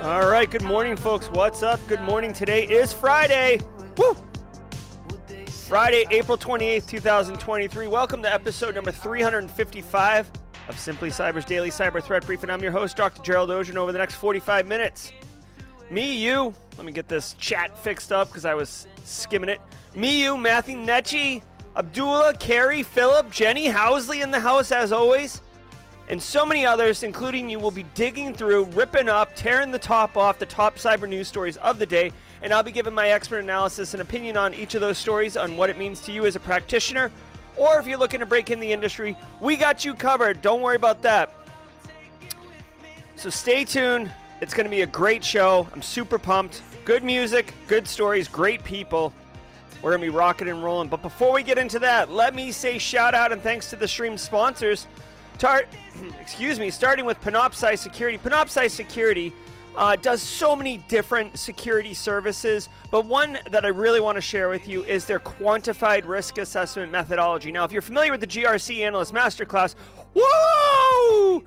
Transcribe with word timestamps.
All 0.00 0.26
right, 0.26 0.50
good 0.50 0.62
morning, 0.62 0.96
folks. 0.96 1.28
What's 1.28 1.62
up? 1.62 1.80
Good 1.86 2.00
morning. 2.00 2.32
Today 2.32 2.64
is 2.66 2.94
Friday. 2.94 3.60
Woo! 3.98 4.16
Friday, 5.48 6.06
April 6.10 6.38
28th, 6.38 6.88
2023. 6.88 7.86
Welcome 7.86 8.22
to 8.22 8.32
episode 8.32 8.74
number 8.74 8.90
355 8.90 10.30
of 10.68 10.78
Simply 10.78 11.10
Cyber's 11.10 11.44
Daily 11.44 11.70
Cyber 11.70 12.02
Threat 12.02 12.24
Brief, 12.24 12.42
and 12.42 12.50
I'm 12.50 12.62
your 12.62 12.72
host, 12.72 12.96
Dr. 12.96 13.22
Gerald 13.22 13.50
Auger. 13.50 13.78
Over 13.78 13.92
the 13.92 13.98
next 13.98 14.14
45 14.14 14.66
minutes, 14.66 15.12
me, 15.90 16.16
you, 16.16 16.54
let 16.76 16.86
me 16.86 16.92
get 16.92 17.08
this 17.08 17.34
chat 17.34 17.76
fixed 17.78 18.12
up 18.12 18.28
because 18.28 18.44
I 18.44 18.54
was 18.54 18.86
skimming 19.04 19.50
it. 19.50 19.60
You, 19.96 20.36
Matthew 20.36 20.76
Netchi, 20.76 21.42
Abdullah, 21.76 22.34
Carrie, 22.34 22.82
Philip, 22.82 23.30
Jenny 23.30 23.66
Housley 23.66 24.22
in 24.22 24.30
the 24.30 24.40
house 24.40 24.72
as 24.72 24.92
always, 24.92 25.40
and 26.08 26.20
so 26.20 26.44
many 26.44 26.66
others, 26.66 27.02
including 27.02 27.48
you, 27.48 27.58
will 27.58 27.70
be 27.70 27.84
digging 27.94 28.34
through, 28.34 28.64
ripping 28.66 29.08
up, 29.08 29.30
tearing 29.34 29.70
the 29.70 29.78
top 29.78 30.16
off 30.16 30.38
the 30.38 30.46
top 30.46 30.76
cyber 30.76 31.08
news 31.08 31.28
stories 31.28 31.56
of 31.58 31.78
the 31.78 31.86
day, 31.86 32.12
and 32.42 32.52
I'll 32.52 32.62
be 32.62 32.72
giving 32.72 32.92
my 32.92 33.08
expert 33.08 33.38
analysis 33.38 33.94
and 33.94 34.02
opinion 34.02 34.36
on 34.36 34.52
each 34.52 34.74
of 34.74 34.80
those 34.80 34.98
stories 34.98 35.36
on 35.36 35.56
what 35.56 35.70
it 35.70 35.78
means 35.78 36.00
to 36.02 36.12
you 36.12 36.26
as 36.26 36.36
a 36.36 36.40
practitioner, 36.40 37.10
or 37.56 37.78
if 37.78 37.86
you're 37.86 37.98
looking 37.98 38.20
to 38.20 38.26
break 38.26 38.50
in 38.50 38.60
the 38.60 38.72
industry, 38.72 39.16
we 39.40 39.56
got 39.56 39.84
you 39.84 39.94
covered. 39.94 40.42
Don't 40.42 40.60
worry 40.60 40.76
about 40.76 41.02
that. 41.02 41.32
So 43.16 43.30
stay 43.30 43.64
tuned. 43.64 44.12
It's 44.40 44.52
going 44.52 44.64
to 44.64 44.70
be 44.70 44.82
a 44.82 44.86
great 44.86 45.24
show. 45.24 45.68
I'm 45.72 45.80
super 45.80 46.18
pumped. 46.18 46.62
Good 46.84 47.04
music, 47.04 47.54
good 47.68 47.86
stories, 47.88 48.28
great 48.28 48.62
people. 48.64 49.12
We're 49.84 49.90
going 49.90 50.00
to 50.00 50.06
be 50.10 50.16
rocking 50.16 50.48
and 50.48 50.64
rolling. 50.64 50.88
But 50.88 51.02
before 51.02 51.34
we 51.34 51.42
get 51.42 51.58
into 51.58 51.78
that, 51.80 52.10
let 52.10 52.34
me 52.34 52.52
say 52.52 52.78
shout 52.78 53.14
out 53.14 53.32
and 53.32 53.42
thanks 53.42 53.68
to 53.68 53.76
the 53.76 53.86
stream 53.86 54.16
sponsors. 54.16 54.86
Tar- 55.36 55.66
excuse 56.22 56.58
me, 56.58 56.70
starting 56.70 57.04
with 57.04 57.20
Panoptcy 57.20 57.76
Security. 57.76 58.16
Panoptcy 58.16 58.70
Security 58.70 59.30
uh, 59.76 59.94
does 59.96 60.22
so 60.22 60.56
many 60.56 60.78
different 60.88 61.38
security 61.38 61.92
services, 61.92 62.70
but 62.90 63.04
one 63.04 63.38
that 63.50 63.66
I 63.66 63.68
really 63.68 64.00
want 64.00 64.16
to 64.16 64.22
share 64.22 64.48
with 64.48 64.66
you 64.66 64.84
is 64.84 65.04
their 65.04 65.20
quantified 65.20 66.08
risk 66.08 66.38
assessment 66.38 66.90
methodology. 66.90 67.52
Now, 67.52 67.64
if 67.64 67.72
you're 67.72 67.82
familiar 67.82 68.10
with 68.10 68.22
the 68.22 68.26
GRC 68.26 68.86
Analyst 68.86 69.12
Masterclass, 69.12 69.74
whoa! 70.16 71.44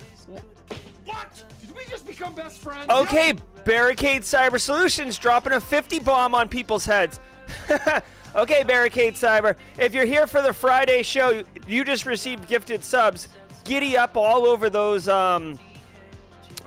What? 1.05 1.43
Did 1.59 1.75
we 1.75 1.85
just 1.89 2.05
become 2.05 2.35
best 2.35 2.59
friends? 2.59 2.87
Okay, 2.87 3.33
Barricade 3.65 4.21
Cyber 4.21 4.61
Solutions 4.61 5.17
dropping 5.17 5.53
a 5.53 5.59
50 5.59 5.97
bomb 6.01 6.35
on 6.35 6.47
people's 6.47 6.85
heads. 6.85 7.19
okay, 8.37 8.63
Barricade 8.63 9.15
Cyber, 9.15 9.55
if 9.77 9.93
you're 9.93 10.05
here 10.05 10.27
for 10.27 10.41
the 10.41 10.53
Friday 10.53 11.03
show, 11.03 11.43
you 11.67 11.83
just 11.83 12.05
received 12.05 12.47
gifted 12.47 12.83
subs. 12.83 13.27
Giddy 13.63 13.97
up 13.97 14.15
all 14.15 14.45
over 14.45 14.69
those 14.69 15.09
um, 15.09 15.59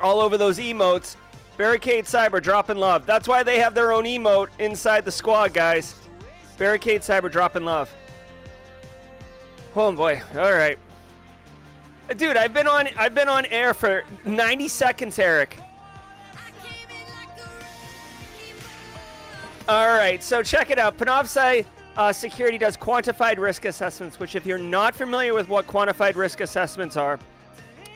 all 0.03 0.21
over 0.21 0.37
those 0.37 0.59
emotes. 0.59 1.17
Barricade 1.57 2.05
Cyber 2.05 2.43
dropping 2.43 2.77
love. 2.77 3.07
That's 3.07 3.29
why 3.29 3.43
they 3.43 3.59
have 3.59 3.75
their 3.75 3.93
own 3.93 4.05
emote 4.05 4.49
inside 4.59 5.05
the 5.05 5.13
squad, 5.13 5.55
guys. 5.55 5.95
Barricade 6.59 7.03
Cyber 7.03 7.31
dropping 7.31 7.65
love. 7.65 7.91
Oh 9.77 9.93
boy. 9.93 10.21
All 10.35 10.53
right. 10.53 10.79
Dude, 12.17 12.37
I've 12.37 12.53
been 12.53 12.67
on 12.67 12.89
I've 12.97 13.15
been 13.15 13.29
on 13.29 13.47
air 13.47 13.73
for 13.73 14.05
90 14.25 14.69
seconds, 14.69 15.19
Eric. 15.19 15.59
All 19.71 19.87
right, 19.87 20.21
so 20.21 20.43
check 20.43 20.71
it 20.71 20.81
out. 20.81 20.99
Panoptcy 20.99 21.65
uh, 21.97 22.13
Security 22.13 22.59
does 22.59 22.77
quantified 22.77 23.39
risk 23.39 23.67
assessments, 23.67 24.19
which, 24.19 24.35
if 24.35 24.45
you're 24.45 24.59
not 24.59 24.97
familiar 24.97 25.33
with 25.33 25.49
what 25.49 25.69
quantified 25.69 26.17
risk 26.17 26.41
assessments 26.41 26.97
are, 26.97 27.21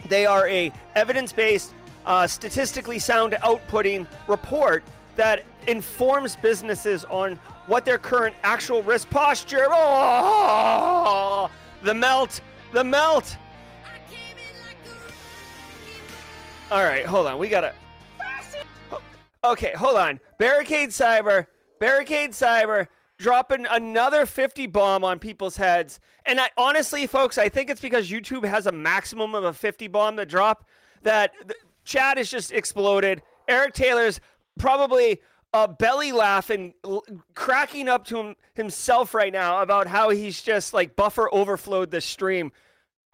they 0.08 0.24
are 0.24 0.46
a 0.46 0.70
evidence-based, 0.94 1.74
uh, 2.06 2.28
statistically 2.28 3.00
sound 3.00 3.32
outputting 3.42 4.06
report 4.28 4.84
that 5.16 5.42
informs 5.66 6.36
businesses 6.36 7.04
on 7.06 7.34
what 7.66 7.84
their 7.84 7.98
current 7.98 8.36
actual 8.44 8.80
risk 8.84 9.10
posture. 9.10 9.66
Oh, 9.68 11.50
the 11.82 11.92
melt, 11.92 12.40
the 12.72 12.84
melt. 12.84 13.36
All 16.70 16.84
right, 16.84 17.04
hold 17.04 17.26
on. 17.26 17.36
We 17.36 17.48
gotta. 17.48 17.74
Okay, 19.42 19.72
hold 19.76 19.96
on. 19.96 20.20
Barricade 20.38 20.90
Cyber, 20.90 21.46
Barricade 21.78 22.30
Cyber, 22.30 22.88
dropping 23.18 23.66
another 23.66 24.26
50 24.26 24.66
bomb 24.66 25.04
on 25.04 25.18
people's 25.18 25.56
heads. 25.56 26.00
And 26.26 26.40
I 26.40 26.50
honestly, 26.56 27.06
folks, 27.06 27.38
I 27.38 27.48
think 27.48 27.70
it's 27.70 27.80
because 27.80 28.10
YouTube 28.10 28.44
has 28.44 28.66
a 28.66 28.72
maximum 28.72 29.34
of 29.34 29.44
a 29.44 29.52
50 29.52 29.88
bomb 29.88 30.16
to 30.16 30.26
drop 30.26 30.64
that 31.02 31.32
the 31.46 31.54
chat 31.84 32.18
is 32.18 32.30
just 32.30 32.52
exploded. 32.52 33.22
Eric 33.48 33.74
Taylor's 33.74 34.20
probably 34.58 35.20
uh, 35.52 35.66
belly 35.68 36.12
laughing, 36.12 36.74
l- 36.84 37.04
cracking 37.34 37.88
up 37.88 38.04
to 38.06 38.18
him, 38.18 38.36
himself 38.54 39.14
right 39.14 39.32
now 39.32 39.62
about 39.62 39.86
how 39.86 40.10
he's 40.10 40.42
just 40.42 40.74
like 40.74 40.96
buffer 40.96 41.28
overflowed 41.32 41.90
the 41.90 42.00
stream. 42.00 42.50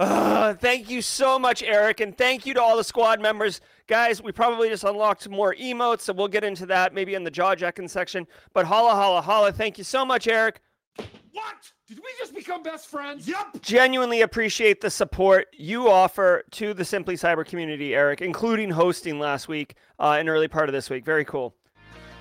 Uh, 0.00 0.54
thank 0.54 0.88
you 0.88 1.02
so 1.02 1.38
much, 1.38 1.62
Eric, 1.62 2.00
and 2.00 2.16
thank 2.16 2.46
you 2.46 2.54
to 2.54 2.62
all 2.62 2.74
the 2.74 2.82
squad 2.82 3.20
members. 3.20 3.60
Guys, 3.86 4.22
we 4.22 4.32
probably 4.32 4.70
just 4.70 4.82
unlocked 4.82 5.28
more 5.28 5.54
emotes, 5.56 6.00
so 6.00 6.14
we'll 6.14 6.26
get 6.26 6.42
into 6.42 6.64
that 6.64 6.94
maybe 6.94 7.14
in 7.14 7.22
the 7.22 7.30
jaw 7.30 7.54
jacking 7.54 7.86
section. 7.86 8.26
But 8.54 8.64
holla, 8.64 8.92
holla, 8.92 9.20
holla. 9.20 9.52
Thank 9.52 9.76
you 9.76 9.84
so 9.84 10.06
much, 10.06 10.26
Eric. 10.26 10.62
What? 10.96 11.70
Did 11.86 11.98
we 11.98 12.08
just 12.18 12.34
become 12.34 12.62
best 12.62 12.88
friends? 12.88 13.28
Yep. 13.28 13.60
Genuinely 13.60 14.22
appreciate 14.22 14.80
the 14.80 14.88
support 14.88 15.48
you 15.52 15.90
offer 15.90 16.44
to 16.52 16.72
the 16.72 16.84
Simply 16.84 17.16
Cyber 17.16 17.44
community, 17.44 17.94
Eric, 17.94 18.22
including 18.22 18.70
hosting 18.70 19.18
last 19.18 19.48
week 19.48 19.74
uh, 19.98 20.16
and 20.18 20.30
early 20.30 20.48
part 20.48 20.70
of 20.70 20.72
this 20.72 20.88
week. 20.88 21.04
Very 21.04 21.26
cool. 21.26 21.54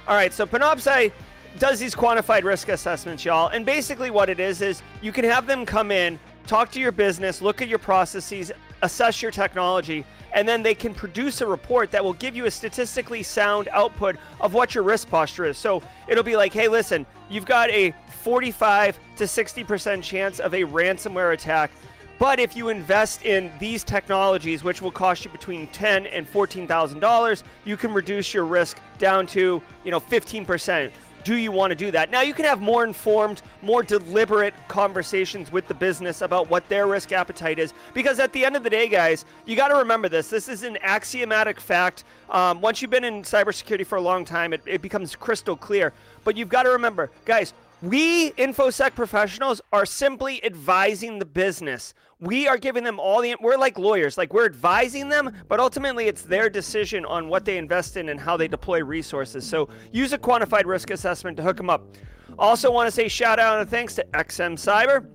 All 0.05 0.15
right, 0.15 0.33
so 0.33 0.45
Panoptcy 0.45 1.13
does 1.59 1.79
these 1.79 1.95
quantified 1.95 2.43
risk 2.43 2.67
assessments, 2.67 3.23
y'all. 3.23 3.47
And 3.47 3.65
basically, 3.65 4.11
what 4.11 4.29
it 4.29 4.41
is 4.41 4.61
is 4.61 4.81
you 5.01 5.13
can 5.13 5.23
have 5.23 5.47
them 5.47 5.65
come 5.65 5.91
in, 5.91 6.19
talk 6.49 6.71
to 6.71 6.79
your 6.79 6.91
business, 6.91 7.43
look 7.43 7.61
at 7.61 7.67
your 7.67 7.77
processes, 7.77 8.51
assess 8.81 9.21
your 9.21 9.31
technology, 9.31 10.03
and 10.33 10.47
then 10.47 10.63
they 10.63 10.73
can 10.73 10.95
produce 10.95 11.41
a 11.41 11.45
report 11.45 11.91
that 11.91 12.03
will 12.03 12.13
give 12.13 12.35
you 12.35 12.45
a 12.45 12.51
statistically 12.51 13.21
sound 13.21 13.69
output 13.71 14.15
of 14.41 14.53
what 14.53 14.73
your 14.73 14.83
risk 14.83 15.09
posture 15.09 15.45
is. 15.45 15.57
So 15.59 15.83
it'll 16.07 16.23
be 16.23 16.35
like, 16.35 16.51
hey, 16.51 16.67
listen, 16.67 17.05
you've 17.29 17.45
got 17.45 17.69
a 17.69 17.93
45 18.23 18.99
to 19.17 19.23
60% 19.25 20.01
chance 20.01 20.39
of 20.39 20.55
a 20.55 20.63
ransomware 20.63 21.33
attack. 21.33 21.71
But 22.17 22.39
if 22.39 22.55
you 22.55 22.69
invest 22.69 23.23
in 23.23 23.51
these 23.59 23.83
technologies, 23.83 24.63
which 24.63 24.81
will 24.81 24.91
cost 24.91 25.23
you 25.23 25.31
between 25.31 25.67
ten 25.67 26.05
and 26.07 26.27
fourteen 26.27 26.67
thousand 26.67 26.99
dollars, 26.99 27.45
you 27.63 27.77
can 27.77 27.93
reduce 27.93 28.33
your 28.33 28.43
risk 28.43 28.77
down 28.97 29.25
to 29.27 29.61
you 29.85 29.91
know 29.91 30.01
fifteen 30.01 30.45
percent. 30.45 30.91
Do 31.29 31.35
you 31.35 31.51
want 31.51 31.69
to 31.69 31.75
do 31.75 31.91
that? 31.91 32.09
Now 32.09 32.21
you 32.21 32.33
can 32.33 32.45
have 32.45 32.59
more 32.59 32.83
informed, 32.83 33.43
more 33.61 33.83
deliberate 33.83 34.55
conversations 34.67 35.51
with 35.51 35.67
the 35.67 35.75
business 35.75 36.21
about 36.21 36.49
what 36.49 36.67
their 36.69 36.87
risk 36.87 37.11
appetite 37.11 37.59
is. 37.59 37.71
Because 37.93 38.17
at 38.17 38.33
the 38.33 38.43
end 38.43 38.55
of 38.55 38.63
the 38.63 38.69
day, 38.71 38.87
guys, 38.87 39.25
you 39.45 39.55
got 39.55 39.67
to 39.67 39.75
remember 39.75 40.09
this. 40.09 40.31
This 40.31 40.49
is 40.49 40.63
an 40.63 40.79
axiomatic 40.81 41.59
fact. 41.59 42.03
Um, 42.31 42.61
once 42.61 42.81
you've 42.81 42.89
been 42.89 43.03
in 43.03 43.21
cybersecurity 43.21 43.85
for 43.85 43.99
a 43.99 44.01
long 44.01 44.25
time, 44.25 44.53
it, 44.53 44.63
it 44.65 44.81
becomes 44.81 45.15
crystal 45.15 45.55
clear. 45.55 45.93
But 46.23 46.35
you've 46.35 46.49
got 46.49 46.63
to 46.63 46.71
remember, 46.71 47.11
guys, 47.25 47.53
we 47.83 48.31
infosec 48.31 48.95
professionals 48.95 49.61
are 49.71 49.85
simply 49.85 50.43
advising 50.43 51.19
the 51.19 51.25
business. 51.25 51.93
We 52.21 52.49
are 52.49 52.57
giving 52.57 52.83
them 52.83 52.99
all 52.99 53.21
the 53.21 53.35
we're 53.39 53.55
like 53.55 53.79
lawyers, 53.79 54.17
like 54.17 54.33
we're 54.33 54.45
advising 54.45 55.07
them, 55.07 55.33
but 55.47 55.61
ultimately 55.61 56.07
it's 56.07 56.21
their 56.21 56.49
decision 56.49 57.05
on 57.05 57.29
what 57.29 57.45
they 57.45 57.57
invest 57.57 57.95
in 57.95 58.09
and 58.09 58.19
how 58.19 58.35
they 58.35 58.49
deploy 58.49 58.83
resources. 58.83 59.47
So 59.47 59.69
use 59.93 60.11
a 60.11 60.17
quantified 60.17 60.65
risk 60.65 60.89
assessment 60.89 61.37
to 61.37 61.43
hook 61.43 61.55
them 61.55 61.69
up. 61.69 61.95
Also 62.37 62.71
want 62.71 62.87
to 62.87 62.91
say 62.91 63.07
shout 63.07 63.39
out 63.39 63.61
and 63.61 63.69
thanks 63.69 63.95
to 63.95 64.05
XM 64.13 64.55
Cyber. 64.55 65.07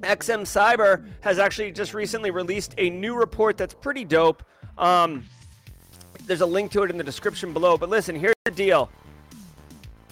XM 0.00 0.42
Cyber 0.42 1.06
has 1.22 1.38
actually 1.38 1.72
just 1.72 1.94
recently 1.94 2.30
released 2.30 2.74
a 2.76 2.90
new 2.90 3.14
report 3.14 3.56
that's 3.56 3.72
pretty 3.72 4.04
dope. 4.04 4.42
Um, 4.76 5.24
there's 6.26 6.42
a 6.42 6.46
link 6.46 6.70
to 6.72 6.82
it 6.82 6.90
in 6.90 6.98
the 6.98 7.04
description 7.04 7.54
below. 7.54 7.78
But 7.78 7.88
listen, 7.88 8.14
here's 8.14 8.34
the 8.44 8.50
deal 8.50 8.90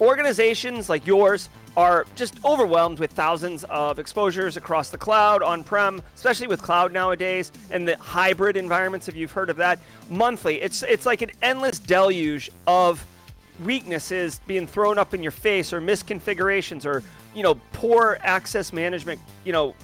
organizations 0.00 0.88
like 0.88 1.06
yours 1.06 1.50
are 1.76 2.06
just 2.16 2.34
overwhelmed 2.44 2.98
with 2.98 3.12
thousands 3.12 3.64
of 3.64 3.98
exposures 3.98 4.56
across 4.56 4.90
the 4.90 4.98
cloud, 4.98 5.42
on 5.42 5.64
prem, 5.64 6.02
especially 6.14 6.46
with 6.46 6.60
cloud 6.60 6.92
nowadays, 6.92 7.50
and 7.70 7.88
the 7.88 7.96
hybrid 7.96 8.56
environments, 8.56 9.08
if 9.08 9.16
you've 9.16 9.32
heard 9.32 9.48
of 9.48 9.56
that, 9.56 9.78
monthly. 10.10 10.60
It's, 10.60 10.82
it's 10.82 11.06
like 11.06 11.22
an 11.22 11.30
endless 11.40 11.78
deluge 11.78 12.50
of 12.66 13.04
weaknesses 13.64 14.40
being 14.46 14.66
thrown 14.66 14.98
up 14.98 15.14
in 15.14 15.22
your 15.22 15.32
face 15.32 15.72
or 15.72 15.80
misconfigurations 15.80 16.84
or 16.84 17.02
you 17.34 17.42
know 17.42 17.54
poor 17.72 18.18
access 18.22 18.72
management 18.72 19.20
you 19.44 19.52
know 19.52 19.74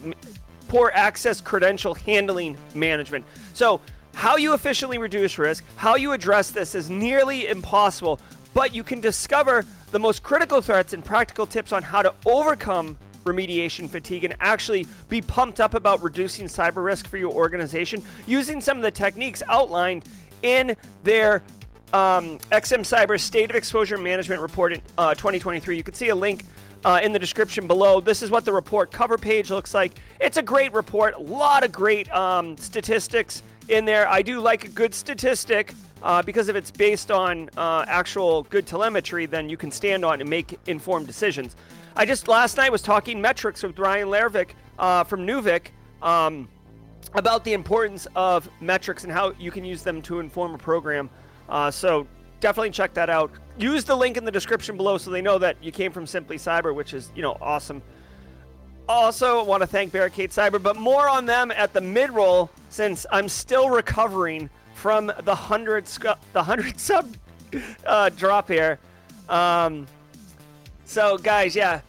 poor 0.68 0.90
access 0.94 1.40
credential 1.40 1.94
handling 1.94 2.56
management 2.74 3.24
so 3.54 3.80
how 4.14 4.36
you 4.36 4.54
efficiently 4.54 4.98
reduce 4.98 5.38
risk 5.38 5.64
how 5.76 5.96
you 5.96 6.12
address 6.12 6.50
this 6.50 6.74
is 6.74 6.90
nearly 6.90 7.46
impossible 7.46 8.18
but 8.54 8.74
you 8.74 8.82
can 8.82 9.00
discover 9.00 9.64
the 9.90 9.98
most 9.98 10.22
critical 10.22 10.60
threats 10.60 10.92
and 10.92 11.04
practical 11.04 11.46
tips 11.46 11.72
on 11.72 11.82
how 11.82 12.02
to 12.02 12.14
overcome 12.26 12.96
remediation 13.24 13.88
fatigue 13.88 14.24
and 14.24 14.34
actually 14.40 14.86
be 15.08 15.20
pumped 15.20 15.60
up 15.60 15.74
about 15.74 16.02
reducing 16.02 16.46
cyber 16.46 16.84
risk 16.84 17.06
for 17.06 17.18
your 17.18 17.32
organization 17.32 18.02
using 18.26 18.60
some 18.60 18.76
of 18.76 18.82
the 18.82 18.90
techniques 18.90 19.42
outlined 19.48 20.04
in 20.42 20.76
their 21.04 21.42
um, 21.92 22.38
XM 22.50 22.80
Cyber 22.80 23.18
State 23.18 23.50
of 23.50 23.56
Exposure 23.56 23.98
Management 23.98 24.40
Report 24.40 24.72
in 24.72 24.82
uh, 24.98 25.14
2023. 25.14 25.76
You 25.76 25.82
can 25.82 25.94
see 25.94 26.08
a 26.08 26.14
link 26.14 26.44
uh, 26.84 27.00
in 27.02 27.12
the 27.12 27.18
description 27.18 27.66
below. 27.66 28.00
This 28.00 28.22
is 28.22 28.30
what 28.30 28.44
the 28.44 28.52
report 28.52 28.90
cover 28.90 29.18
page 29.18 29.50
looks 29.50 29.74
like. 29.74 29.92
It's 30.20 30.36
a 30.36 30.42
great 30.42 30.72
report, 30.72 31.14
a 31.14 31.20
lot 31.20 31.64
of 31.64 31.72
great 31.72 32.10
um, 32.12 32.56
statistics 32.56 33.42
in 33.68 33.84
there. 33.84 34.08
I 34.08 34.22
do 34.22 34.40
like 34.40 34.64
a 34.64 34.68
good 34.68 34.94
statistic 34.94 35.72
uh, 36.02 36.22
because 36.22 36.48
if 36.48 36.56
it's 36.56 36.70
based 36.70 37.10
on 37.10 37.50
uh, 37.56 37.84
actual 37.88 38.44
good 38.44 38.66
telemetry, 38.66 39.26
then 39.26 39.48
you 39.48 39.56
can 39.56 39.70
stand 39.70 40.04
on 40.04 40.20
and 40.20 40.28
make 40.28 40.58
informed 40.66 41.06
decisions. 41.06 41.56
I 41.96 42.06
just 42.06 42.28
last 42.28 42.56
night 42.56 42.70
was 42.70 42.82
talking 42.82 43.20
metrics 43.20 43.62
with 43.62 43.78
Ryan 43.78 44.08
Lervik 44.08 44.50
uh, 44.78 45.04
from 45.04 45.26
Nuvik 45.26 45.68
um, 46.02 46.48
about 47.14 47.44
the 47.44 47.52
importance 47.52 48.06
of 48.14 48.48
metrics 48.60 49.04
and 49.04 49.12
how 49.12 49.32
you 49.38 49.50
can 49.50 49.64
use 49.64 49.82
them 49.82 50.00
to 50.02 50.20
inform 50.20 50.54
a 50.54 50.58
program. 50.58 51.10
Uh, 51.48 51.70
so 51.70 52.06
definitely 52.40 52.70
check 52.70 52.94
that 52.94 53.10
out. 53.10 53.30
Use 53.58 53.84
the 53.84 53.96
link 53.96 54.16
in 54.16 54.24
the 54.24 54.30
description 54.30 54.76
below 54.76 54.98
so 54.98 55.10
they 55.10 55.22
know 55.22 55.38
that 55.38 55.56
you 55.62 55.72
came 55.72 55.90
from 55.90 56.06
Simply 56.06 56.36
Cyber, 56.36 56.74
which 56.74 56.94
is 56.94 57.10
you 57.14 57.22
know 57.22 57.36
awesome. 57.40 57.82
Also, 58.88 59.44
want 59.44 59.60
to 59.60 59.66
thank 59.66 59.92
Barricade 59.92 60.30
Cyber, 60.30 60.62
but 60.62 60.76
more 60.76 61.08
on 61.08 61.26
them 61.26 61.50
at 61.50 61.74
the 61.74 61.80
mid 61.80 62.10
roll 62.10 62.50
since 62.70 63.04
I'm 63.10 63.28
still 63.28 63.68
recovering 63.68 64.48
from 64.78 65.12
the 65.24 65.34
hundred 65.34 65.86
the 66.32 66.42
hundred 66.42 66.78
sub 66.88 67.12
uh, 67.84 68.08
drop 68.10 68.48
here. 68.48 68.78
Um, 69.28 69.86
so, 70.84 71.18
guys, 71.18 71.54
yeah, 71.56 71.80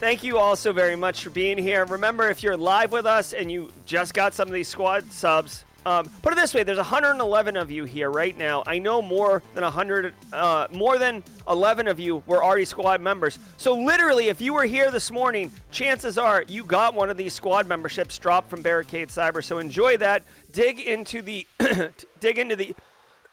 thank 0.00 0.24
you 0.24 0.36
all 0.36 0.56
so 0.56 0.72
very 0.72 0.96
much 0.96 1.22
for 1.22 1.30
being 1.30 1.56
here. 1.56 1.84
Remember, 1.84 2.28
if 2.28 2.42
you're 2.42 2.56
live 2.56 2.92
with 2.92 3.06
us 3.06 3.32
and 3.32 3.50
you 3.50 3.72
just 3.86 4.12
got 4.14 4.34
some 4.34 4.48
of 4.48 4.54
these 4.54 4.68
squad 4.68 5.10
subs, 5.12 5.64
um, 5.86 6.08
put 6.22 6.32
it 6.32 6.36
this 6.36 6.54
way: 6.54 6.62
there's 6.62 6.78
111 6.78 7.56
of 7.56 7.70
you 7.70 7.84
here 7.84 8.10
right 8.10 8.36
now. 8.36 8.62
I 8.66 8.78
know 8.78 9.02
more 9.02 9.42
than 9.54 9.64
100, 9.64 10.14
uh, 10.32 10.66
more 10.72 10.98
than 10.98 11.22
11 11.48 11.88
of 11.88 12.00
you 12.00 12.22
were 12.26 12.42
already 12.42 12.64
squad 12.64 13.00
members. 13.00 13.38
So 13.56 13.74
literally, 13.74 14.28
if 14.28 14.40
you 14.40 14.54
were 14.54 14.64
here 14.64 14.90
this 14.90 15.10
morning, 15.10 15.52
chances 15.70 16.16
are 16.18 16.44
you 16.48 16.64
got 16.64 16.94
one 16.94 17.10
of 17.10 17.16
these 17.16 17.34
squad 17.34 17.66
memberships 17.66 18.18
dropped 18.18 18.48
from 18.48 18.62
Barricade 18.62 19.08
Cyber. 19.08 19.44
So 19.44 19.58
enjoy 19.58 19.96
that. 19.98 20.22
Dig 20.52 20.80
into 20.80 21.22
the, 21.22 21.46
dig 22.20 22.38
into 22.38 22.56
the, 22.56 22.74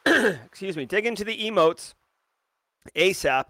excuse 0.45 0.75
me, 0.75 0.85
dig 0.85 1.05
into 1.05 1.23
the 1.23 1.37
emotes 1.37 1.93
ASAP. 2.95 3.45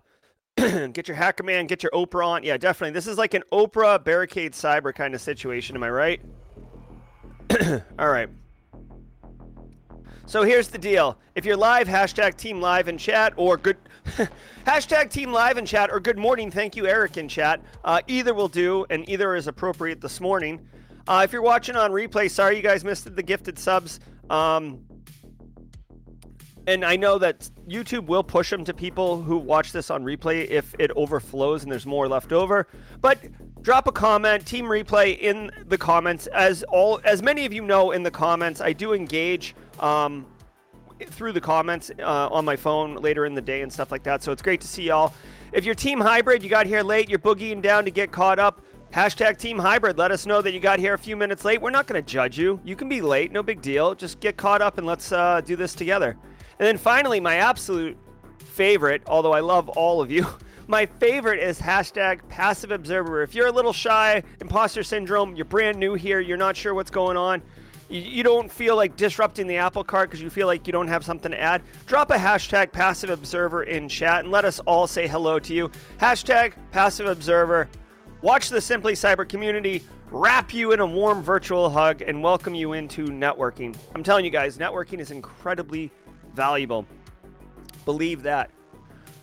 get 0.94 1.08
your 1.08 1.16
hacker 1.16 1.44
man, 1.44 1.66
get 1.66 1.82
your 1.82 1.92
Oprah 1.92 2.28
on. 2.28 2.44
Yeah, 2.44 2.58
definitely. 2.58 2.94
This 2.94 3.08
is 3.08 3.18
like 3.18 3.34
an 3.34 3.44
Oprah 3.52 4.04
Barricade 4.04 4.52
Cyber 4.52 4.94
kind 4.94 5.16
of 5.16 5.22
situation. 5.22 5.76
Am 5.76 5.84
I 5.84 5.90
right? 5.90 6.22
All 8.00 8.10
right. 8.10 8.30
So 10.32 10.44
here's 10.44 10.70
the 10.70 10.78
deal. 10.78 11.18
If 11.36 11.44
you're 11.44 11.58
live, 11.58 11.90
hashtag 11.90 12.38
team 12.38 12.62
live 12.62 12.88
in 12.88 12.98
chat 12.98 13.34
or 13.36 13.58
good 13.58 13.76
hashtag 14.66 15.12
team 15.12 15.34
live 15.34 15.58
in 15.58 15.66
chat 15.66 15.90
or 15.92 16.00
good 16.00 16.18
morning, 16.18 16.50
thank 16.50 16.78
you, 16.78 16.88
Eric 16.88 17.18
in 17.18 17.28
chat. 17.28 17.62
Uh, 17.84 18.00
either 18.08 18.34
will 18.34 18.48
do, 18.48 18.86
and 18.90 19.10
either 19.10 19.36
is 19.36 19.48
appropriate 19.48 20.00
this 20.00 20.22
morning. 20.22 20.66
Uh, 21.06 21.24
if 21.26 21.34
you're 21.34 21.42
watching 21.42 21.76
on 21.76 21.92
replay, 21.92 22.32
sorry 22.32 22.56
you 22.56 22.62
guys 22.62 22.86
missed 22.86 23.14
the 23.14 23.22
gifted 23.22 23.60
subs. 23.60 24.00
Um, 24.30 24.80
and 26.66 26.86
I 26.86 26.96
know 26.96 27.18
that 27.18 27.50
YouTube 27.68 28.06
will 28.06 28.24
push 28.24 28.52
them 28.52 28.64
to 28.64 28.74
people 28.74 29.22
who 29.22 29.36
watch 29.36 29.74
this 29.74 29.92
on 29.92 30.02
replay 30.06 30.50
if 30.50 30.74
it 30.80 30.92
overflows 30.96 31.64
and 31.64 31.70
there's 31.70 31.86
more 31.86 32.08
left 32.08 32.32
over. 32.32 32.68
But 33.02 33.20
drop 33.64 33.86
a 33.86 33.92
comment, 33.92 34.46
team 34.46 34.64
replay 34.64 35.20
in 35.20 35.52
the 35.66 35.78
comments. 35.78 36.28
As 36.28 36.64
all 36.70 37.02
as 37.04 37.22
many 37.22 37.46
of 37.46 37.52
you 37.52 37.64
know 37.64 37.92
in 37.92 38.04
the 38.04 38.12
comments, 38.12 38.62
I 38.62 38.72
do 38.72 38.94
engage 38.94 39.56
um, 39.80 40.26
through 41.08 41.32
the 41.32 41.42
comments 41.42 41.92
uh, 42.00 42.30
on 42.30 42.46
my 42.46 42.56
phone 42.56 42.96
later 42.96 43.26
in 43.26 43.34
the 43.34 43.42
day 43.42 43.62
and 43.62 43.72
stuff 43.72 43.92
like 43.92 44.04
that. 44.04 44.24
So 44.24 44.32
it's 44.32 44.42
great 44.42 44.62
to 44.62 44.68
see 44.68 44.84
y'all. 44.84 45.14
If 45.52 45.66
you're 45.66 45.76
team 45.76 46.00
hybrid, 46.00 46.44
you 46.44 46.50
got 46.50 46.66
here 46.66 46.82
late, 46.82 47.10
you're 47.10 47.20
boogieing 47.20 47.62
down 47.62 47.86
to 47.86 47.92
get 47.92 48.12
caught 48.12 48.40
up. 48.40 48.62
Hashtag 48.94 49.38
team 49.38 49.58
hybrid. 49.58 49.98
Let 49.98 50.12
us 50.12 50.26
know 50.26 50.42
that 50.42 50.54
you 50.54 50.60
got 50.60 50.80
here 50.80 50.94
a 50.94 50.98
few 50.98 51.16
minutes 51.16 51.46
late. 51.46 51.62
We're 51.62 51.72
not 51.72 51.88
going 51.88 52.04
to 52.04 52.10
judge 52.10 52.38
you. 52.38 52.60
You 52.66 52.76
can 52.76 52.90
be 52.90 53.02
late, 53.02 53.32
no 53.32 53.42
big 53.42 53.62
deal. 53.62 53.96
Just 53.96 54.20
get 54.20 54.36
caught 54.36 54.62
up 54.62 54.78
and 54.78 54.86
let's 54.86 55.12
uh, 55.12 55.42
do 55.42 55.56
this 55.56 55.74
together. 55.74 56.18
And 56.60 56.68
then 56.68 56.78
finally, 56.78 57.20
my 57.20 57.36
absolute 57.36 57.98
favorite, 58.40 59.02
although 59.08 59.32
I 59.34 59.40
love 59.40 59.70
all 59.70 60.02
of 60.02 60.12
you, 60.12 60.28
my 60.68 60.86
favorite 60.86 61.40
is 61.40 61.60
hashtag 61.60 62.28
passive 62.28 62.72
observer. 62.72 63.24
If 63.24 63.34
you're 63.34 63.48
a 63.48 63.52
little 63.52 63.74
shy, 63.74 64.24
imposter 64.42 64.84
syndrome, 64.84 65.36
you're 65.36 65.46
brand 65.46 65.78
new 65.78 65.94
here, 65.94 66.20
you're 66.20 66.38
not 66.38 66.58
sure 66.58 66.74
what's 66.74 66.92
going 66.92 67.18
on, 67.18 67.42
you, 67.92 68.24
don't 68.24 68.52
feel 68.52 68.76
like 68.76 68.96
disrupting 68.96 69.48
the 69.48 69.58
apple 69.58 69.84
cart 69.84 70.10
because 70.10 70.22
you 70.22 70.30
feel 70.30 70.48
like 70.48 70.66
you 70.66 70.74
don't 70.74 70.88
have 70.88 71.04
something 71.04 71.32
to 71.32 71.40
add, 71.40 71.62
drop 71.86 72.10
a 72.12 72.16
hashtag 72.16 72.72
passive 72.72 73.10
observer 73.10 73.64
in 73.64 73.90
chat 73.90 74.22
and 74.22 74.32
let 74.32 74.46
us 74.46 74.60
all 74.62 74.88
say 74.88 75.08
hello 75.08 75.40
to 75.40 75.54
you. 75.54 75.70
Hashtag 76.00 76.54
passive 76.72 77.08
observer. 77.08 77.68
Watch 78.22 78.50
the 78.50 78.62
Simply 78.62 78.94
Cyber 78.94 79.28
community 79.28 79.84
wrap 80.10 80.54
you 80.54 80.72
in 80.72 80.80
a 80.80 80.86
warm 80.86 81.22
virtual 81.22 81.70
hug 81.70 82.02
and 82.02 82.22
welcome 82.22 82.56
you 82.56 82.74
into 82.74 83.06
networking. 83.08 83.76
I'm 83.96 84.04
telling 84.04 84.26
you 84.26 84.32
guys, 84.32 84.58
networking 84.58 85.00
is 85.00 85.12
incredibly 85.12 85.92
valuable. 86.34 86.86
Believe 87.86 88.24
that. 88.24 88.52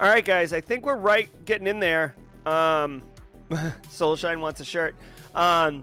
All 0.00 0.08
right, 0.08 0.24
guys, 0.24 0.52
I 0.52 0.60
think 0.60 0.86
we're 0.86 0.96
right 0.96 1.28
getting 1.44 1.66
in 1.66 1.80
there. 1.80 2.14
Um, 2.46 3.02
Soulshine 3.50 4.40
wants 4.40 4.60
a 4.60 4.64
shirt. 4.64 4.94
Um, 5.34 5.82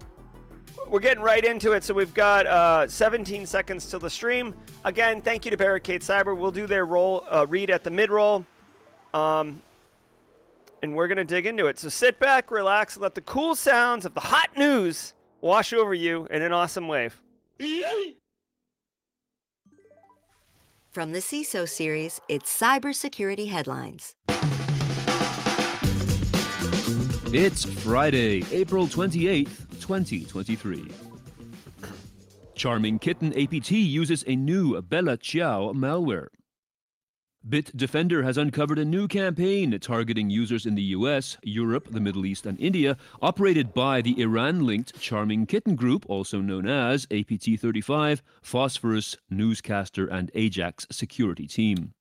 we're 0.90 1.00
getting 1.00 1.24
right 1.24 1.44
into 1.44 1.74
it. 1.74 1.84
So 1.84 1.94
we've 1.94 2.14
got 2.14 2.46
uh, 2.46 2.88
17 2.88 3.46
seconds 3.46 3.90
till 3.90 4.00
the 4.00 4.10
stream. 4.10 4.54
Again, 4.84 5.22
thank 5.22 5.46
you 5.46 5.52
to 5.52 5.58
Barricade 5.58 6.02
Cyber. 6.02 6.38
We'll 6.38 6.52
do 6.52 6.68
their 6.68 6.86
roll 6.86 7.26
uh, 7.30 7.46
read 7.48 7.70
at 7.70 7.84
the 7.84 7.92
mid 7.92 8.10
roll, 8.10 8.46
um, 9.14 9.62
and 10.82 10.96
we're 10.96 11.08
gonna 11.08 11.26
dig 11.26 11.46
into 11.46 11.68
it. 11.68 11.80
So 11.80 11.90
sit 11.90 12.20
back, 12.20 12.52
relax, 12.52 12.96
and 12.96 13.04
let 13.04 13.16
the 13.16 13.22
cool 13.22 13.56
sounds 13.56 14.06
of 14.06 14.14
the 14.14 14.20
hot 14.22 14.50
news 14.58 15.14
wash 15.42 15.74
over 15.74 15.94
you 15.94 16.28
in 16.32 16.42
an 16.42 16.52
awesome 16.52 16.88
wave. 16.88 17.20
From 20.92 21.12
the 21.12 21.20
CISO 21.20 21.68
series, 21.68 22.22
it's 22.30 22.58
cybersecurity 22.58 23.50
headlines. 23.50 24.16
It's 27.38 27.66
Friday, 27.66 28.45
April 28.54 28.88
28th. 28.88 29.81
2023. 29.81 30.90
Charming 32.56 32.98
Kitten 32.98 33.38
APT 33.38 33.71
uses 33.71 34.24
a 34.26 34.38
new 34.38 34.81
Bella 34.81 35.18
Ciao 35.18 35.74
malware. 35.74 36.28
Bitdefender 37.45 38.24
has 38.24 38.38
uncovered 38.38 38.80
a 38.80 38.86
new 38.86 39.09
campaign 39.09 39.78
targeting 39.81 40.30
users 40.30 40.66
in 40.66 40.76
the 40.76 40.95
US, 40.95 41.36
Europe, 41.44 41.90
the 41.92 42.00
Middle 42.00 42.26
East, 42.26 42.45
and 42.45 42.57
India, 42.57 42.95
operated 43.21 43.74
by 43.74 44.02
the 44.02 44.21
Iran 44.21 44.66
linked 44.66 44.98
Charming 45.02 45.45
Kitten 45.45 45.76
Group, 45.76 46.06
also 46.07 46.40
known 46.40 46.69
as 46.69 47.06
APT 47.12 47.59
35, 47.59 48.24
Phosphorus, 48.44 49.18
Newscaster, 49.30 50.07
and 50.07 50.31
Ajax 50.36 50.88
security 50.90 51.48
team. 51.48 51.95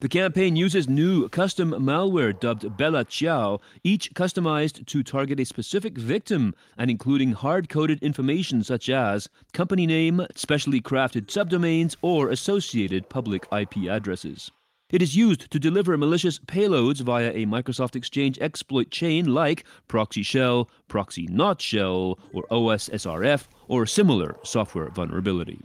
The 0.00 0.10
campaign 0.10 0.56
uses 0.56 0.90
new 0.90 1.26
custom 1.30 1.70
malware 1.70 2.38
dubbed 2.38 2.76
Bella 2.76 3.02
Ciao, 3.06 3.60
each 3.82 4.12
customized 4.12 4.84
to 4.84 5.02
target 5.02 5.40
a 5.40 5.46
specific 5.46 5.96
victim 5.96 6.54
and 6.76 6.90
including 6.90 7.32
hard 7.32 7.70
coded 7.70 8.02
information 8.02 8.62
such 8.62 8.90
as 8.90 9.30
company 9.54 9.86
name, 9.86 10.26
specially 10.34 10.82
crafted 10.82 11.28
subdomains, 11.28 11.96
or 12.02 12.28
associated 12.28 13.08
public 13.08 13.46
IP 13.50 13.88
addresses. 13.88 14.50
It 14.90 15.00
is 15.00 15.16
used 15.16 15.50
to 15.50 15.58
deliver 15.58 15.96
malicious 15.96 16.40
payloads 16.40 17.00
via 17.00 17.30
a 17.30 17.46
Microsoft 17.46 17.96
Exchange 17.96 18.38
exploit 18.38 18.90
chain 18.90 19.32
like 19.32 19.64
Proxy 19.88 20.22
Shell, 20.22 20.68
Proxy 20.88 21.26
Not 21.30 21.62
Shell, 21.62 22.18
or 22.34 22.44
OWASSRF, 22.50 23.46
or 23.66 23.86
similar 23.86 24.36
software 24.44 24.90
vulnerability. 24.90 25.58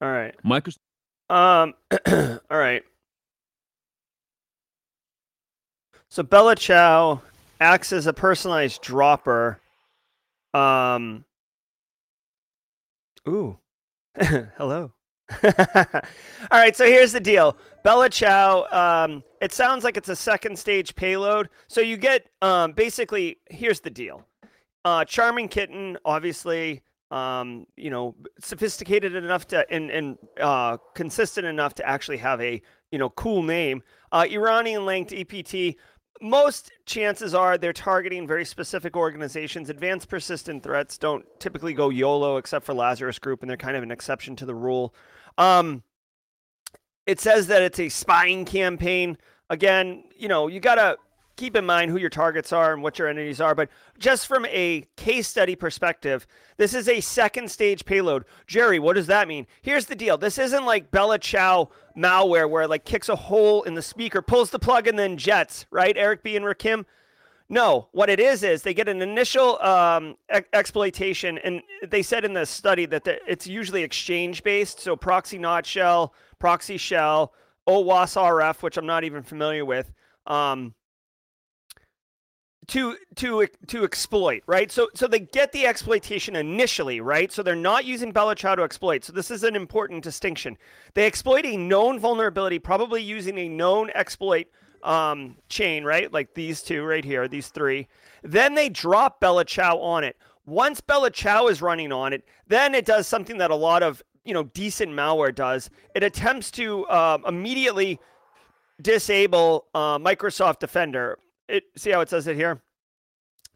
All 0.00 0.10
right. 0.10 0.34
Microsoft. 0.42 0.78
Um. 1.28 1.74
all 2.50 2.58
right. 2.58 2.82
So 6.10 6.24
Bella 6.24 6.56
Ciao 6.56 7.22
acts 7.60 7.92
as 7.92 8.06
a 8.08 8.12
personalized 8.12 8.82
dropper. 8.82 9.60
Um. 10.52 11.24
Ooh. 13.28 13.58
Hello. 14.20 14.92
All 15.44 16.02
right, 16.50 16.74
so 16.74 16.84
here's 16.84 17.12
the 17.12 17.20
deal. 17.20 17.56
Bella 17.84 18.08
Ciao, 18.08 18.66
um, 18.72 19.22
it 19.40 19.52
sounds 19.52 19.84
like 19.84 19.96
it's 19.96 20.08
a 20.08 20.16
second 20.16 20.58
stage 20.58 20.96
payload. 20.96 21.48
So 21.68 21.80
you 21.80 21.96
get 21.96 22.26
um, 22.42 22.72
basically, 22.72 23.38
here's 23.48 23.78
the 23.78 23.90
deal. 23.90 24.26
Uh, 24.84 25.04
Charming 25.04 25.46
Kitten, 25.46 25.96
obviously, 26.04 26.82
um, 27.12 27.66
you 27.76 27.90
know, 27.90 28.16
sophisticated 28.40 29.14
enough 29.14 29.46
to 29.48 29.64
and, 29.70 29.90
and 29.90 30.18
uh, 30.40 30.78
consistent 30.94 31.46
enough 31.46 31.74
to 31.74 31.88
actually 31.88 32.18
have 32.18 32.40
a, 32.40 32.60
you 32.90 32.98
know, 32.98 33.10
cool 33.10 33.44
name. 33.44 33.84
Uh, 34.10 34.26
Iranian 34.28 34.84
linked 34.84 35.12
APT 35.12 35.76
most 36.20 36.70
chances 36.86 37.34
are 37.34 37.56
they're 37.56 37.72
targeting 37.72 38.26
very 38.26 38.44
specific 38.44 38.96
organizations. 38.96 39.70
Advanced 39.70 40.08
persistent 40.08 40.62
threats 40.62 40.98
don't 40.98 41.24
typically 41.38 41.72
go 41.72 41.88
YOLO 41.88 42.36
except 42.36 42.64
for 42.64 42.74
Lazarus 42.74 43.18
Group, 43.18 43.42
and 43.42 43.50
they're 43.50 43.56
kind 43.56 43.76
of 43.76 43.82
an 43.82 43.90
exception 43.90 44.36
to 44.36 44.46
the 44.46 44.54
rule. 44.54 44.94
Um, 45.38 45.82
it 47.06 47.20
says 47.20 47.46
that 47.48 47.62
it's 47.62 47.80
a 47.80 47.88
spying 47.88 48.44
campaign. 48.44 49.18
Again, 49.48 50.04
you 50.16 50.28
know, 50.28 50.46
you 50.46 50.60
got 50.60 50.76
to 50.76 50.96
keep 51.40 51.56
in 51.56 51.64
mind 51.64 51.90
who 51.90 51.96
your 51.96 52.10
targets 52.10 52.52
are 52.52 52.74
and 52.74 52.82
what 52.82 52.98
your 52.98 53.08
entities 53.08 53.40
are. 53.40 53.54
But 53.54 53.70
just 53.98 54.26
from 54.26 54.44
a 54.44 54.86
case 54.96 55.26
study 55.26 55.56
perspective, 55.56 56.26
this 56.58 56.74
is 56.74 56.86
a 56.86 57.00
second 57.00 57.50
stage 57.50 57.86
payload. 57.86 58.26
Jerry, 58.46 58.78
what 58.78 58.94
does 58.94 59.06
that 59.06 59.26
mean? 59.26 59.46
Here's 59.62 59.86
the 59.86 59.94
deal. 59.94 60.18
This 60.18 60.38
isn't 60.38 60.66
like 60.66 60.90
Bella 60.90 61.18
Ciao 61.18 61.70
malware 61.96 62.48
where 62.48 62.64
it 62.64 62.68
like 62.68 62.84
kicks 62.84 63.08
a 63.08 63.16
hole 63.16 63.62
in 63.62 63.72
the 63.72 63.80
speaker, 63.80 64.20
pulls 64.20 64.50
the 64.50 64.58
plug, 64.58 64.86
and 64.86 64.98
then 64.98 65.16
jets, 65.16 65.64
right? 65.70 65.96
Eric 65.96 66.22
B 66.22 66.36
and 66.36 66.44
Rakim. 66.44 66.84
No, 67.48 67.88
what 67.92 68.10
it 68.10 68.20
is 68.20 68.42
is 68.42 68.62
they 68.62 68.74
get 68.74 68.86
an 68.86 69.00
initial 69.00 69.60
um, 69.62 70.16
exploitation, 70.52 71.38
and 71.38 71.62
they 71.88 72.02
said 72.02 72.26
in 72.26 72.34
the 72.34 72.44
study 72.44 72.84
that 72.84 73.04
the, 73.04 73.18
it's 73.26 73.46
usually 73.46 73.82
exchange 73.82 74.44
based, 74.44 74.78
so 74.78 74.94
proxy 74.94 75.38
not 75.38 75.64
shell, 75.64 76.12
proxy 76.38 76.76
shell, 76.76 77.32
OWASP 77.66 78.20
RF, 78.20 78.62
which 78.62 78.76
I'm 78.76 78.86
not 78.86 79.04
even 79.04 79.22
familiar 79.22 79.64
with. 79.64 79.90
Um, 80.26 80.74
to 82.70 82.96
to 83.16 83.48
to 83.66 83.82
exploit, 83.84 84.44
right? 84.46 84.70
So 84.70 84.88
so 84.94 85.08
they 85.08 85.18
get 85.18 85.50
the 85.50 85.66
exploitation 85.66 86.36
initially, 86.36 87.00
right? 87.00 87.30
So 87.32 87.42
they're 87.42 87.56
not 87.56 87.84
using 87.84 88.12
Ciao 88.12 88.54
to 88.54 88.62
exploit. 88.62 89.04
So 89.04 89.12
this 89.12 89.30
is 89.30 89.42
an 89.42 89.56
important 89.56 90.04
distinction. 90.04 90.56
They 90.94 91.04
exploit 91.04 91.44
a 91.44 91.56
known 91.56 91.98
vulnerability, 91.98 92.60
probably 92.60 93.02
using 93.02 93.38
a 93.38 93.48
known 93.48 93.90
exploit 93.96 94.46
um, 94.84 95.36
chain, 95.48 95.82
right? 95.82 96.12
Like 96.12 96.34
these 96.34 96.62
two 96.62 96.84
right 96.84 97.04
here, 97.04 97.26
these 97.26 97.48
three. 97.48 97.88
Then 98.22 98.54
they 98.54 98.68
drop 98.68 99.20
Ciao 99.46 99.78
on 99.78 100.04
it. 100.04 100.16
Once 100.46 100.80
Ciao 101.12 101.48
is 101.48 101.60
running 101.60 101.90
on 101.90 102.12
it, 102.12 102.24
then 102.46 102.76
it 102.76 102.84
does 102.84 103.08
something 103.08 103.38
that 103.38 103.50
a 103.50 103.56
lot 103.56 103.82
of 103.82 104.00
you 104.24 104.32
know 104.32 104.44
decent 104.44 104.92
malware 104.92 105.34
does. 105.34 105.70
It 105.96 106.04
attempts 106.04 106.52
to 106.52 106.86
uh, 106.86 107.18
immediately 107.26 107.98
disable 108.80 109.66
uh, 109.74 109.98
Microsoft 109.98 110.60
Defender 110.60 111.18
it 111.50 111.64
see 111.76 111.90
how 111.90 112.00
it 112.00 112.08
says 112.08 112.26
it 112.26 112.36
here 112.36 112.62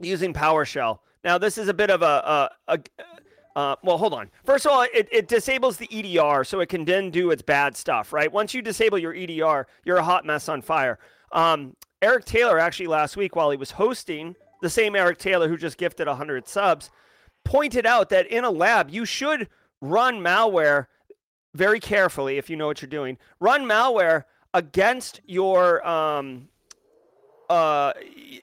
using 0.00 0.32
PowerShell. 0.32 0.98
Now 1.22 1.38
this 1.38 1.58
is 1.58 1.68
a 1.68 1.74
bit 1.74 1.90
of 1.90 2.02
a, 2.02 2.50
a, 2.68 2.74
a 2.76 2.78
uh, 3.56 3.76
well, 3.84 3.98
hold 3.98 4.12
on. 4.12 4.30
First 4.44 4.66
of 4.66 4.72
all, 4.72 4.82
it, 4.82 5.08
it 5.12 5.28
disables 5.28 5.76
the 5.76 5.88
EDR 5.92 6.42
so 6.42 6.60
it 6.60 6.68
can 6.68 6.84
then 6.84 7.10
do 7.10 7.30
its 7.30 7.42
bad 7.42 7.76
stuff, 7.76 8.12
right? 8.12 8.32
Once 8.32 8.52
you 8.52 8.62
disable 8.62 8.98
your 8.98 9.14
EDR, 9.14 9.68
you're 9.84 9.98
a 9.98 10.02
hot 10.02 10.26
mess 10.26 10.48
on 10.48 10.60
fire. 10.60 10.98
Um, 11.30 11.76
Eric 12.02 12.24
Taylor, 12.24 12.58
actually, 12.58 12.88
last 12.88 13.16
week 13.16 13.36
while 13.36 13.50
he 13.50 13.56
was 13.56 13.70
hosting, 13.70 14.34
the 14.60 14.70
same 14.70 14.96
Eric 14.96 15.18
Taylor 15.18 15.48
who 15.48 15.56
just 15.56 15.78
gifted 15.78 16.08
100 16.08 16.48
subs, 16.48 16.90
pointed 17.44 17.86
out 17.86 18.08
that 18.08 18.26
in 18.26 18.44
a 18.44 18.50
lab, 18.50 18.90
you 18.90 19.04
should 19.04 19.48
run 19.80 20.20
malware 20.20 20.86
very 21.54 21.78
carefully 21.78 22.38
if 22.38 22.50
you 22.50 22.56
know 22.56 22.66
what 22.66 22.82
you're 22.82 22.88
doing. 22.88 23.18
Run 23.38 23.64
malware 23.64 24.24
against 24.52 25.20
your 25.26 25.86
um, 25.86 26.48
uh, 27.54 27.92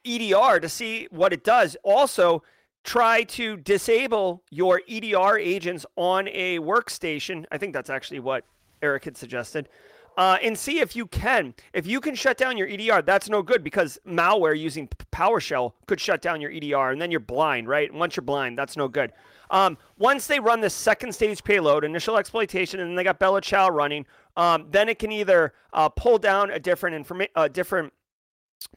EDR 0.05 0.61
to 0.61 0.69
see 0.69 1.07
what 1.11 1.33
it 1.33 1.43
does. 1.43 1.75
Also, 1.83 2.43
try 2.85 3.23
to 3.23 3.57
disable 3.57 4.41
your 4.49 4.81
EDR 4.87 5.37
agents 5.37 5.85
on 5.97 6.29
a 6.29 6.59
workstation. 6.59 7.45
I 7.51 7.57
think 7.57 7.73
that's 7.73 7.89
actually 7.89 8.21
what 8.21 8.45
Eric 8.81 9.03
had 9.03 9.17
suggested. 9.17 9.67
Uh, 10.17 10.37
and 10.41 10.57
see 10.57 10.79
if 10.79 10.95
you 10.95 11.07
can. 11.07 11.53
If 11.73 11.85
you 11.85 11.99
can 11.99 12.15
shut 12.15 12.37
down 12.37 12.57
your 12.57 12.67
EDR, 12.67 13.01
that's 13.01 13.29
no 13.29 13.41
good 13.41 13.63
because 13.63 13.97
malware 14.07 14.57
using 14.57 14.87
PowerShell 15.11 15.73
could 15.87 15.99
shut 15.99 16.21
down 16.21 16.39
your 16.39 16.51
EDR, 16.51 16.91
and 16.91 17.01
then 17.01 17.11
you're 17.11 17.19
blind, 17.19 17.67
right? 17.67 17.93
Once 17.93 18.15
you're 18.15 18.23
blind, 18.23 18.57
that's 18.57 18.77
no 18.77 18.87
good. 18.87 19.11
Um, 19.51 19.77
once 19.97 20.27
they 20.27 20.39
run 20.39 20.61
the 20.61 20.69
second 20.69 21.13
stage 21.13 21.43
payload, 21.43 21.83
initial 21.83 22.17
exploitation, 22.17 22.79
and 22.79 22.89
then 22.89 22.95
they 22.95 23.03
got 23.03 23.19
Bella 23.19 23.41
Ciao 23.41 23.69
running, 23.69 24.05
um, 24.37 24.67
then 24.71 24.87
it 24.87 24.99
can 24.99 25.11
either 25.11 25.53
uh, 25.73 25.89
pull 25.89 26.17
down 26.17 26.51
a 26.51 26.59
different 26.59 26.95
information, 26.95 27.31
uh, 27.35 27.49
different 27.49 27.91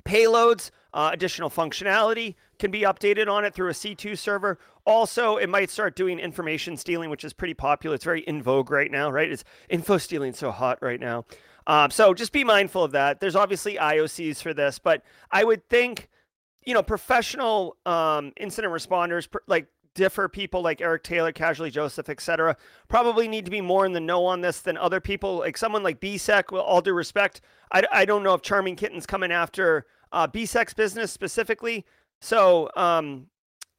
Payloads, 0.05 0.71
uh, 0.93 1.11
additional 1.13 1.51
functionality 1.51 2.35
can 2.59 2.71
be 2.71 2.83
updated 2.83 3.29
on 3.29 3.45
it 3.45 3.55
through 3.55 3.69
a 3.69 3.73
C2 3.73 4.17
server. 4.17 4.59
Also, 4.85 5.37
it 5.37 5.49
might 5.49 5.71
start 5.71 5.97
doing 5.97 6.19
information 6.19 6.77
stealing, 6.77 7.11
which 7.11 7.25
is 7.25 7.33
pretty 7.33 7.55
popular. 7.55 7.95
It's 7.95 8.05
very 8.05 8.21
in 8.21 8.43
vogue 8.43 8.71
right 8.71 8.91
now, 8.91 9.11
right? 9.11 9.31
It's 9.31 9.45
info 9.69 9.99
stealing 9.99 10.35
so 10.35 10.51
hot 10.51 10.79
right 10.83 11.01
now. 11.01 11.25
Um, 11.67 11.91
so 11.91 12.13
just 12.13 12.33
be 12.33 12.45
mindful 12.45 12.85
of 12.85 12.93
that. 12.93 13.21
There's 13.21 13.37
obviously 13.37 13.77
IOCs 13.77 14.43
for 14.43 14.53
this, 14.53 14.79
but 14.79 15.03
I 15.31 15.45
would 15.45 15.67
think, 15.69 16.09
you 16.65 16.75
know, 16.75 16.83
professional 16.83 17.77
um, 17.87 18.33
incident 18.37 18.73
responders, 18.73 19.29
like 19.47 19.67
differ 19.95 20.29
people 20.29 20.63
like 20.63 20.81
Eric 20.81 21.03
Taylor, 21.03 21.33
Casually 21.33 21.71
Joseph, 21.71 22.09
etc., 22.09 22.57
probably 22.89 23.29
need 23.29 23.45
to 23.45 23.51
be 23.51 23.61
more 23.61 23.87
in 23.87 23.93
the 23.93 24.01
know 24.01 24.25
on 24.25 24.41
this 24.41 24.61
than 24.61 24.77
other 24.77 25.01
people. 25.01 25.39
Like 25.39 25.57
someone 25.57 25.83
like 25.83 26.01
BSEC, 26.01 26.53
with 26.53 26.63
all 26.63 26.81
due 26.81 26.93
respect, 26.93 27.41
I, 27.73 27.85
I 27.93 28.05
don't 28.05 28.23
know 28.23 28.35
if 28.35 28.43
Charming 28.43 28.77
Kitten's 28.77 29.07
coming 29.07 29.33
after 29.33 29.87
uh, 30.13 30.27
BSEC's 30.27 30.75
business 30.75 31.13
specifically. 31.13 31.85
So 32.21 32.71
um, 32.77 33.27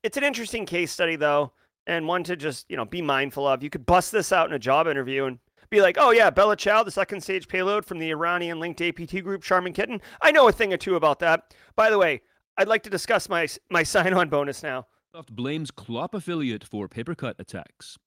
it's 0.04 0.18
an 0.18 0.24
interesting 0.24 0.66
case 0.66 0.92
study, 0.92 1.16
though, 1.16 1.54
and 1.88 2.08
one 2.08 2.24
to 2.26 2.36
just 2.36 2.66
you 2.70 2.78
know 2.78 2.86
be 2.86 3.02
mindful 3.02 3.48
of. 3.48 3.64
You 3.64 3.70
could 3.70 3.86
bust 3.86 4.12
this 4.12 4.32
out 4.32 4.48
in 4.48 4.56
a 4.56 4.60
job 4.60 4.88
interview 4.88 5.26
and 5.26 5.40
be 5.70 5.82
like, 5.82 5.98
oh 6.00 6.12
yeah, 6.12 6.30
Bella 6.30 6.56
Ciao, 6.56 6.84
the 6.84 6.92
second 6.92 7.22
stage 7.22 7.48
payload 7.48 7.86
from 7.86 8.00
the 8.00 8.12
Iranian 8.12 8.60
linked 8.60 8.82
APT 8.82 9.24
group, 9.24 9.44
Charming 9.44 9.74
Kitten. 9.74 10.02
I 10.22 10.32
know 10.32 10.48
a 10.48 10.52
thing 10.52 10.74
or 10.74 10.78
two 10.78 10.96
about 10.96 11.20
that. 11.20 11.54
By 11.76 11.90
the 11.90 11.98
way, 11.98 12.22
I'd 12.58 12.68
like 12.68 12.84
to 12.84 12.90
discuss 12.90 13.30
my 13.30 13.48
my 13.70 13.84
sign 13.94 14.14
on 14.14 14.30
bonus 14.30 14.64
now. 14.64 14.88
Microsoft 15.16 15.32
blames 15.32 15.72
Clop 15.72 16.14
affiliate 16.14 16.66
for 16.66 16.90
Papercut 16.90 17.36
attacks. 17.40 17.98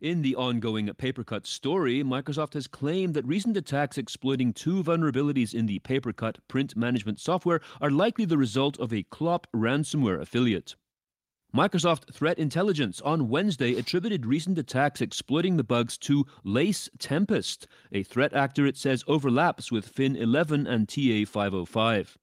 In 0.00 0.22
the 0.22 0.34
ongoing 0.34 0.88
Papercut 0.88 1.46
story, 1.46 2.02
Microsoft 2.02 2.54
has 2.54 2.66
claimed 2.66 3.14
that 3.14 3.24
recent 3.26 3.56
attacks 3.56 3.96
exploiting 3.96 4.52
two 4.52 4.82
vulnerabilities 4.82 5.54
in 5.54 5.66
the 5.66 5.78
Papercut 5.80 6.38
print 6.48 6.76
management 6.76 7.20
software 7.20 7.60
are 7.80 7.92
likely 7.92 8.24
the 8.24 8.38
result 8.38 8.76
of 8.80 8.92
a 8.92 9.04
Clop 9.04 9.46
ransomware 9.54 10.20
affiliate. 10.20 10.74
Microsoft 11.54 12.12
Threat 12.12 12.40
Intelligence 12.40 13.00
on 13.02 13.28
Wednesday 13.28 13.76
attributed 13.76 14.26
recent 14.26 14.58
attacks 14.58 15.00
exploiting 15.00 15.58
the 15.58 15.64
bugs 15.64 15.96
to 15.98 16.26
Lace 16.42 16.88
Tempest, 16.98 17.68
a 17.92 18.02
threat 18.02 18.32
actor 18.32 18.66
it 18.66 18.76
says 18.76 19.04
overlaps 19.06 19.70
with 19.70 19.94
Fin11 19.94 20.68
and 20.68 20.88
TA505. 20.88 22.16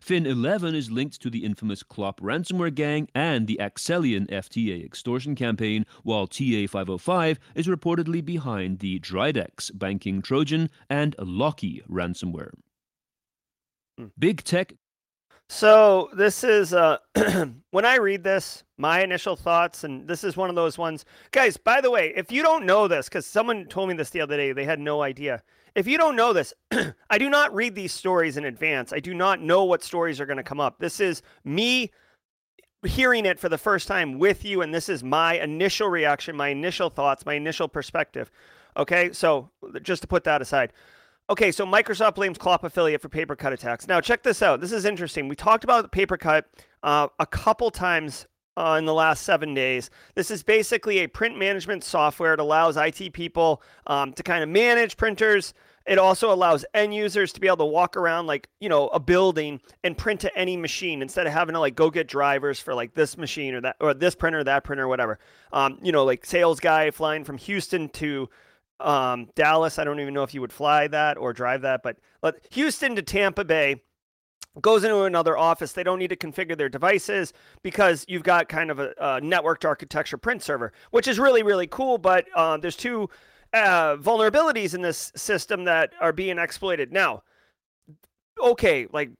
Fin 0.00 0.24
11 0.24 0.74
is 0.74 0.90
linked 0.90 1.20
to 1.20 1.28
the 1.28 1.44
infamous 1.44 1.82
Clop 1.82 2.20
ransomware 2.20 2.74
gang 2.74 3.08
and 3.14 3.46
the 3.46 3.58
Accellion 3.60 4.26
FTA 4.30 4.82
extortion 4.84 5.34
campaign, 5.34 5.84
while 6.02 6.26
TA 6.26 6.66
505 6.66 7.38
is 7.54 7.66
reportedly 7.66 8.24
behind 8.24 8.78
the 8.78 8.98
Dridex 8.98 9.70
banking 9.78 10.22
Trojan 10.22 10.70
and 10.88 11.14
Locky 11.18 11.82
ransomware. 11.88 12.52
Hmm. 13.98 14.06
Big 14.18 14.42
tech. 14.42 14.72
So, 15.50 16.08
this 16.14 16.44
is 16.44 16.72
uh, 16.72 16.98
when 17.70 17.84
I 17.84 17.96
read 17.96 18.24
this, 18.24 18.64
my 18.78 19.02
initial 19.02 19.36
thoughts, 19.36 19.84
and 19.84 20.08
this 20.08 20.24
is 20.24 20.36
one 20.36 20.48
of 20.48 20.56
those 20.56 20.78
ones. 20.78 21.04
Guys, 21.32 21.56
by 21.56 21.80
the 21.80 21.90
way, 21.90 22.12
if 22.16 22.32
you 22.32 22.42
don't 22.42 22.64
know 22.64 22.88
this, 22.88 23.08
because 23.08 23.26
someone 23.26 23.66
told 23.66 23.88
me 23.88 23.96
this 23.96 24.10
the 24.10 24.20
other 24.20 24.36
day, 24.36 24.52
they 24.52 24.64
had 24.64 24.78
no 24.78 25.02
idea 25.02 25.42
if 25.74 25.86
you 25.86 25.98
don't 25.98 26.16
know 26.16 26.32
this, 26.32 26.54
I 27.10 27.18
do 27.18 27.30
not 27.30 27.54
read 27.54 27.74
these 27.74 27.92
stories 27.92 28.36
in 28.36 28.44
advance. 28.44 28.92
I 28.92 29.00
do 29.00 29.14
not 29.14 29.40
know 29.40 29.64
what 29.64 29.82
stories 29.82 30.20
are 30.20 30.26
going 30.26 30.36
to 30.36 30.42
come 30.42 30.60
up. 30.60 30.78
This 30.78 31.00
is 31.00 31.22
me 31.44 31.90
hearing 32.84 33.26
it 33.26 33.38
for 33.38 33.48
the 33.48 33.58
first 33.58 33.86
time 33.88 34.18
with 34.18 34.44
you, 34.44 34.62
and 34.62 34.74
this 34.74 34.88
is 34.88 35.04
my 35.04 35.34
initial 35.34 35.88
reaction, 35.88 36.36
my 36.36 36.48
initial 36.48 36.88
thoughts, 36.88 37.26
my 37.26 37.34
initial 37.34 37.68
perspective. 37.68 38.30
Okay, 38.76 39.12
so 39.12 39.50
just 39.82 40.02
to 40.02 40.08
put 40.08 40.24
that 40.24 40.40
aside. 40.40 40.72
Okay, 41.28 41.52
so 41.52 41.64
Microsoft 41.64 42.16
blames 42.16 42.38
Clop 42.38 42.64
affiliate 42.64 43.00
for 43.00 43.08
Papercut 43.08 43.52
attacks. 43.52 43.86
Now, 43.86 44.00
check 44.00 44.22
this 44.22 44.42
out. 44.42 44.60
This 44.60 44.72
is 44.72 44.84
interesting. 44.84 45.28
We 45.28 45.36
talked 45.36 45.62
about 45.62 45.92
Papercut 45.92 46.44
uh, 46.82 47.08
a 47.18 47.26
couple 47.26 47.70
times 47.70 48.26
uh, 48.56 48.76
in 48.78 48.84
the 48.84 48.94
last 48.94 49.22
seven 49.22 49.54
days. 49.54 49.90
This 50.14 50.30
is 50.30 50.42
basically 50.42 50.98
a 50.98 51.06
print 51.06 51.38
management 51.38 51.84
software. 51.84 52.34
It 52.34 52.40
allows 52.40 52.76
IT 52.76 53.12
people 53.12 53.62
um, 53.86 54.12
to 54.14 54.22
kind 54.22 54.42
of 54.42 54.48
manage 54.48 54.96
printers. 54.96 55.54
It 55.86 55.98
also 55.98 56.32
allows 56.32 56.64
end 56.74 56.94
users 56.94 57.32
to 57.32 57.40
be 57.40 57.46
able 57.46 57.58
to 57.58 57.64
walk 57.64 57.96
around 57.96 58.26
like, 58.26 58.48
you 58.60 58.68
know, 58.68 58.88
a 58.88 59.00
building 59.00 59.60
and 59.82 59.96
print 59.96 60.20
to 60.20 60.38
any 60.38 60.56
machine 60.56 61.02
instead 61.02 61.26
of 61.26 61.32
having 61.32 61.54
to 61.54 61.60
like 61.60 61.74
go 61.74 61.90
get 61.90 62.06
drivers 62.06 62.60
for 62.60 62.74
like 62.74 62.94
this 62.94 63.16
machine 63.16 63.54
or 63.54 63.60
that 63.62 63.76
or 63.80 63.94
this 63.94 64.14
printer, 64.14 64.40
or 64.40 64.44
that 64.44 64.62
printer, 64.62 64.86
whatever. 64.86 65.18
Um, 65.52 65.78
you 65.82 65.90
know, 65.90 66.04
like 66.04 66.26
sales 66.26 66.60
guy 66.60 66.90
flying 66.90 67.24
from 67.24 67.38
Houston 67.38 67.88
to 67.90 68.28
um, 68.78 69.28
Dallas. 69.34 69.78
I 69.78 69.84
don't 69.84 70.00
even 70.00 70.14
know 70.14 70.22
if 70.22 70.34
you 70.34 70.42
would 70.42 70.52
fly 70.52 70.86
that 70.88 71.16
or 71.16 71.32
drive 71.32 71.62
that, 71.62 71.82
but 71.82 71.96
Houston 72.50 72.94
to 72.96 73.02
Tampa 73.02 73.44
Bay 73.44 73.80
goes 74.60 74.84
into 74.84 75.02
another 75.02 75.38
office. 75.38 75.72
They 75.72 75.82
don't 75.82 75.98
need 75.98 76.08
to 76.08 76.16
configure 76.16 76.56
their 76.56 76.68
devices 76.68 77.32
because 77.62 78.04
you've 78.08 78.22
got 78.22 78.48
kind 78.48 78.70
of 78.70 78.78
a, 78.78 78.90
a 78.98 79.20
networked 79.20 79.64
architecture 79.64 80.16
print 80.16 80.42
server, 80.42 80.72
which 80.90 81.06
is 81.06 81.18
really, 81.18 81.42
really 81.42 81.66
cool. 81.66 81.98
But 81.98 82.26
uh, 82.34 82.56
there's 82.56 82.76
two 82.76 83.08
uh, 83.52 83.96
vulnerabilities 83.96 84.74
in 84.74 84.82
this 84.82 85.12
system 85.14 85.64
that 85.64 85.92
are 86.00 86.12
being 86.12 86.38
exploited. 86.38 86.92
Now, 86.92 87.22
okay, 88.42 88.86
like 88.92 89.10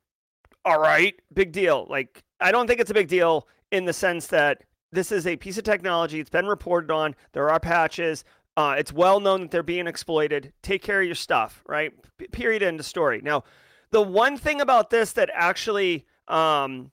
all 0.65 0.81
right, 0.81 1.15
big 1.33 1.53
deal. 1.53 1.87
Like, 1.89 2.23
I 2.41 2.53
don't 2.53 2.67
think 2.67 2.81
it's 2.81 2.91
a 2.91 2.95
big 2.95 3.09
deal 3.09 3.49
in 3.71 3.85
the 3.85 3.93
sense 3.93 4.27
that 4.29 4.63
this 4.93 5.13
is 5.13 5.27
a 5.27 5.37
piece 5.37 5.57
of 5.59 5.65
technology. 5.65 6.21
It's 6.21 6.31
been 6.31 6.47
reported 6.47 6.91
on. 6.91 7.15
There 7.33 7.49
are 7.51 7.61
patches. 7.61 8.25
Uh, 8.57 8.75
it's 8.77 8.93
well 8.93 9.21
known 9.21 9.43
that 9.43 9.51
they're 9.51 9.63
being 9.63 9.87
exploited. 9.87 10.53
Take 10.63 10.83
care 10.83 11.01
of 11.01 11.07
your 11.07 11.15
stuff, 11.15 11.63
right? 11.67 11.93
P- 12.19 12.27
period. 12.29 12.63
End 12.63 12.81
of 12.81 12.87
story. 12.87 13.21
Now, 13.23 13.45
the 13.91 14.03
one 14.03 14.37
thing 14.37 14.61
about 14.61 14.91
this 14.91 15.13
that 15.13 15.31
actually 15.33 16.07
um, 16.29 16.91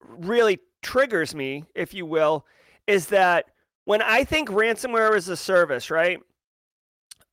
really 0.00 0.60
triggers 0.82 1.34
me, 1.34 1.64
if 1.74 1.92
you 1.92 2.06
will, 2.06 2.46
is 2.86 3.06
that 3.08 3.46
when 3.84 4.02
I 4.02 4.24
think 4.24 4.48
ransomware 4.48 5.16
as 5.16 5.28
a 5.28 5.36
service, 5.36 5.90
right? 5.90 6.20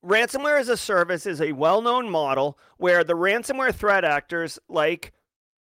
Ransomware 0.04 0.60
as 0.60 0.68
a 0.68 0.76
service 0.76 1.26
is 1.26 1.40
a 1.40 1.52
well 1.52 1.82
known 1.82 2.08
model 2.08 2.58
where 2.78 3.04
the 3.04 3.14
ransomware 3.14 3.74
threat 3.74 4.04
actors 4.04 4.58
like 4.68 5.12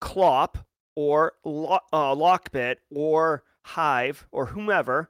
Clop 0.01 0.57
or 0.95 1.33
uh, 1.45 1.79
Lockbit 2.15 2.75
or 2.91 3.43
Hive 3.63 4.27
or 4.31 4.45
whomever, 4.45 5.09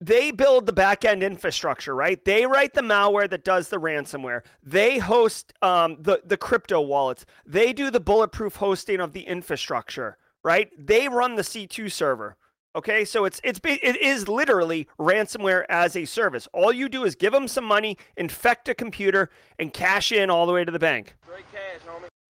they 0.00 0.30
build 0.30 0.66
the 0.66 0.72
backend 0.72 1.22
infrastructure, 1.22 1.94
right? 1.94 2.24
They 2.24 2.46
write 2.46 2.74
the 2.74 2.82
malware 2.82 3.28
that 3.30 3.44
does 3.44 3.68
the 3.68 3.78
ransomware. 3.78 4.42
They 4.62 4.98
host 4.98 5.52
um, 5.62 5.96
the 6.00 6.22
the 6.24 6.36
crypto 6.36 6.80
wallets. 6.80 7.26
They 7.44 7.72
do 7.72 7.90
the 7.90 8.00
bulletproof 8.00 8.56
hosting 8.56 9.00
of 9.00 9.12
the 9.12 9.22
infrastructure, 9.22 10.16
right? 10.44 10.70
They 10.78 11.08
run 11.08 11.34
the 11.34 11.42
C2 11.42 11.90
server. 11.90 12.36
Okay, 12.76 13.04
so 13.04 13.24
it's 13.24 13.40
it's 13.42 13.58
it 13.64 13.96
is 13.96 14.28
literally 14.28 14.86
ransomware 15.00 15.64
as 15.68 15.96
a 15.96 16.04
service. 16.04 16.46
All 16.52 16.72
you 16.72 16.88
do 16.88 17.04
is 17.04 17.16
give 17.16 17.32
them 17.32 17.48
some 17.48 17.64
money, 17.64 17.96
infect 18.16 18.68
a 18.68 18.74
computer, 18.74 19.30
and 19.58 19.72
cash 19.72 20.12
in 20.12 20.30
all 20.30 20.46
the 20.46 20.52
way 20.52 20.64
to 20.64 20.70
the 20.70 20.78
bank. 20.78 21.16
Cash. 21.52 21.80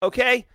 Okay, 0.02 0.46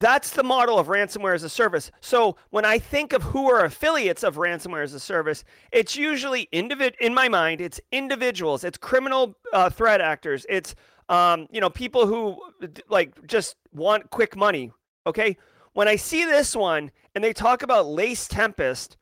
that's 0.00 0.30
the 0.30 0.42
model 0.42 0.78
of 0.78 0.86
ransomware 0.86 1.34
as 1.34 1.42
a 1.42 1.48
service. 1.48 1.90
So 2.00 2.36
when 2.48 2.64
I 2.64 2.78
think 2.78 3.12
of 3.12 3.22
who 3.22 3.50
are 3.50 3.64
affiliates 3.64 4.24
of 4.24 4.36
ransomware 4.36 4.82
as 4.82 4.94
a 4.94 5.00
service, 5.00 5.44
it's 5.72 5.94
usually 5.94 6.48
individ. 6.52 6.94
In 7.00 7.12
my 7.12 7.28
mind, 7.28 7.60
it's 7.60 7.80
individuals, 7.92 8.64
it's 8.64 8.78
criminal 8.78 9.36
uh, 9.52 9.68
threat 9.68 10.00
actors, 10.00 10.46
it's 10.48 10.74
um, 11.10 11.46
you 11.50 11.60
know 11.60 11.68
people 11.68 12.06
who 12.06 12.40
like 12.88 13.14
just 13.26 13.56
want 13.72 14.10
quick 14.10 14.36
money. 14.36 14.72
Okay, 15.06 15.36
when 15.74 15.86
I 15.86 15.96
see 15.96 16.24
this 16.24 16.56
one 16.56 16.90
and 17.14 17.22
they 17.22 17.32
talk 17.32 17.62
about 17.62 17.86
Lace 17.86 18.26
Tempest, 18.26 18.96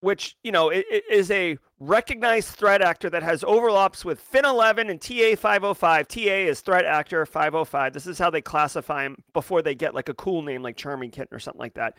which 0.00 0.36
you 0.42 0.52
know 0.52 0.70
it, 0.70 0.86
it 0.90 1.04
is 1.10 1.30
a 1.30 1.58
recognized 1.80 2.48
threat 2.48 2.82
actor 2.82 3.08
that 3.10 3.22
has 3.22 3.44
overlaps 3.44 4.04
with 4.04 4.20
Fin11 4.32 4.90
and 4.90 5.00
TA505. 5.00 6.06
TA 6.08 6.50
is 6.50 6.60
threat 6.60 6.84
actor 6.84 7.24
505. 7.24 7.92
This 7.92 8.06
is 8.06 8.18
how 8.18 8.30
they 8.30 8.40
classify 8.40 9.04
them 9.04 9.16
before 9.32 9.62
they 9.62 9.74
get 9.74 9.94
like 9.94 10.08
a 10.08 10.14
cool 10.14 10.42
name 10.42 10.62
like 10.62 10.76
Charming 10.76 11.10
Kitten 11.10 11.34
or 11.34 11.38
something 11.38 11.60
like 11.60 11.74
that. 11.74 11.96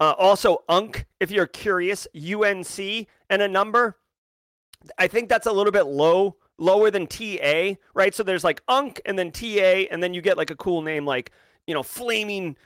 Uh, 0.00 0.14
also, 0.18 0.64
UNC, 0.68 1.06
if 1.20 1.30
you're 1.30 1.46
curious, 1.46 2.06
UNC 2.14 3.06
and 3.30 3.42
a 3.42 3.48
number. 3.48 3.96
I 4.98 5.08
think 5.08 5.28
that's 5.28 5.46
a 5.46 5.52
little 5.52 5.72
bit 5.72 5.84
low, 5.84 6.36
lower 6.58 6.90
than 6.90 7.06
TA, 7.06 7.74
right? 7.94 8.14
So 8.14 8.22
there's 8.22 8.44
like 8.44 8.62
UNC 8.68 9.00
and 9.06 9.18
then 9.18 9.30
TA, 9.30 9.86
and 9.90 10.02
then 10.02 10.12
you 10.12 10.20
get 10.20 10.36
like 10.36 10.50
a 10.50 10.56
cool 10.56 10.82
name 10.82 11.06
like, 11.06 11.30
you 11.66 11.72
know, 11.72 11.82
Flaming 11.82 12.56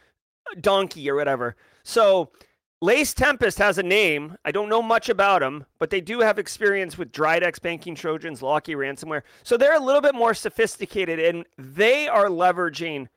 Donkey 0.61 1.09
or 1.09 1.15
whatever. 1.15 1.55
So 1.85 2.31
Lace 2.81 3.13
Tempest 3.13 3.59
has 3.59 3.79
a 3.79 3.83
name. 3.83 4.37
I 4.45 4.53
don't 4.53 4.69
know 4.69 4.83
much 4.83 5.09
about 5.09 5.41
them, 5.41 5.67
but 5.81 5.91
they 5.91 6.01
do 6.01 6.21
have 6.21 6.39
experience 6.39 6.97
with 6.97 7.11
Dridex 7.11 7.61
banking 7.61 7.97
Trojans, 7.97 8.41
Locky 8.41 8.75
ransomware. 8.75 9.23
So 9.43 9.57
they're 9.57 9.77
a 9.77 9.85
little 9.85 10.01
bit 10.01 10.15
more 10.15 10.33
sophisticated 10.33 11.19
and 11.19 11.45
they 11.57 12.07
are 12.07 12.27
leveraging 12.27 13.09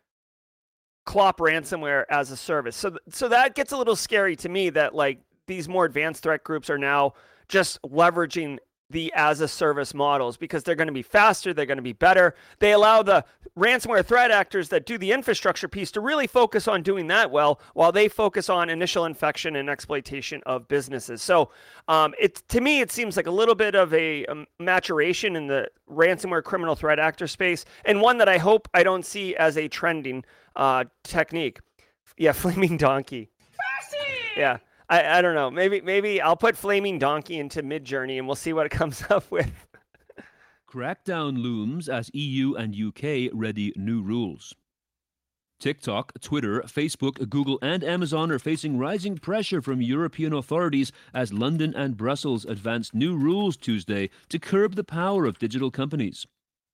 Clop 1.05 1.39
ransomware 1.39 2.05
as 2.09 2.31
a 2.31 2.37
service. 2.37 2.75
So 2.75 2.97
so 3.09 3.27
that 3.27 3.55
gets 3.55 3.71
a 3.71 3.77
little 3.77 3.95
scary 3.95 4.35
to 4.37 4.49
me 4.49 4.69
that 4.71 4.95
like 4.95 5.19
these 5.47 5.67
more 5.67 5.85
advanced 5.85 6.23
threat 6.23 6.43
groups 6.43 6.69
are 6.69 6.77
now 6.77 7.13
just 7.47 7.81
leveraging 7.83 8.57
the 8.91 9.11
as 9.15 9.41
a 9.41 9.47
service 9.47 9.93
models 9.93 10.37
because 10.37 10.63
they're 10.63 10.75
going 10.75 10.87
to 10.87 10.93
be 10.93 11.01
faster, 11.01 11.53
they're 11.53 11.65
going 11.65 11.77
to 11.77 11.81
be 11.81 11.93
better. 11.93 12.35
They 12.59 12.73
allow 12.73 13.03
the 13.03 13.25
ransomware 13.57 14.05
threat 14.05 14.31
actors 14.31 14.69
that 14.69 14.85
do 14.85 14.97
the 14.97 15.11
infrastructure 15.11 15.67
piece 15.67 15.91
to 15.91 16.01
really 16.01 16.27
focus 16.27 16.67
on 16.67 16.83
doing 16.83 17.07
that 17.07 17.31
well 17.31 17.59
while 17.73 17.91
they 17.91 18.07
focus 18.07 18.49
on 18.49 18.69
initial 18.69 19.05
infection 19.05 19.55
and 19.55 19.69
exploitation 19.69 20.41
of 20.45 20.67
businesses. 20.67 21.21
So, 21.21 21.51
um, 21.87 22.13
it 22.19 22.41
to 22.49 22.61
me 22.61 22.81
it 22.81 22.91
seems 22.91 23.17
like 23.17 23.27
a 23.27 23.31
little 23.31 23.55
bit 23.55 23.75
of 23.75 23.93
a, 23.93 24.25
a 24.25 24.45
maturation 24.59 25.35
in 25.35 25.47
the 25.47 25.69
ransomware 25.89 26.43
criminal 26.43 26.75
threat 26.75 26.99
actor 26.99 27.27
space 27.27 27.65
and 27.85 28.01
one 28.01 28.17
that 28.17 28.29
I 28.29 28.37
hope 28.37 28.67
I 28.73 28.83
don't 28.83 29.05
see 29.05 29.35
as 29.35 29.57
a 29.57 29.67
trending 29.67 30.23
uh, 30.55 30.85
technique. 31.03 31.59
Yeah, 32.17 32.31
flaming 32.33 32.77
donkey. 32.77 33.29
Yeah. 34.37 34.57
I, 34.91 35.19
I 35.19 35.21
don't 35.21 35.35
know. 35.35 35.49
Maybe 35.49 35.79
maybe 35.79 36.21
I'll 36.21 36.35
put 36.35 36.57
Flaming 36.57 36.99
Donkey 36.99 37.39
into 37.39 37.63
Midjourney 37.63 38.17
and 38.17 38.27
we'll 38.27 38.35
see 38.35 38.51
what 38.51 38.65
it 38.65 38.69
comes 38.81 39.03
up 39.09 39.31
with. 39.31 39.49
Crackdown 40.69 41.41
looms 41.41 41.89
as 41.89 42.11
EU 42.13 42.53
and 42.55 42.75
UK 42.75 43.31
ready 43.33 43.73
new 43.75 44.01
rules. 44.01 44.53
TikTok, 45.59 46.13
Twitter, 46.21 46.61
Facebook, 46.61 47.29
Google, 47.29 47.59
and 47.61 47.83
Amazon 47.83 48.31
are 48.31 48.39
facing 48.39 48.79
rising 48.79 49.17
pressure 49.17 49.61
from 49.61 49.81
European 49.81 50.33
authorities 50.33 50.91
as 51.13 51.31
London 51.31 51.73
and 51.75 51.95
Brussels 51.95 52.45
advanced 52.45 52.95
new 52.95 53.15
rules 53.15 53.57
Tuesday 53.57 54.09
to 54.29 54.39
curb 54.39 54.75
the 54.75 54.83
power 54.83 55.25
of 55.25 55.37
digital 55.37 55.69
companies. 55.69 56.25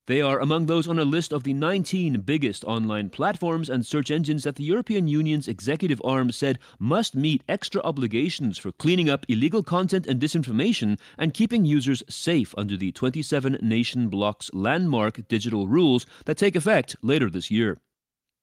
They 0.08 0.22
are 0.22 0.40
among 0.40 0.64
those 0.64 0.88
on 0.88 0.98
a 0.98 1.04
list 1.04 1.34
of 1.34 1.42
the 1.42 1.52
19 1.52 2.22
biggest 2.22 2.64
online 2.64 3.10
platforms 3.10 3.68
and 3.68 3.84
search 3.84 4.10
engines 4.10 4.42
that 4.44 4.56
the 4.56 4.64
European 4.64 5.06
Union's 5.06 5.46
executive 5.46 6.00
arm 6.02 6.32
said 6.32 6.58
must 6.78 7.14
meet 7.14 7.44
extra 7.46 7.82
obligations 7.82 8.56
for 8.56 8.72
cleaning 8.72 9.10
up 9.10 9.26
illegal 9.28 9.62
content 9.62 10.06
and 10.06 10.18
disinformation 10.18 10.98
and 11.18 11.34
keeping 11.34 11.66
users 11.66 12.02
safe 12.08 12.54
under 12.56 12.74
the 12.74 12.90
27 12.90 13.58
nation 13.60 14.08
bloc's 14.08 14.50
landmark 14.54 15.28
digital 15.28 15.68
rules 15.68 16.06
that 16.24 16.38
take 16.38 16.56
effect 16.56 16.96
later 17.02 17.28
this 17.28 17.50
year. 17.50 17.78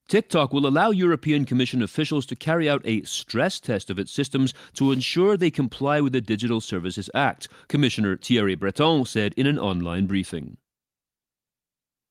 TikTok 0.07 0.53
will 0.53 0.67
allow 0.67 0.91
European 0.91 1.45
Commission 1.45 1.81
officials 1.81 2.27
to 2.27 2.35
carry 2.35 2.69
out 2.69 2.83
a 2.85 3.01
stress 3.05 3.59
test 3.59 3.89
of 3.89 3.97
its 3.97 4.11
systems 4.11 4.53
to 4.75 4.91
ensure 4.91 5.35
they 5.35 5.49
comply 5.49 5.99
with 5.99 6.13
the 6.13 6.21
Digital 6.21 6.61
Services 6.61 7.09
Act, 7.15 7.47
Commissioner 7.69 8.17
Thierry 8.17 8.53
Breton 8.53 9.05
said 9.05 9.33
in 9.35 9.47
an 9.47 9.57
online 9.57 10.05
briefing 10.05 10.57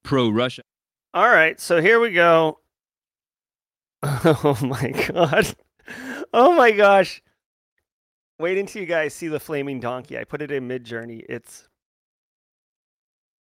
pro 0.05 0.29
Russia. 0.29 0.63
All 1.13 1.29
right, 1.29 1.61
so 1.61 1.81
here 1.81 1.99
we 1.99 2.13
go. 2.13 2.61
Oh 4.25 4.59
my 4.61 4.91
god. 5.09 5.55
Oh 6.33 6.55
my 6.55 6.71
gosh. 6.71 7.23
Wait 8.39 8.59
until 8.59 8.83
you 8.83 8.87
guys 8.87 9.15
see 9.15 9.29
the 9.29 9.41
flaming 9.41 9.81
donkey. 9.81 10.19
I 10.19 10.25
put 10.25 10.43
it 10.43 10.51
in 10.51 10.69
Midjourney. 10.69 11.25
It's 11.29 11.69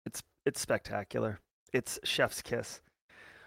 it's 0.06 0.22
it's 0.46 0.60
spectacular. 0.60 1.40
It's 1.72 2.00
chef's 2.04 2.42
kiss. 2.42 2.82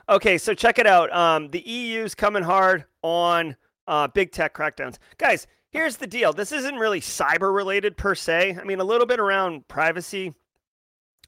Okay, 0.09 0.39
so 0.39 0.55
check 0.55 0.79
it 0.79 0.87
out. 0.87 1.15
Um, 1.15 1.51
the 1.51 1.61
EU's 1.61 2.15
coming 2.15 2.43
hard 2.43 2.85
on 3.03 3.57
uh, 3.87 4.09
big 4.09 4.33
tech 4.33 4.55
crackdowns. 4.55 4.99
Guys, 5.19 5.47
here's 5.71 5.97
the 5.97 6.07
deal. 6.07 6.33
This 6.33 6.53
isn't 6.53 6.77
really 6.77 7.01
cyber 7.01 7.55
related 7.55 7.97
per 7.97 8.15
se. 8.15 8.57
I 8.61 8.65
mean, 8.65 8.81
a 8.81 8.85
little 8.85 9.07
bit 9.07 9.19
around 9.19 9.67
privacy, 9.67 10.33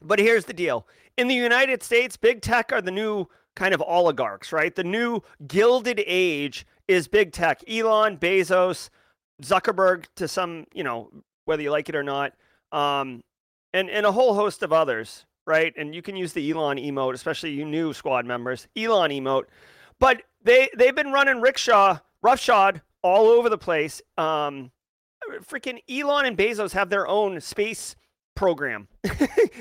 but 0.02 0.18
here's 0.18 0.44
the 0.44 0.54
deal 0.54 0.86
in 1.16 1.28
the 1.28 1.34
United 1.34 1.82
States, 1.82 2.16
big 2.16 2.42
tech 2.42 2.72
are 2.72 2.82
the 2.82 2.90
new 2.90 3.26
kind 3.54 3.74
of 3.74 3.82
oligarchs, 3.82 4.52
right? 4.52 4.74
The 4.74 4.84
new 4.84 5.22
gilded 5.46 6.02
age 6.06 6.66
is 6.88 7.08
big 7.08 7.32
tech. 7.32 7.62
Elon, 7.68 8.18
Bezos, 8.18 8.90
Zuckerberg, 9.42 10.04
to 10.16 10.28
some, 10.28 10.66
you 10.72 10.84
know, 10.84 11.10
whether 11.46 11.62
you 11.62 11.70
like 11.70 11.88
it 11.88 11.96
or 11.96 12.02
not, 12.02 12.32
um, 12.72 13.22
and 13.72 13.90
and 13.90 14.06
a 14.06 14.12
whole 14.12 14.34
host 14.34 14.62
of 14.62 14.72
others, 14.72 15.24
right? 15.46 15.72
And 15.76 15.94
you 15.94 16.02
can 16.02 16.16
use 16.16 16.32
the 16.32 16.50
Elon 16.50 16.78
emote, 16.78 17.14
especially 17.14 17.50
you 17.50 17.64
new 17.64 17.92
squad 17.92 18.26
members, 18.26 18.68
Elon 18.76 19.10
emote. 19.10 19.44
But 19.98 20.22
they 20.42 20.68
they've 20.76 20.94
been 20.94 21.12
running 21.12 21.40
rickshaw, 21.40 21.98
roughshod 22.22 22.82
all 23.02 23.26
over 23.26 23.48
the 23.48 23.58
place. 23.58 24.02
Um, 24.18 24.70
freaking 25.48 25.80
Elon 25.88 26.26
and 26.26 26.36
Bezos 26.36 26.72
have 26.72 26.90
their 26.90 27.06
own 27.06 27.40
space 27.40 27.96
program. 28.34 28.88
you 29.04 29.10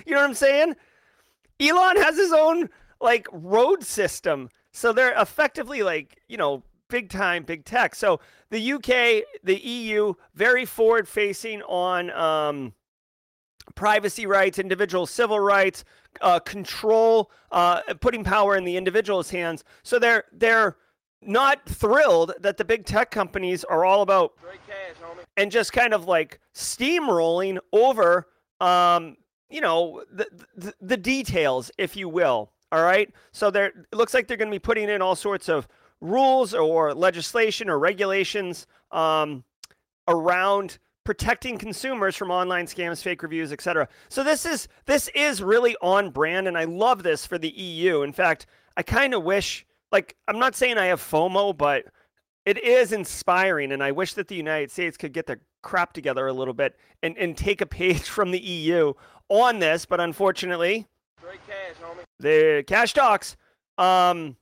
know 0.08 0.18
what 0.18 0.30
I'm 0.30 0.34
saying? 0.34 0.76
Elon 1.60 1.98
has 1.98 2.18
his 2.18 2.34
own 2.34 2.70
like 3.02 3.28
road 3.32 3.84
system. 3.84 4.50
So 4.72 4.92
they're 4.92 5.20
effectively 5.20 5.84
like, 5.84 6.22
you 6.28 6.38
know, 6.38 6.64
big 6.90 7.10
time 7.10 7.44
big 7.44 7.66
tech. 7.66 7.96
So 7.96 8.20
the 8.50 8.74
UK, 8.74 9.26
the 9.44 9.60
EU, 9.62 10.14
very 10.34 10.66
forward 10.66 11.08
facing 11.08 11.62
on 11.64 12.12
um, 12.12 12.74
privacy 13.76 14.26
rights, 14.26 14.60
individual 14.60 15.06
civil 15.06 15.40
rights, 15.40 15.84
uh, 16.22 16.40
control, 16.40 17.32
uh, 17.52 17.82
putting 18.02 18.24
power 18.24 18.56
in 18.56 18.64
the 18.64 18.78
individual's 18.78 19.30
hands. 19.30 19.64
So 19.84 20.00
they're 20.00 20.26
they're 20.32 20.78
not 21.22 21.68
thrilled 21.68 22.34
that 22.40 22.58
the 22.58 22.66
big 22.66 22.86
tech 22.86 23.10
companies 23.12 23.64
are 23.64 23.84
all 23.84 24.02
about 24.02 24.34
cash, 24.68 24.96
and 25.38 25.52
just 25.52 25.74
kind 25.74 25.94
of 25.94 26.06
like 26.06 26.40
steamrolling 26.54 27.58
over 27.74 28.28
um, 28.62 29.18
you 29.50 29.62
know 29.62 30.04
the, 30.12 30.28
the, 30.56 30.74
the 30.82 30.98
details, 30.98 31.72
if 31.78 31.96
you 31.96 32.10
will. 32.10 32.52
All 32.72 32.84
right. 32.84 33.10
So 33.32 33.52
there, 33.52 33.68
it 33.68 33.96
looks 33.96 34.14
like 34.14 34.28
they're 34.28 34.38
going 34.38 34.50
to 34.50 34.56
be 34.56 34.60
putting 34.60 34.90
in 34.90 35.02
all 35.02 35.16
sorts 35.16 35.48
of 35.48 35.68
rules 36.02 36.54
or 36.54 36.94
legislation 36.94 37.70
or 37.70 37.80
regulations 37.80 38.68
um, 38.92 39.44
around 40.08 40.78
protecting 41.04 41.58
consumers 41.58 42.16
from 42.16 42.32
online 42.32 42.66
scams, 42.66 43.02
fake 43.02 43.24
reviews, 43.24 43.52
etc. 43.52 43.88
So 44.10 44.24
this 44.24 44.46
is 44.46 44.68
this 44.86 45.08
is 45.10 45.42
really 45.42 45.76
on 45.82 46.10
brand, 46.10 46.48
and 46.48 46.58
I 46.58 46.66
love 46.66 47.04
this 47.04 47.26
for 47.26 47.38
the 47.38 47.50
EU. 47.50 48.02
In 48.02 48.12
fact, 48.12 48.48
I 48.76 48.84
kind 48.84 49.14
of 49.14 49.24
wish, 49.24 49.66
like, 49.92 50.16
I'm 50.28 50.40
not 50.40 50.56
saying 50.56 50.78
I 50.78 50.88
have 50.88 51.00
FOMO, 51.00 51.56
but 51.56 51.86
it 52.46 52.62
is 52.64 52.92
inspiring, 52.92 53.72
and 53.72 53.84
I 53.84 53.92
wish 53.92 54.16
that 54.16 54.28
the 54.28 54.36
United 54.36 54.72
States 54.72 54.98
could 54.98 55.14
get 55.14 55.28
their 55.28 55.40
crap 55.62 55.94
together 55.94 56.28
a 56.28 56.34
little 56.34 56.54
bit 56.54 56.76
and, 57.02 57.18
and 57.18 57.38
take 57.38 57.62
a 57.62 57.66
page 57.66 58.04
from 58.10 58.32
the 58.32 58.40
EU 58.40 58.94
on 59.30 59.60
this. 59.60 59.86
But 59.86 60.00
unfortunately, 60.00 60.88
cash, 61.48 61.76
the 62.20 62.64
cash 62.68 62.94
talks. 62.94 63.36
Um, 63.78 64.36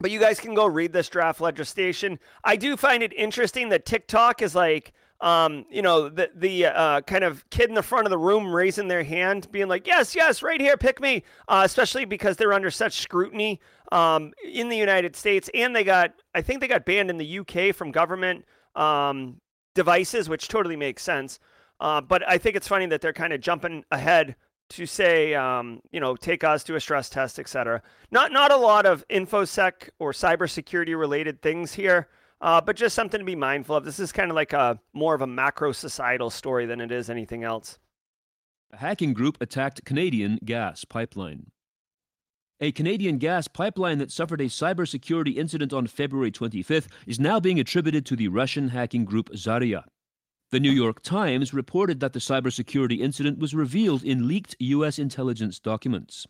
but 0.00 0.10
you 0.10 0.18
guys 0.18 0.40
can 0.40 0.54
go 0.54 0.66
read 0.66 0.92
this 0.92 1.08
draft 1.08 1.40
legislation. 1.40 2.18
I 2.44 2.56
do 2.56 2.76
find 2.76 3.02
it 3.02 3.12
interesting 3.12 3.68
that 3.70 3.86
TikTok 3.86 4.42
is 4.42 4.54
like, 4.54 4.92
um, 5.20 5.64
you 5.70 5.82
know, 5.82 6.08
the 6.08 6.30
the 6.34 6.66
uh, 6.66 7.00
kind 7.02 7.22
of 7.22 7.48
kid 7.50 7.68
in 7.68 7.76
the 7.76 7.82
front 7.82 8.06
of 8.06 8.10
the 8.10 8.18
room 8.18 8.52
raising 8.52 8.88
their 8.88 9.04
hand, 9.04 9.46
being 9.52 9.68
like, 9.68 9.86
"Yes, 9.86 10.16
yes, 10.16 10.42
right 10.42 10.60
here, 10.60 10.76
pick 10.76 11.00
me." 11.00 11.22
Uh, 11.46 11.62
especially 11.64 12.04
because 12.04 12.36
they're 12.36 12.52
under 12.52 12.72
such 12.72 13.00
scrutiny 13.00 13.60
um, 13.92 14.32
in 14.44 14.68
the 14.68 14.76
United 14.76 15.14
States, 15.14 15.48
and 15.54 15.76
they 15.76 15.84
got, 15.84 16.12
I 16.34 16.42
think 16.42 16.60
they 16.60 16.66
got 16.66 16.84
banned 16.84 17.10
in 17.10 17.18
the 17.18 17.38
UK 17.38 17.74
from 17.74 17.92
government 17.92 18.44
um, 18.74 19.36
devices, 19.74 20.28
which 20.28 20.48
totally 20.48 20.76
makes 20.76 21.02
sense. 21.04 21.38
Uh, 21.82 22.00
but 22.00 22.26
I 22.28 22.38
think 22.38 22.54
it's 22.54 22.68
funny 22.68 22.86
that 22.86 23.00
they're 23.00 23.12
kind 23.12 23.32
of 23.32 23.40
jumping 23.40 23.84
ahead 23.90 24.36
to 24.70 24.86
say, 24.86 25.34
um, 25.34 25.80
you 25.90 25.98
know, 25.98 26.14
take 26.14 26.44
us 26.44 26.62
to 26.64 26.76
a 26.76 26.80
stress 26.80 27.10
test, 27.10 27.40
et 27.40 27.48
cetera. 27.48 27.82
Not 28.12 28.30
not 28.30 28.52
a 28.52 28.56
lot 28.56 28.86
of 28.86 29.06
infosec 29.08 29.90
or 29.98 30.12
cybersecurity 30.12 30.96
related 30.96 31.42
things 31.42 31.72
here, 31.72 32.06
uh, 32.40 32.60
but 32.60 32.76
just 32.76 32.94
something 32.94 33.18
to 33.18 33.24
be 33.24 33.34
mindful 33.34 33.74
of. 33.74 33.84
This 33.84 33.98
is 33.98 34.12
kind 34.12 34.30
of 34.30 34.36
like 34.36 34.52
a 34.52 34.78
more 34.92 35.16
of 35.16 35.22
a 35.22 35.26
macro 35.26 35.72
societal 35.72 36.30
story 36.30 36.66
than 36.66 36.80
it 36.80 36.92
is 36.92 37.10
anything 37.10 37.42
else. 37.42 37.80
A 38.72 38.76
hacking 38.76 39.12
group 39.12 39.36
attacked 39.40 39.84
Canadian 39.84 40.38
gas 40.44 40.84
pipeline. 40.84 41.50
A 42.60 42.70
Canadian 42.70 43.18
gas 43.18 43.48
pipeline 43.48 43.98
that 43.98 44.12
suffered 44.12 44.40
a 44.40 44.44
cybersecurity 44.44 45.36
incident 45.36 45.72
on 45.72 45.88
February 45.88 46.30
25th 46.30 46.86
is 47.08 47.18
now 47.18 47.40
being 47.40 47.58
attributed 47.58 48.06
to 48.06 48.14
the 48.14 48.28
Russian 48.28 48.68
hacking 48.68 49.04
group 49.04 49.30
Zarya. 49.30 49.82
The 50.52 50.60
New 50.60 50.70
York 50.70 51.00
Times 51.00 51.54
reported 51.54 52.00
that 52.00 52.12
the 52.12 52.18
cybersecurity 52.18 53.00
incident 53.00 53.38
was 53.38 53.54
revealed 53.54 54.04
in 54.04 54.28
leaked 54.28 54.54
U.S. 54.58 54.98
intelligence 54.98 55.58
documents. 55.58 56.26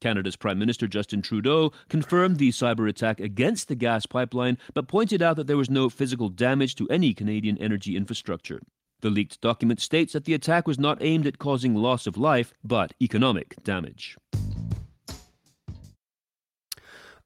Canada's 0.00 0.34
Prime 0.34 0.58
Minister 0.58 0.88
Justin 0.88 1.22
Trudeau 1.22 1.70
confirmed 1.88 2.38
the 2.38 2.48
cyber 2.48 2.88
attack 2.88 3.20
against 3.20 3.68
the 3.68 3.76
gas 3.76 4.04
pipeline, 4.04 4.58
but 4.74 4.88
pointed 4.88 5.22
out 5.22 5.36
that 5.36 5.46
there 5.46 5.56
was 5.56 5.70
no 5.70 5.88
physical 5.88 6.28
damage 6.28 6.74
to 6.74 6.88
any 6.88 7.14
Canadian 7.14 7.56
energy 7.58 7.96
infrastructure. 7.96 8.60
The 9.00 9.10
leaked 9.10 9.40
document 9.40 9.80
states 9.80 10.12
that 10.14 10.24
the 10.24 10.34
attack 10.34 10.66
was 10.66 10.80
not 10.80 10.98
aimed 11.00 11.28
at 11.28 11.38
causing 11.38 11.76
loss 11.76 12.08
of 12.08 12.18
life, 12.18 12.52
but 12.64 12.94
economic 13.00 13.54
damage. 13.62 14.16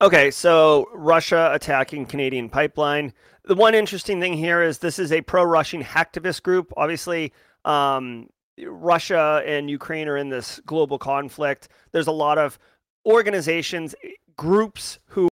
Okay, 0.01 0.31
so 0.31 0.89
Russia 0.93 1.51
attacking 1.55 2.07
Canadian 2.07 2.51
pipeline 2.51 3.13
the 3.47 3.55
one 3.55 3.75
interesting 3.75 4.21
thing 4.21 4.35
here 4.35 4.63
is 4.63 4.79
this 4.79 4.99
is 4.99 5.13
a 5.13 5.23
pro-Russian 5.23 5.83
hacktivist 5.83 6.43
group. 6.43 6.73
Obviously, 6.77 7.33
um, 7.65 8.29
Russia 8.67 9.43
and 9.47 9.71
Ukraine 9.71 10.09
are 10.09 10.17
in 10.17 10.29
this 10.29 10.61
global 10.67 10.99
conflict. 10.99 11.69
There's 11.93 12.09
a 12.09 12.13
lot 12.13 12.39
of 12.39 12.59
organizations, 13.07 13.95
groups 14.37 14.99
who, 15.07 15.29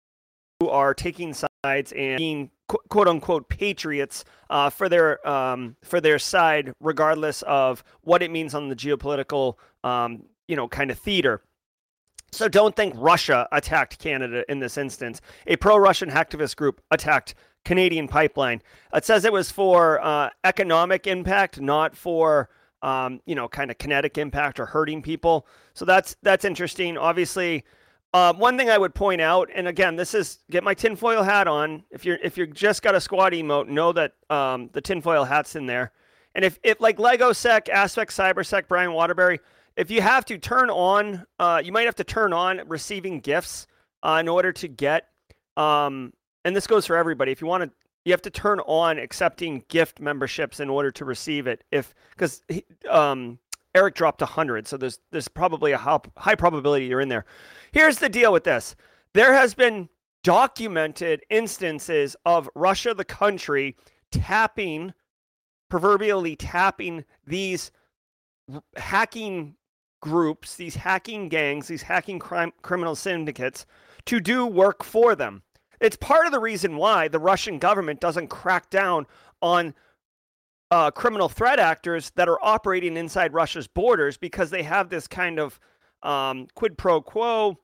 who 0.59 0.69
are 0.69 0.93
taking 0.93 1.33
sides 1.33 1.91
and 1.91 2.17
being 2.17 2.49
quote 2.67 3.07
unquote 3.07 3.47
patriots 3.49 4.25
uh, 4.49 4.69
for 4.69 4.89
their 4.89 5.27
um, 5.27 5.75
for 5.83 6.01
their 6.01 6.17
side, 6.17 6.73
regardless 6.79 7.43
of 7.43 7.83
what 8.01 8.23
it 8.23 8.31
means 8.31 8.55
on 8.55 8.69
the 8.69 8.75
geopolitical 8.75 9.55
um, 9.83 10.23
you 10.47 10.55
know 10.55 10.67
kind 10.67 10.89
of 10.89 10.97
theater. 10.97 11.41
So 12.31 12.47
don't 12.47 12.75
think 12.75 12.93
Russia 12.97 13.47
attacked 13.51 13.99
Canada 13.99 14.43
in 14.49 14.59
this 14.59 14.77
instance. 14.77 15.21
A 15.47 15.55
pro-Russian 15.55 16.09
hacktivist 16.09 16.55
group 16.55 16.81
attacked 16.91 17.35
Canadian 17.65 18.07
pipeline. 18.07 18.61
It 18.93 19.05
says 19.05 19.25
it 19.25 19.33
was 19.33 19.51
for 19.51 20.03
uh, 20.03 20.29
economic 20.43 21.07
impact, 21.07 21.59
not 21.59 21.95
for 21.95 22.49
um, 22.81 23.19
you 23.25 23.35
know 23.35 23.47
kind 23.47 23.71
of 23.71 23.77
kinetic 23.77 24.17
impact 24.17 24.59
or 24.59 24.65
hurting 24.65 25.01
people. 25.01 25.45
So 25.73 25.85
that's 25.85 26.15
that's 26.23 26.45
interesting. 26.45 26.97
Obviously, 26.97 27.65
uh, 28.13 28.33
one 28.33 28.57
thing 28.57 28.69
I 28.69 28.77
would 28.77 28.95
point 28.95 29.21
out, 29.21 29.49
and 29.53 29.67
again, 29.67 29.95
this 29.95 30.13
is 30.13 30.39
get 30.49 30.63
my 30.63 30.73
tinfoil 30.73 31.23
hat 31.23 31.47
on. 31.47 31.83
If 31.91 32.05
you're 32.05 32.17
if 32.23 32.37
you're 32.37 32.47
just 32.47 32.81
got 32.81 32.95
a 32.95 33.01
squad 33.01 33.33
emote, 33.33 33.67
know 33.67 33.91
that 33.93 34.13
um, 34.29 34.69
the 34.73 34.81
tinfoil 34.81 35.25
hat's 35.25 35.55
in 35.55 35.65
there. 35.65 35.91
And 36.35 36.45
if 36.45 36.59
if 36.63 36.79
like 36.79 36.99
Lego 36.99 37.33
Sec, 37.33 37.69
Aspect, 37.69 38.11
Cybersec, 38.11 38.67
Brian 38.67 38.93
Waterbury, 38.93 39.39
if 39.79 39.89
you 39.89 40.01
have 40.01 40.25
to 40.25 40.37
turn 40.37 40.69
on, 40.69 41.25
uh, 41.39 41.61
you 41.63 41.71
might 41.71 41.85
have 41.85 41.95
to 41.95 42.03
turn 42.03 42.33
on 42.33 42.61
receiving 42.67 43.19
gifts 43.19 43.65
uh, 44.03 44.17
in 44.19 44.27
order 44.27 44.51
to 44.51 44.67
get 44.67 45.07
um, 45.59 46.13
and 46.45 46.55
this 46.55 46.67
goes 46.67 46.85
for 46.85 46.95
everybody. 46.95 47.31
If 47.31 47.41
you 47.41 47.47
want 47.47 47.63
to, 47.63 47.71
you 48.05 48.13
have 48.13 48.21
to 48.23 48.29
turn 48.29 48.61
on 48.61 48.97
accepting 48.97 49.63
gift 49.67 49.99
memberships 49.99 50.61
in 50.61 50.69
order 50.69 50.89
to 50.91 51.05
receive 51.05 51.47
it. 51.47 51.63
If 51.71 51.93
because 52.11 52.41
um, 52.89 53.37
Eric 53.75 53.95
dropped 53.95 54.21
hundred, 54.21 54.67
so 54.67 54.77
there's 54.77 54.99
there's 55.11 55.27
probably 55.27 55.73
a 55.73 55.77
high 55.77 56.35
probability 56.35 56.85
you're 56.85 57.01
in 57.01 57.09
there. 57.09 57.25
Here's 57.73 57.99
the 57.99 58.09
deal 58.09 58.31
with 58.31 58.45
this: 58.45 58.75
there 59.13 59.33
has 59.33 59.53
been 59.53 59.89
documented 60.23 61.23
instances 61.29 62.15
of 62.25 62.49
Russia, 62.55 62.93
the 62.93 63.05
country, 63.05 63.75
tapping, 64.11 64.93
proverbially 65.69 66.35
tapping 66.37 67.03
these 67.27 67.71
hacking 68.77 69.55
groups, 70.01 70.55
these 70.55 70.75
hacking 70.75 71.29
gangs, 71.29 71.67
these 71.67 71.83
hacking 71.83 72.19
crime 72.19 72.53
criminal 72.61 72.95
syndicates 72.95 73.65
to 74.05 74.19
do 74.19 74.45
work 74.45 74.83
for 74.83 75.15
them. 75.15 75.43
It's 75.79 75.95
part 75.95 76.25
of 76.25 76.31
the 76.31 76.39
reason 76.39 76.77
why 76.77 77.07
the 77.07 77.19
Russian 77.19 77.57
government 77.57 77.99
doesn't 77.99 78.27
crack 78.27 78.69
down 78.69 79.07
on 79.41 79.73
uh, 80.71 80.91
criminal 80.91 81.29
threat 81.29 81.59
actors 81.59 82.11
that 82.15 82.29
are 82.29 82.39
operating 82.41 82.97
inside 82.97 83.33
Russia's 83.33 83.67
borders 83.67 84.17
because 84.17 84.49
they 84.49 84.63
have 84.63 84.89
this 84.89 85.07
kind 85.07 85.39
of 85.39 85.59
um, 86.03 86.47
quid 86.53 86.77
pro 86.77 87.01
quo 87.01 87.57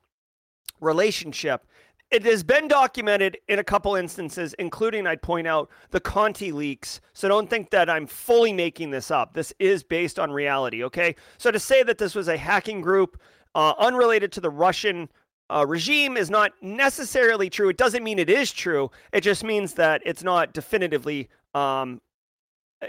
relationship. 0.81 1.65
It 2.11 2.23
has 2.23 2.43
been 2.43 2.67
documented 2.67 3.37
in 3.47 3.59
a 3.59 3.63
couple 3.63 3.95
instances, 3.95 4.53
including, 4.59 5.07
I'd 5.07 5.21
point 5.21 5.47
out, 5.47 5.69
the 5.89 5.99
Conti 5.99 6.51
leaks. 6.51 7.01
So 7.13 7.27
don't 7.27 7.49
think 7.49 7.71
that 7.71 7.89
I'm 7.89 8.05
fully 8.05 8.53
making 8.53 8.91
this 8.91 9.09
up. 9.09 9.33
This 9.33 9.51
is 9.59 9.83
based 9.83 10.19
on 10.19 10.31
reality, 10.31 10.83
okay? 10.83 11.15
So 11.37 11.51
to 11.51 11.59
say 11.59 11.83
that 11.83 11.97
this 11.97 12.13
was 12.13 12.27
a 12.27 12.37
hacking 12.37 12.81
group 12.81 13.19
uh, 13.55 13.73
unrelated 13.79 14.31
to 14.33 14.41
the 14.41 14.49
Russian 14.49 15.09
uh, 15.49 15.65
regime 15.67 16.15
is 16.15 16.29
not 16.29 16.51
necessarily 16.61 17.49
true. 17.49 17.69
It 17.69 17.77
doesn't 17.77 18.03
mean 18.03 18.19
it 18.19 18.29
is 18.29 18.51
true. 18.51 18.91
It 19.11 19.21
just 19.21 19.43
means 19.43 19.73
that 19.73 20.01
it's 20.05 20.23
not 20.23 20.53
definitively, 20.53 21.29
um, 21.53 22.01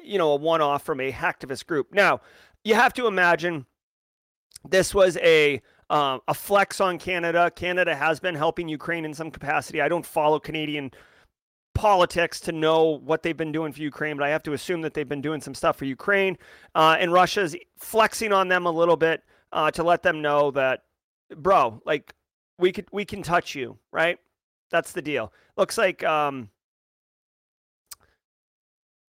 you 0.02 0.18
know, 0.18 0.32
a 0.32 0.36
one-off 0.36 0.82
from 0.82 1.00
a 1.00 1.10
hacktivist 1.10 1.66
group. 1.66 1.92
Now, 1.92 2.20
you 2.64 2.74
have 2.74 2.92
to 2.94 3.06
imagine 3.06 3.66
this 4.68 4.94
was 4.94 5.16
a 5.18 5.60
uh, 5.90 6.18
a 6.26 6.34
flex 6.34 6.80
on 6.80 6.98
Canada. 6.98 7.50
Canada 7.54 7.94
has 7.94 8.20
been 8.20 8.34
helping 8.34 8.68
Ukraine 8.68 9.04
in 9.04 9.14
some 9.14 9.30
capacity. 9.30 9.80
I 9.80 9.88
don't 9.88 10.04
follow 10.04 10.38
Canadian 10.38 10.90
politics 11.74 12.40
to 12.40 12.52
know 12.52 12.98
what 13.04 13.22
they've 13.22 13.36
been 13.36 13.52
doing 13.52 13.72
for 13.72 13.82
Ukraine, 13.82 14.16
but 14.16 14.24
I 14.24 14.30
have 14.30 14.42
to 14.44 14.54
assume 14.54 14.80
that 14.80 14.94
they've 14.94 15.08
been 15.08 15.20
doing 15.20 15.40
some 15.40 15.54
stuff 15.54 15.76
for 15.76 15.84
Ukraine. 15.84 16.38
Uh, 16.74 16.96
and 16.98 17.12
Russia's 17.12 17.54
flexing 17.78 18.32
on 18.32 18.48
them 18.48 18.66
a 18.66 18.70
little 18.70 18.96
bit 18.96 19.22
uh, 19.52 19.70
to 19.72 19.82
let 19.82 20.02
them 20.02 20.22
know 20.22 20.50
that, 20.52 20.84
bro, 21.36 21.80
like 21.84 22.14
we 22.58 22.72
could 22.72 22.86
we 22.92 23.04
can 23.04 23.22
touch 23.22 23.54
you, 23.54 23.78
right? 23.92 24.18
That's 24.70 24.92
the 24.92 25.02
deal. 25.02 25.32
Looks 25.56 25.76
like 25.78 26.02
um, 26.02 26.48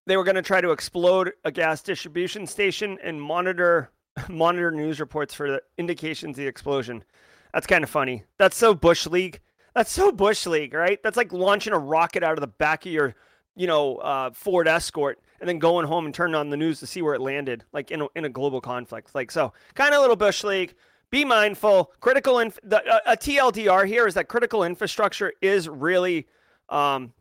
they 0.06 0.18
were 0.18 0.24
going 0.24 0.36
to 0.36 0.42
try 0.42 0.62
to 0.62 0.72
explode 0.72 1.34
a 1.46 1.52
gas 1.52 1.82
distribution 1.82 2.46
station 2.46 2.98
and 3.02 3.22
monitor 3.22 3.92
monitor 4.30 4.72
news 4.72 5.00
reports 5.00 5.34
for 5.34 5.50
the 5.52 5.62
indications 5.78 6.38
of 6.38 6.44
the 6.44 6.48
explosion. 6.48 7.04
That's 7.54 7.68
kind 7.68 7.84
of 7.84 7.90
funny. 7.90 8.24
That's 8.38 8.58
so 8.58 8.74
bush 8.74 9.08
league. 9.08 9.40
That's 9.74 9.92
so 9.92 10.12
bush 10.12 10.46
league, 10.46 10.74
right? 10.74 11.02
That's 11.04 11.18
like 11.18 11.32
launching 11.32 11.74
a 11.74 11.80
rocket 11.80 12.24
out 12.24 12.34
of 12.34 12.42
the 12.42 12.48
back 12.48 12.86
of 12.86 12.92
your, 12.92 13.16
you 13.56 13.68
know, 13.68 13.98
uh, 13.98 14.32
Ford 14.32 14.68
Escort 14.68 15.20
and 15.40 15.48
then 15.48 15.60
going 15.60 15.86
home 15.86 16.06
and 16.06 16.14
turning 16.14 16.36
on 16.36 16.50
the 16.50 16.58
news 16.58 16.80
to 16.80 16.88
see 16.88 17.02
where 17.02 17.14
it 17.14 17.22
landed, 17.22 17.64
like 17.74 17.92
in 17.92 18.02
a, 18.02 18.08
in 18.16 18.26
a 18.26 18.30
global 18.30 18.60
conflict. 18.60 19.14
Like 19.14 19.32
so, 19.32 19.54
kind 19.76 19.94
of 19.94 20.00
a 20.00 20.02
little 20.02 20.16
bush 20.16 20.44
league 20.44 20.74
be 21.10 21.24
mindful. 21.24 21.92
Critical 22.00 22.40
inf- 22.40 22.60
the, 22.64 22.86
uh, 22.86 23.00
a 23.06 23.18
TLDR 23.18 23.88
here 23.88 24.08
is 24.08 24.14
that 24.16 24.28
critical 24.28 24.64
infrastructure 24.64 25.34
is 25.42 25.70
really 25.70 26.28
um, 26.70 27.14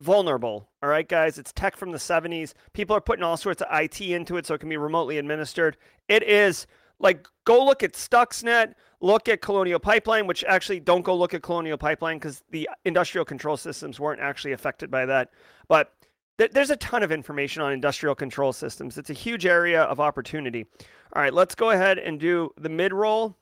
vulnerable. 0.00 0.68
All 0.82 0.88
right, 0.88 1.08
guys, 1.08 1.38
it's 1.38 1.52
tech 1.52 1.76
from 1.76 1.92
the 1.92 1.98
70s. 1.98 2.54
People 2.72 2.96
are 2.96 3.00
putting 3.00 3.22
all 3.22 3.36
sorts 3.36 3.62
of 3.62 3.68
IT 3.72 4.00
into 4.00 4.36
it 4.36 4.46
so 4.46 4.54
it 4.54 4.58
can 4.58 4.68
be 4.68 4.76
remotely 4.76 5.18
administered. 5.18 5.76
It 6.08 6.22
is 6.24 6.66
Like, 6.98 7.26
go 7.44 7.64
look 7.64 7.82
at 7.82 7.92
Stuxnet, 7.94 8.74
look 9.00 9.28
at 9.28 9.40
Colonial 9.42 9.80
Pipeline, 9.80 10.26
which 10.26 10.44
actually 10.44 10.78
don't 10.80 11.02
go 11.02 11.16
look 11.16 11.34
at 11.34 11.42
Colonial 11.42 11.76
Pipeline 11.76 12.16
because 12.18 12.42
the 12.50 12.68
industrial 12.84 13.24
control 13.24 13.56
systems 13.56 13.98
weren't 13.98 14.20
actually 14.20 14.52
affected 14.52 14.90
by 14.90 15.06
that. 15.06 15.30
But 15.68 15.92
th- 16.38 16.52
there's 16.52 16.70
a 16.70 16.76
ton 16.76 17.02
of 17.02 17.10
information 17.10 17.62
on 17.62 17.72
industrial 17.72 18.14
control 18.14 18.52
systems. 18.52 18.98
It's 18.98 19.10
a 19.10 19.14
huge 19.14 19.46
area 19.46 19.82
of 19.82 19.98
opportunity. 20.00 20.66
All 21.14 21.22
right, 21.22 21.34
let's 21.34 21.54
go 21.56 21.70
ahead 21.70 21.98
and 21.98 22.20
do 22.20 22.50
the 22.56 22.68
mid 22.68 22.92
roll. 22.92 23.36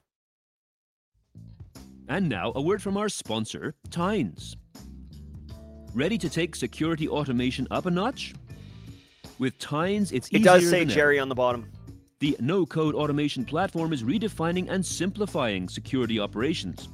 And 2.08 2.28
now, 2.28 2.52
a 2.54 2.62
word 2.62 2.82
from 2.82 2.96
our 2.96 3.08
sponsor, 3.08 3.74
Tines. 3.90 4.56
Ready 5.94 6.18
to 6.18 6.30
take 6.30 6.54
security 6.54 7.08
automation 7.08 7.66
up 7.70 7.86
a 7.86 7.90
notch? 7.90 8.34
With 9.38 9.58
Tines, 9.58 10.12
it's 10.12 10.28
It 10.28 10.44
does 10.44 10.62
say 10.68 10.80
than 10.80 10.88
ever. 10.90 10.94
Jerry 10.94 11.18
on 11.18 11.28
the 11.28 11.34
bottom. 11.34 11.70
The 12.20 12.36
no 12.38 12.64
code 12.66 12.94
automation 12.94 13.44
platform 13.44 13.92
is 13.92 14.02
redefining 14.02 14.70
and 14.70 14.84
simplifying 14.84 15.68
security 15.68 16.20
operations. 16.20 16.88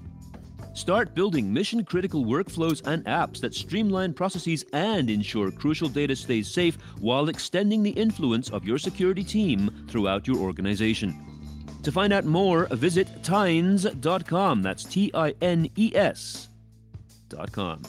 Start 0.72 1.14
building 1.14 1.52
mission 1.52 1.84
critical 1.84 2.24
workflows 2.24 2.86
and 2.86 3.04
apps 3.06 3.40
that 3.40 3.54
streamline 3.54 4.14
processes 4.14 4.64
and 4.72 5.10
ensure 5.10 5.50
crucial 5.50 5.88
data 5.88 6.14
stays 6.14 6.50
safe 6.50 6.78
while 7.00 7.28
extending 7.28 7.82
the 7.82 7.90
influence 7.90 8.50
of 8.50 8.64
your 8.64 8.78
security 8.78 9.24
team 9.24 9.86
throughout 9.88 10.26
your 10.26 10.36
organization. 10.36 11.18
To 11.82 11.92
find 11.92 12.12
out 12.12 12.24
more, 12.24 12.66
visit 12.72 13.22
Tines.com. 13.22 14.62
That's 14.62 14.84
T 14.84 15.10
I 15.12 15.34
N 15.40 15.68
E 15.76 15.92
S.com. 15.94 17.82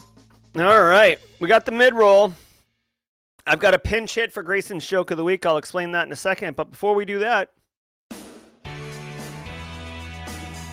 All 0.59 0.83
right, 0.83 1.19
we 1.39 1.47
got 1.47 1.67
the 1.67 1.71
mid 1.71 1.93
roll. 1.93 2.33
I've 3.45 3.59
got 3.59 3.75
a 3.75 3.79
pinch 3.79 4.15
hit 4.15 4.33
for 4.33 4.41
Grayson's 4.41 4.87
joke 4.87 5.11
of 5.11 5.17
the 5.17 5.23
week. 5.23 5.45
I'll 5.45 5.57
explain 5.57 5.91
that 5.91 6.07
in 6.07 6.11
a 6.11 6.15
second. 6.15 6.55
But 6.55 6.71
before 6.71 6.95
we 6.95 7.05
do 7.05 7.19
that, 7.19 7.51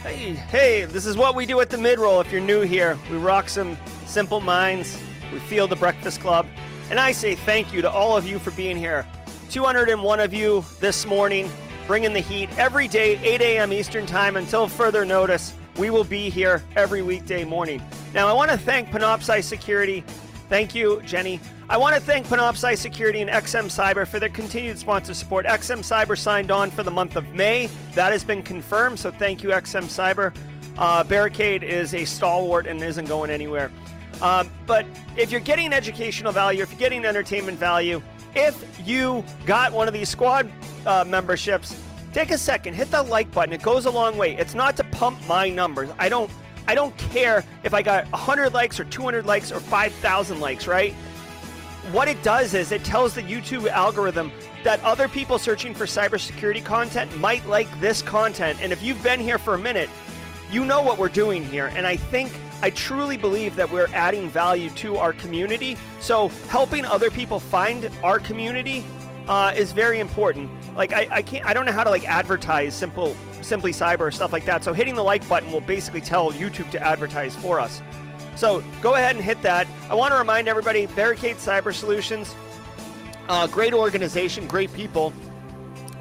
hey, 0.02 0.32
hey, 0.32 0.84
this 0.86 1.04
is 1.04 1.18
what 1.18 1.34
we 1.34 1.44
do 1.44 1.60
at 1.60 1.68
the 1.68 1.76
mid 1.76 1.98
roll. 1.98 2.18
If 2.20 2.32
you're 2.32 2.40
new 2.40 2.62
here, 2.62 2.98
we 3.10 3.18
rock 3.18 3.50
some 3.50 3.76
simple 4.06 4.40
minds. 4.40 4.98
We 5.30 5.38
feel 5.40 5.68
the 5.68 5.76
Breakfast 5.76 6.20
Club, 6.22 6.46
and 6.88 6.98
I 6.98 7.12
say 7.12 7.34
thank 7.34 7.70
you 7.74 7.82
to 7.82 7.90
all 7.90 8.16
of 8.16 8.26
you 8.26 8.38
for 8.38 8.52
being 8.52 8.78
here. 8.78 9.06
201 9.50 10.18
of 10.18 10.32
you 10.32 10.64
this 10.80 11.04
morning, 11.04 11.50
bringing 11.86 12.14
the 12.14 12.20
heat 12.20 12.48
every 12.58 12.88
day, 12.88 13.18
8 13.22 13.42
a.m. 13.42 13.70
Eastern 13.70 14.06
Time 14.06 14.36
until 14.36 14.66
further 14.66 15.04
notice. 15.04 15.52
We 15.76 15.90
will 15.90 16.04
be 16.04 16.30
here 16.30 16.62
every 16.76 17.02
weekday 17.02 17.44
morning. 17.44 17.82
Now, 18.12 18.28
I 18.28 18.32
want 18.32 18.50
to 18.50 18.56
thank 18.56 18.90
Panoptcy 18.90 19.42
Security. 19.42 20.04
Thank 20.48 20.74
you, 20.74 21.02
Jenny. 21.02 21.40
I 21.68 21.76
want 21.78 21.96
to 21.96 22.00
thank 22.00 22.26
Panoptcy 22.28 22.76
Security 22.76 23.22
and 23.22 23.30
XM 23.30 23.64
Cyber 23.64 24.06
for 24.06 24.20
their 24.20 24.28
continued 24.28 24.78
sponsor 24.78 25.14
support. 25.14 25.46
XM 25.46 25.78
Cyber 25.78 26.16
signed 26.16 26.52
on 26.52 26.70
for 26.70 26.84
the 26.84 26.92
month 26.92 27.16
of 27.16 27.34
May. 27.34 27.68
That 27.94 28.12
has 28.12 28.22
been 28.22 28.42
confirmed, 28.42 29.00
so 29.00 29.10
thank 29.10 29.42
you, 29.42 29.48
XM 29.48 29.84
Cyber. 29.84 30.32
Uh, 30.78 31.02
Barricade 31.02 31.64
is 31.64 31.92
a 31.94 32.04
stalwart 32.04 32.66
and 32.66 32.80
isn't 32.80 33.06
going 33.06 33.30
anywhere. 33.30 33.72
Um, 34.22 34.50
but 34.66 34.86
if 35.16 35.32
you're 35.32 35.40
getting 35.40 35.72
educational 35.72 36.30
value, 36.32 36.62
if 36.62 36.70
you're 36.70 36.78
getting 36.78 37.04
entertainment 37.04 37.58
value, 37.58 38.00
if 38.36 38.64
you 38.86 39.24
got 39.44 39.72
one 39.72 39.88
of 39.88 39.94
these 39.94 40.08
squad 40.08 40.50
uh, 40.86 41.04
memberships, 41.04 41.80
take 42.14 42.30
a 42.30 42.38
second, 42.38 42.74
hit 42.74 42.90
that 42.92 43.08
like 43.08 43.30
button. 43.32 43.52
It 43.52 43.60
goes 43.60 43.86
a 43.86 43.90
long 43.90 44.16
way. 44.16 44.36
It's 44.36 44.54
not 44.54 44.76
to 44.76 44.84
pump 44.84 45.18
my 45.28 45.50
numbers. 45.50 45.90
I 45.98 46.08
don't 46.08 46.30
I 46.66 46.74
don't 46.74 46.96
care 46.96 47.44
if 47.62 47.74
I 47.74 47.82
got 47.82 48.10
100 48.10 48.54
likes 48.54 48.80
or 48.80 48.84
200 48.84 49.26
likes 49.26 49.52
or 49.52 49.60
5,000 49.60 50.40
likes, 50.40 50.66
right? 50.66 50.94
What 51.92 52.08
it 52.08 52.22
does 52.22 52.54
is 52.54 52.72
it 52.72 52.82
tells 52.84 53.14
the 53.14 53.22
YouTube 53.22 53.68
algorithm 53.68 54.32
that 54.62 54.82
other 54.82 55.06
people 55.06 55.38
searching 55.38 55.74
for 55.74 55.84
cybersecurity 55.84 56.64
content 56.64 57.14
might 57.18 57.46
like 57.46 57.68
this 57.80 58.00
content. 58.00 58.58
And 58.62 58.72
if 58.72 58.82
you've 58.82 59.02
been 59.02 59.20
here 59.20 59.36
for 59.36 59.52
a 59.52 59.58
minute, 59.58 59.90
you 60.50 60.64
know 60.64 60.80
what 60.80 60.96
we're 60.96 61.10
doing 61.10 61.44
here. 61.44 61.66
And 61.74 61.86
I 61.86 61.96
think, 61.96 62.32
I 62.62 62.70
truly 62.70 63.18
believe 63.18 63.56
that 63.56 63.70
we're 63.70 63.88
adding 63.92 64.30
value 64.30 64.70
to 64.70 64.96
our 64.96 65.12
community. 65.12 65.76
So 66.00 66.28
helping 66.48 66.86
other 66.86 67.10
people 67.10 67.38
find 67.38 67.90
our 68.02 68.18
community 68.18 68.86
uh, 69.28 69.52
is 69.56 69.72
very 69.72 70.00
important. 70.00 70.50
Like 70.76 70.92
I, 70.92 71.08
I 71.10 71.22
can't, 71.22 71.44
I 71.46 71.54
don't 71.54 71.66
know 71.66 71.72
how 71.72 71.84
to 71.84 71.90
like 71.90 72.08
advertise 72.08 72.74
simple, 72.74 73.16
simply 73.42 73.72
cyber 73.72 74.12
stuff 74.12 74.32
like 74.32 74.44
that. 74.46 74.64
So 74.64 74.72
hitting 74.72 74.94
the 74.94 75.04
like 75.04 75.26
button 75.28 75.50
will 75.52 75.60
basically 75.60 76.00
tell 76.00 76.32
YouTube 76.32 76.70
to 76.72 76.82
advertise 76.82 77.34
for 77.36 77.60
us. 77.60 77.82
So 78.36 78.62
go 78.82 78.94
ahead 78.94 79.16
and 79.16 79.24
hit 79.24 79.40
that. 79.42 79.66
I 79.88 79.94
want 79.94 80.12
to 80.12 80.18
remind 80.18 80.48
everybody, 80.48 80.86
Barricade 80.86 81.36
Cyber 81.36 81.72
Solutions, 81.72 82.34
uh, 83.28 83.46
great 83.46 83.72
organization, 83.72 84.46
great 84.46 84.72
people. 84.72 85.12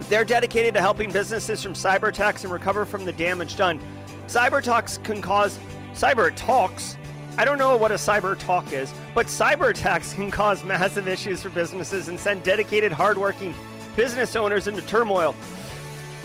They're 0.09 0.25
dedicated 0.25 0.73
to 0.73 0.81
helping 0.81 1.11
businesses 1.11 1.61
from 1.63 1.73
cyber 1.73 2.09
attacks 2.09 2.43
and 2.43 2.51
recover 2.51 2.85
from 2.85 3.05
the 3.05 3.13
damage 3.13 3.55
done. 3.55 3.79
Cyber 4.27 4.59
attacks 4.59 4.97
can 4.97 5.21
cause 5.21 5.59
cyber 5.93 6.31
attacks. 6.31 6.97
I 7.35 7.45
don't 7.45 7.57
know 7.57 7.75
what 7.75 7.91
a 7.91 7.95
cyber 7.95 8.37
talk 8.37 8.71
is, 8.73 8.93
but 9.15 9.25
cyber 9.25 9.71
attacks 9.71 10.13
can 10.13 10.29
cause 10.29 10.63
massive 10.63 11.07
issues 11.07 11.41
for 11.41 11.49
businesses 11.49 12.07
and 12.07 12.19
send 12.19 12.43
dedicated, 12.43 12.91
hardworking 12.91 13.55
business 13.95 14.35
owners 14.35 14.67
into 14.67 14.83
turmoil. 14.83 15.33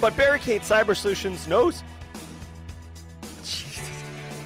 But 0.03 0.15
Barricade 0.19 0.61
Cyber 0.61 0.95
Solutions 0.95 1.49
knows 1.49 1.83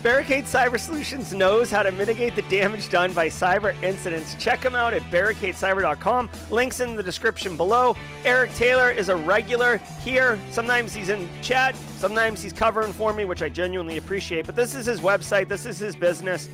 Barricade 0.03 0.47
Cyber 0.47 0.81
Solutions 0.81 1.33
knows 1.33 1.71
how 1.71 1.85
to 1.85 1.93
mitigate 1.93 2.35
the 2.35 2.43
damage 2.43 2.89
done 2.89 3.13
by 3.13 3.29
cyber 3.29 3.81
incidents. 3.85 4.35
Check 4.35 4.61
them 4.61 4.75
out 4.75 4.95
at 4.95 5.03
barricadecyber.com. 5.13 6.29
Links 6.51 6.81
in 6.81 6.97
the 6.97 7.05
description 7.05 7.57
below. 7.57 7.95
Eric 8.25 8.53
Taylor 8.55 8.91
is 8.91 9.11
a 9.11 9.17
regular 9.17 9.77
here. 10.03 10.41
Sometimes 10.51 10.93
he's 10.93 11.09
in 11.09 11.29
chat, 11.41 11.77
sometimes 11.99 12.43
he's 12.43 12.53
covering 12.53 12.93
for 12.93 13.13
me, 13.13 13.25
which 13.25 13.43
I 13.43 13.49
genuinely 13.49 13.97
appreciate. 13.97 14.45
But 14.45 14.57
this 14.57 14.75
is 14.75 14.87
his 14.87 14.99
website, 14.99 15.47
this 15.47 15.67
is 15.67 15.79
his 15.79 15.95
business. 15.95 16.49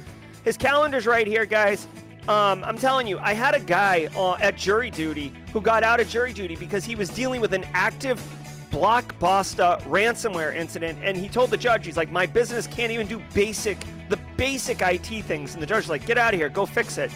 His 0.44 0.58
calendar's 0.58 1.06
right 1.06 1.26
here, 1.26 1.46
guys. 1.46 1.88
Um, 2.28 2.62
I'm 2.64 2.76
telling 2.76 3.06
you, 3.06 3.18
I 3.20 3.32
had 3.32 3.54
a 3.54 3.60
guy 3.60 4.10
uh, 4.14 4.34
at 4.42 4.56
jury 4.56 4.90
duty 4.90 5.32
who 5.54 5.62
got 5.62 5.82
out 5.82 6.00
of 6.00 6.08
jury 6.10 6.34
duty 6.34 6.56
because 6.56 6.84
he 6.84 6.94
was 6.94 7.08
dealing 7.08 7.40
with 7.40 7.54
an 7.54 7.64
active 7.72 8.22
Blockbuster 8.70 9.80
ransomware 9.82 10.54
incident, 10.54 10.98
and 11.02 11.16
he 11.16 11.28
told 11.28 11.50
the 11.50 11.56
judge, 11.56 11.86
he's 11.86 11.96
like, 11.96 12.10
my 12.10 12.26
business 12.26 12.66
can't 12.66 12.92
even 12.92 13.06
do 13.06 13.22
basic, 13.34 13.78
the 14.08 14.18
basic 14.36 14.80
IT 14.82 15.24
things. 15.24 15.54
And 15.54 15.62
the 15.62 15.66
judge's 15.66 15.90
like, 15.90 16.06
get 16.06 16.18
out 16.18 16.34
of 16.34 16.40
here, 16.40 16.48
go 16.48 16.66
fix 16.66 16.98
it. 16.98 17.10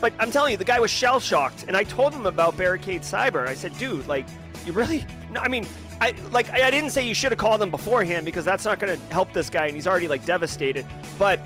But 0.00 0.12
I'm 0.18 0.30
telling 0.30 0.52
you, 0.52 0.56
the 0.56 0.64
guy 0.64 0.80
was 0.80 0.90
shell 0.90 1.20
shocked, 1.20 1.64
and 1.68 1.76
I 1.76 1.84
told 1.84 2.14
him 2.14 2.26
about 2.26 2.56
Barricade 2.56 3.02
Cyber. 3.02 3.46
I 3.46 3.54
said, 3.54 3.76
dude, 3.78 4.06
like, 4.06 4.26
you 4.66 4.72
really? 4.72 5.04
No, 5.30 5.40
I 5.40 5.48
mean, 5.48 5.66
I 6.00 6.14
like, 6.30 6.50
I, 6.50 6.70
didn't 6.70 6.90
say 6.90 7.06
you 7.06 7.14
should 7.14 7.32
have 7.32 7.38
called 7.38 7.60
him 7.60 7.70
beforehand 7.70 8.24
because 8.24 8.44
that's 8.44 8.64
not 8.64 8.78
going 8.78 8.98
to 8.98 9.06
help 9.12 9.32
this 9.32 9.50
guy, 9.50 9.66
and 9.66 9.74
he's 9.74 9.86
already 9.86 10.08
like 10.08 10.24
devastated. 10.24 10.86
But 11.18 11.40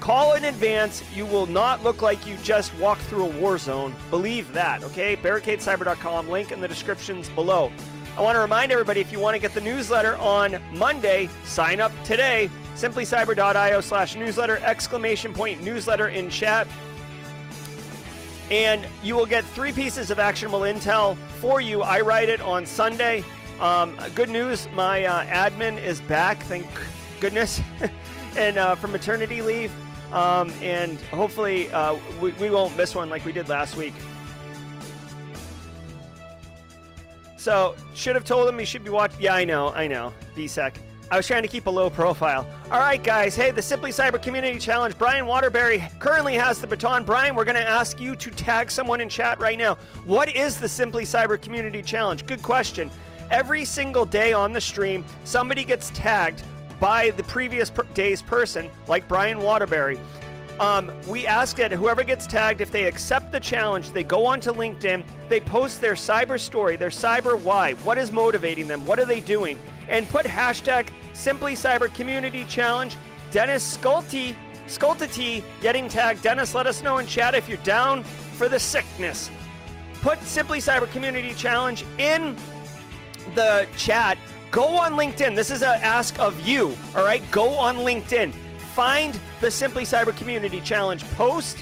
call 0.00 0.34
in 0.34 0.44
advance. 0.44 1.04
You 1.14 1.26
will 1.26 1.46
not 1.46 1.84
look 1.84 2.02
like 2.02 2.26
you 2.26 2.36
just 2.42 2.74
walked 2.78 3.02
through 3.02 3.26
a 3.26 3.30
war 3.38 3.58
zone. 3.58 3.94
Believe 4.10 4.52
that, 4.52 4.82
okay? 4.82 5.16
BarricadeCyber.com. 5.16 6.28
Link 6.28 6.50
in 6.50 6.60
the 6.60 6.68
descriptions 6.68 7.28
below. 7.30 7.70
I 8.20 8.22
want 8.22 8.36
to 8.36 8.40
remind 8.40 8.70
everybody 8.70 9.00
if 9.00 9.10
you 9.10 9.18
want 9.18 9.34
to 9.34 9.40
get 9.40 9.54
the 9.54 9.62
newsletter 9.62 10.14
on 10.18 10.60
Monday, 10.74 11.30
sign 11.44 11.80
up 11.80 11.90
today. 12.04 12.50
Simplycyber.io 12.74 13.80
slash 13.80 14.14
newsletter, 14.14 14.58
exclamation 14.58 15.32
point 15.32 15.62
newsletter 15.62 16.08
in 16.08 16.28
chat. 16.28 16.68
And 18.50 18.86
you 19.02 19.16
will 19.16 19.24
get 19.24 19.42
three 19.42 19.72
pieces 19.72 20.10
of 20.10 20.18
actionable 20.18 20.60
intel 20.60 21.16
for 21.40 21.62
you. 21.62 21.80
I 21.80 22.02
write 22.02 22.28
it 22.28 22.42
on 22.42 22.66
Sunday. 22.66 23.24
Um, 23.58 23.96
good 24.14 24.28
news, 24.28 24.68
my 24.74 25.06
uh, 25.06 25.24
admin 25.24 25.82
is 25.82 26.02
back, 26.02 26.42
thank 26.42 26.66
goodness, 27.20 27.62
and 28.36 28.58
uh, 28.58 28.74
from 28.74 28.92
maternity 28.92 29.40
leave. 29.40 29.72
Um, 30.12 30.52
and 30.60 31.00
hopefully 31.10 31.70
uh, 31.70 31.96
we, 32.20 32.32
we 32.32 32.50
won't 32.50 32.76
miss 32.76 32.94
one 32.94 33.08
like 33.08 33.24
we 33.24 33.32
did 33.32 33.48
last 33.48 33.78
week. 33.78 33.94
So, 37.40 37.74
should 37.94 38.16
have 38.16 38.26
told 38.26 38.46
him 38.50 38.58
he 38.58 38.66
should 38.66 38.84
be 38.84 38.90
watching. 38.90 39.22
Yeah, 39.22 39.32
I 39.34 39.44
know, 39.46 39.70
I 39.70 39.86
know. 39.86 40.12
BSEC. 40.36 40.74
I 41.10 41.16
was 41.16 41.26
trying 41.26 41.40
to 41.40 41.48
keep 41.48 41.68
a 41.68 41.70
low 41.70 41.88
profile. 41.88 42.46
All 42.70 42.80
right, 42.80 43.02
guys. 43.02 43.34
Hey, 43.34 43.50
the 43.50 43.62
Simply 43.62 43.92
Cyber 43.92 44.20
Community 44.22 44.58
Challenge. 44.58 44.96
Brian 44.98 45.24
Waterbury 45.24 45.82
currently 46.00 46.34
has 46.34 46.60
the 46.60 46.66
baton. 46.66 47.02
Brian, 47.02 47.34
we're 47.34 47.46
going 47.46 47.56
to 47.56 47.66
ask 47.66 47.98
you 47.98 48.14
to 48.14 48.30
tag 48.30 48.70
someone 48.70 49.00
in 49.00 49.08
chat 49.08 49.40
right 49.40 49.56
now. 49.56 49.76
What 50.04 50.28
is 50.36 50.60
the 50.60 50.68
Simply 50.68 51.04
Cyber 51.04 51.40
Community 51.40 51.80
Challenge? 51.80 52.26
Good 52.26 52.42
question. 52.42 52.90
Every 53.30 53.64
single 53.64 54.04
day 54.04 54.34
on 54.34 54.52
the 54.52 54.60
stream, 54.60 55.02
somebody 55.24 55.64
gets 55.64 55.90
tagged 55.94 56.42
by 56.78 57.08
the 57.08 57.22
previous 57.22 57.70
per- 57.70 57.84
day's 57.94 58.20
person, 58.20 58.68
like 58.86 59.08
Brian 59.08 59.40
Waterbury. 59.40 59.98
Um, 60.60 60.92
we 61.08 61.26
ask 61.26 61.56
that 61.56 61.72
whoever 61.72 62.04
gets 62.04 62.26
tagged, 62.26 62.60
if 62.60 62.70
they 62.70 62.84
accept 62.84 63.32
the 63.32 63.40
challenge, 63.40 63.90
they 63.90 64.04
go 64.04 64.26
onto 64.26 64.52
LinkedIn, 64.52 65.02
they 65.30 65.40
post 65.40 65.80
their 65.80 65.94
cyber 65.94 66.38
story, 66.38 66.76
their 66.76 66.90
cyber 66.90 67.40
why, 67.40 67.72
what 67.82 67.96
is 67.96 68.12
motivating 68.12 68.68
them, 68.68 68.84
what 68.84 68.98
are 69.00 69.06
they 69.06 69.20
doing, 69.20 69.58
and 69.88 70.08
put 70.08 70.26
hashtag 70.26 70.88
Simply 71.14 71.54
Cyber 71.54 71.92
Community 71.94 72.44
Challenge. 72.44 72.94
Dennis 73.30 73.64
Sculty, 73.64 74.36
Scultity 74.68 75.42
getting 75.62 75.88
tagged. 75.88 76.22
Dennis, 76.22 76.54
let 76.54 76.66
us 76.66 76.82
know 76.82 76.98
in 76.98 77.06
chat 77.06 77.34
if 77.34 77.48
you're 77.48 77.58
down 77.58 78.04
for 78.04 78.48
the 78.48 78.60
sickness. 78.60 79.30
Put 80.02 80.22
Simply 80.22 80.58
Cyber 80.58 80.90
Community 80.92 81.34
Challenge 81.34 81.84
in 81.98 82.36
the 83.34 83.66
chat 83.76 84.18
Go 84.50 84.76
on 84.76 84.94
LinkedIn. 84.94 85.36
This 85.36 85.50
is 85.52 85.62
a 85.62 85.76
ask 85.84 86.18
of 86.18 86.40
you. 86.46 86.76
All 86.96 87.04
right, 87.04 87.22
go 87.30 87.50
on 87.50 87.76
LinkedIn. 87.76 88.32
Find 88.80 89.20
the 89.42 89.50
Simply 89.50 89.82
Cyber 89.82 90.16
Community 90.16 90.58
Challenge 90.58 91.04
post 91.10 91.58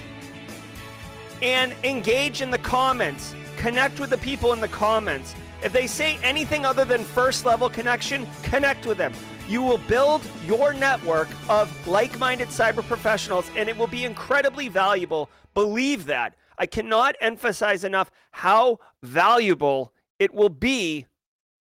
and 1.43 1.75
engage 1.83 2.43
in 2.43 2.53
the 2.53 2.59
comments. 2.59 3.35
Connect 3.57 3.99
with 3.99 4.11
the 4.11 4.19
people 4.19 4.53
in 4.53 4.61
the 4.61 4.69
comments. 4.69 5.35
If 5.61 5.73
they 5.73 5.89
say 5.89 6.21
anything 6.23 6.65
other 6.65 6.85
than 6.85 7.03
first 7.03 7.45
level 7.45 7.69
connection, 7.69 8.25
connect 8.45 8.87
with 8.87 8.99
them. 8.99 9.13
You 9.49 9.63
will 9.63 9.79
build 9.79 10.23
your 10.47 10.73
network 10.73 11.27
of 11.49 11.89
like 11.89 12.17
minded 12.21 12.51
cyber 12.51 12.87
professionals, 12.87 13.51
and 13.57 13.69
it 13.69 13.77
will 13.77 13.89
be 13.89 14.05
incredibly 14.05 14.69
valuable. 14.69 15.29
Believe 15.55 16.07
that. 16.07 16.37
I 16.57 16.67
cannot 16.67 17.17
emphasize 17.21 17.83
enough 17.83 18.13
how 18.31 18.79
valuable 19.03 19.93
it 20.21 20.33
will 20.33 20.51
be 20.51 21.07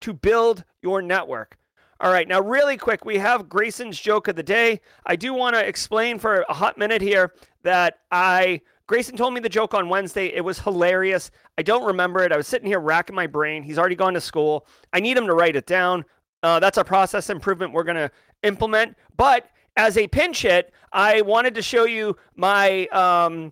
to 0.02 0.13
build 0.13 0.65
your 0.84 1.02
network. 1.02 1.58
All 1.99 2.12
right, 2.12 2.27
now, 2.27 2.39
really 2.39 2.77
quick, 2.77 3.05
we 3.05 3.17
have 3.17 3.49
Grayson's 3.49 3.99
joke 3.99 4.27
of 4.27 4.36
the 4.36 4.43
day. 4.43 4.81
I 5.07 5.15
do 5.15 5.33
want 5.33 5.55
to 5.55 5.67
explain 5.67 6.19
for 6.19 6.45
a 6.47 6.53
hot 6.53 6.77
minute 6.77 7.01
here 7.01 7.33
that 7.63 7.99
I. 8.12 8.62
Grayson 8.86 9.17
told 9.17 9.33
me 9.33 9.41
the 9.41 9.49
joke 9.49 9.73
on 9.73 9.89
Wednesday. 9.89 10.27
It 10.27 10.41
was 10.41 10.60
hilarious. 10.60 11.29
I 11.57 11.63
don't 11.63 11.83
remember 11.83 12.23
it. 12.23 12.31
I 12.31 12.38
was 12.38 12.47
sitting 12.47 12.67
here 12.67 12.79
racking 12.79 13.15
my 13.15 13.27
brain. 13.27 13.63
He's 13.63 13.77
already 13.77 13.95
gone 13.95 14.13
to 14.13 14.21
school. 14.21 14.65
I 14.93 15.01
need 15.01 15.17
him 15.17 15.25
to 15.27 15.33
write 15.33 15.57
it 15.57 15.65
down. 15.65 16.05
Uh, 16.41 16.60
that's 16.60 16.77
a 16.77 16.86
process 16.86 17.29
improvement 17.29 17.73
we're 17.73 17.83
going 17.83 17.97
to 17.97 18.10
implement. 18.43 18.95
But 19.17 19.49
as 19.75 19.97
a 19.97 20.07
pinch 20.07 20.43
hit, 20.43 20.71
I 20.93 21.21
wanted 21.21 21.55
to 21.55 21.62
show 21.62 21.83
you 21.83 22.15
my 22.36 22.86
um, 22.88 23.51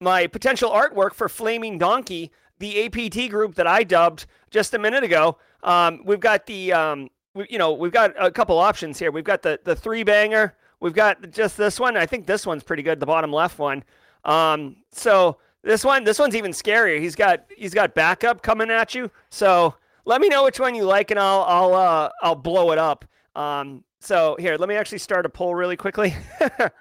my 0.00 0.26
potential 0.26 0.70
artwork 0.70 1.14
for 1.14 1.28
Flaming 1.28 1.78
Donkey, 1.78 2.30
the 2.58 2.84
APT 2.84 3.30
group 3.30 3.54
that 3.54 3.66
I 3.66 3.84
dubbed 3.84 4.26
just 4.50 4.74
a 4.74 4.78
minute 4.78 5.04
ago. 5.04 5.38
Um, 5.62 6.02
we've 6.04 6.20
got 6.20 6.44
the 6.44 6.74
um, 6.74 7.08
we, 7.34 7.46
you 7.50 7.58
know 7.58 7.72
we've 7.72 7.92
got 7.92 8.14
a 8.18 8.30
couple 8.30 8.58
options 8.58 8.98
here. 8.98 9.10
We've 9.10 9.24
got 9.24 9.42
the 9.42 9.60
the 9.64 9.76
three 9.76 10.02
banger. 10.02 10.54
We've 10.80 10.94
got 10.94 11.30
just 11.30 11.56
this 11.56 11.78
one. 11.80 11.96
I 11.96 12.06
think 12.06 12.26
this 12.26 12.46
one's 12.46 12.62
pretty 12.62 12.82
good. 12.82 13.00
The 13.00 13.06
bottom 13.06 13.32
left 13.32 13.58
one. 13.58 13.84
Um, 14.24 14.76
so 14.92 15.38
this 15.62 15.84
one, 15.84 16.04
this 16.04 16.18
one's 16.18 16.36
even 16.36 16.52
scarier. 16.52 17.00
He's 17.00 17.14
got 17.14 17.44
he's 17.56 17.74
got 17.74 17.94
backup 17.94 18.42
coming 18.42 18.70
at 18.70 18.94
you. 18.94 19.10
So 19.30 19.74
let 20.04 20.20
me 20.20 20.28
know 20.28 20.44
which 20.44 20.60
one 20.60 20.74
you 20.74 20.84
like, 20.84 21.10
and 21.10 21.18
I'll 21.18 21.42
I'll 21.42 21.74
uh, 21.74 22.10
I'll 22.22 22.34
blow 22.34 22.70
it 22.70 22.78
up. 22.78 23.04
Um, 23.34 23.82
so 24.00 24.36
here, 24.38 24.56
let 24.56 24.68
me 24.68 24.76
actually 24.76 24.98
start 24.98 25.26
a 25.26 25.28
poll 25.28 25.54
really 25.54 25.76
quickly. 25.76 26.14
let 26.40 26.72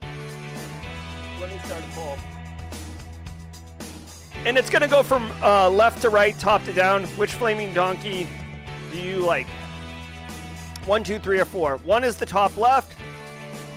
me 0.00 1.58
start 1.64 1.84
a 1.84 1.94
poll, 1.94 2.16
and 4.44 4.56
it's 4.56 4.70
gonna 4.70 4.88
go 4.88 5.02
from 5.02 5.30
uh, 5.42 5.68
left 5.68 6.02
to 6.02 6.10
right, 6.10 6.38
top 6.38 6.64
to 6.64 6.72
down. 6.72 7.04
Which 7.04 7.32
flaming 7.32 7.72
donkey 7.74 8.24
do 8.24 8.39
you 8.98 9.18
like? 9.18 9.46
One, 10.86 11.04
two, 11.04 11.18
three, 11.18 11.38
or 11.38 11.44
four. 11.44 11.76
One 11.78 12.04
is 12.04 12.16
the 12.16 12.26
top 12.26 12.56
left. 12.56 12.96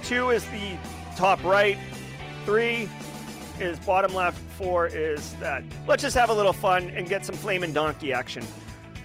Two 0.04 0.30
is 0.30 0.44
the 0.46 0.78
top 1.16 1.44
right. 1.44 1.78
Three 2.46 2.90
is 3.60 3.80
bottom 3.80 4.14
left. 4.14 4.40
Four 4.58 4.88
is 4.88 5.34
that. 5.36 5.64
Let's 5.88 6.02
just 6.02 6.16
have 6.16 6.30
a 6.30 6.34
little 6.34 6.54
fun 6.54 6.90
and 6.92 7.08
get 7.08 7.26
some 7.26 7.36
flaming 7.36 7.74
donkey 7.74 8.14
action. 8.14 8.46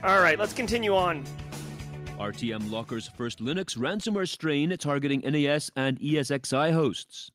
All 0.03 0.21
right, 0.21 0.39
let's 0.39 0.53
continue 0.53 0.95
on. 0.95 1.25
RTM 2.19 2.71
Locker's 2.71 3.09
first 3.09 3.41
Linux 3.41 3.77
ransomware 3.77 4.29
strain 4.29 4.77
targeting 4.77 5.21
NAS 5.21 5.71
and 5.77 6.01
ESXi 6.01 6.73
hosts. 6.73 7.31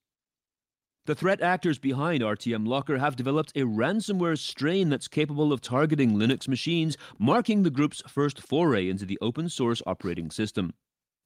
The 1.05 1.15
threat 1.15 1.41
actors 1.41 1.79
behind 1.79 2.23
RTM 2.23 2.65
Locker 2.65 2.97
have 2.97 3.17
developed 3.17 3.51
a 3.57 3.63
ransomware 3.63 4.37
strain 4.37 4.87
that's 4.87 5.09
capable 5.09 5.51
of 5.51 5.59
targeting 5.59 6.13
Linux 6.13 6.47
machines, 6.47 6.95
marking 7.19 7.63
the 7.63 7.69
group's 7.69 8.01
first 8.07 8.39
foray 8.39 8.87
into 8.87 9.05
the 9.05 9.17
open 9.21 9.49
source 9.49 9.81
operating 9.85 10.31
system. 10.31 10.73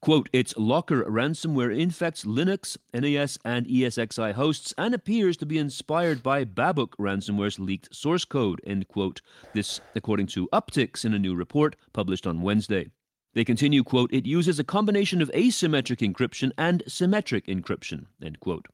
Quote, 0.02 0.30
its 0.34 0.56
Locker 0.58 1.04
ransomware 1.04 1.78
infects 1.78 2.24
Linux, 2.24 2.78
NAS, 2.92 3.38
and 3.46 3.68
ESXi 3.68 4.34
hosts 4.34 4.74
and 4.80 4.96
appears 4.96 5.38
to 5.38 5.46
be 5.46 5.60
inspired 5.60 6.24
by 6.24 6.44
Babuk 6.44 6.96
ransomware's 6.98 7.60
leaked 7.60 7.96
source 7.96 8.26
code, 8.26 8.60
end 8.66 8.88
quote. 8.88 9.22
This, 9.54 9.80
according 9.94 10.26
to 10.28 10.50
Uptycs 10.52 11.06
in 11.06 11.14
a 11.14 11.20
new 11.20 11.36
report 11.36 11.76
published 11.94 12.26
on 12.26 12.42
Wednesday. 12.42 12.90
They 13.36 13.46
continue, 13.46 13.84
quote, 13.84 14.12
it 14.12 14.26
uses 14.26 14.58
a 14.58 14.64
combination 14.64 15.22
of 15.22 15.30
asymmetric 15.34 16.00
encryption 16.00 16.52
and 16.58 16.82
symmetric 16.88 17.46
encryption, 17.46 18.08
end 18.24 18.40
quote. 18.40 18.66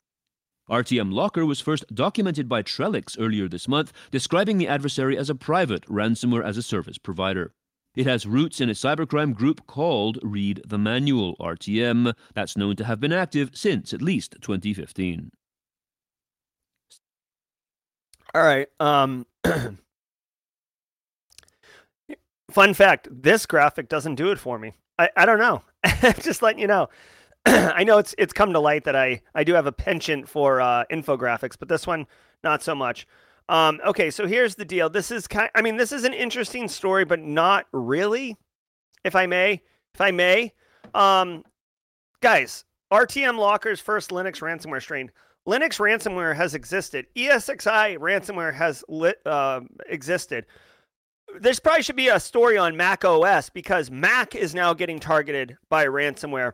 RTM 0.73 1.13
Locker 1.13 1.45
was 1.45 1.61
first 1.61 1.85
documented 1.93 2.49
by 2.49 2.63
Trellix 2.63 3.15
earlier 3.19 3.47
this 3.47 3.67
month, 3.67 3.93
describing 4.09 4.57
the 4.57 4.67
adversary 4.67 5.15
as 5.15 5.29
a 5.29 5.35
private 5.35 5.85
ransomware 5.85 6.43
as 6.43 6.57
a 6.57 6.63
service 6.63 6.97
provider. 6.97 7.53
It 7.95 8.07
has 8.07 8.25
roots 8.25 8.59
in 8.59 8.71
a 8.71 8.73
cybercrime 8.73 9.35
group 9.35 9.67
called 9.67 10.17
Read 10.23 10.63
the 10.65 10.79
Manual, 10.79 11.37
RTM, 11.39 12.15
that's 12.33 12.57
known 12.57 12.75
to 12.77 12.85
have 12.85 12.99
been 12.99 13.13
active 13.13 13.51
since 13.53 13.93
at 13.93 14.01
least 14.01 14.35
2015. 14.41 15.29
All 18.33 18.41
right. 18.41 18.67
Um, 18.79 19.27
fun 22.49 22.73
fact 22.73 23.09
this 23.11 23.45
graphic 23.45 23.89
doesn't 23.89 24.15
do 24.15 24.31
it 24.31 24.39
for 24.39 24.57
me. 24.57 24.73
I, 24.97 25.09
I 25.15 25.27
don't 25.27 25.37
know. 25.37 25.61
Just 26.19 26.41
letting 26.41 26.59
you 26.59 26.65
know. 26.65 26.89
I 27.45 27.83
know 27.83 27.97
it's 27.97 28.15
it's 28.17 28.33
come 28.33 28.53
to 28.53 28.59
light 28.59 28.85
that 28.85 28.95
I, 28.95 29.21
I 29.35 29.43
do 29.43 29.53
have 29.53 29.67
a 29.67 29.71
penchant 29.71 30.29
for 30.29 30.61
uh, 30.61 30.85
infographics, 30.91 31.55
but 31.59 31.67
this 31.67 31.85
one, 31.85 32.07
not 32.43 32.63
so 32.63 32.73
much. 32.73 33.05
Um, 33.49 33.81
okay, 33.85 34.09
so 34.09 34.25
here's 34.25 34.55
the 34.55 34.63
deal. 34.65 34.89
This 34.89 35.11
is 35.11 35.27
kind. 35.27 35.49
I 35.53 35.61
mean, 35.61 35.75
this 35.75 35.91
is 35.91 36.05
an 36.05 36.13
interesting 36.13 36.67
story, 36.69 37.03
but 37.03 37.19
not 37.19 37.65
really, 37.73 38.37
if 39.03 39.15
I 39.15 39.25
may. 39.25 39.61
If 39.93 40.01
I 40.01 40.11
may, 40.11 40.53
um, 40.95 41.43
guys, 42.21 42.65
RTM 42.91 43.37
Locker's 43.37 43.79
first 43.79 44.09
Linux 44.09 44.39
ransomware 44.39 44.81
strain. 44.81 45.11
Linux 45.47 45.77
ransomware 45.79 46.35
has 46.35 46.55
existed. 46.55 47.05
ESXi 47.15 47.97
ransomware 47.97 48.53
has 48.53 48.83
lit, 48.87 49.17
uh, 49.25 49.59
existed. 49.87 50.45
This 51.39 51.59
probably 51.59 51.83
should 51.83 51.95
be 51.95 52.07
a 52.07 52.19
story 52.19 52.57
on 52.57 52.77
Mac 52.77 53.03
OS 53.03 53.49
because 53.49 53.91
Mac 53.91 54.35
is 54.35 54.55
now 54.55 54.73
getting 54.73 54.99
targeted 54.99 55.57
by 55.69 55.85
ransomware 55.85 56.53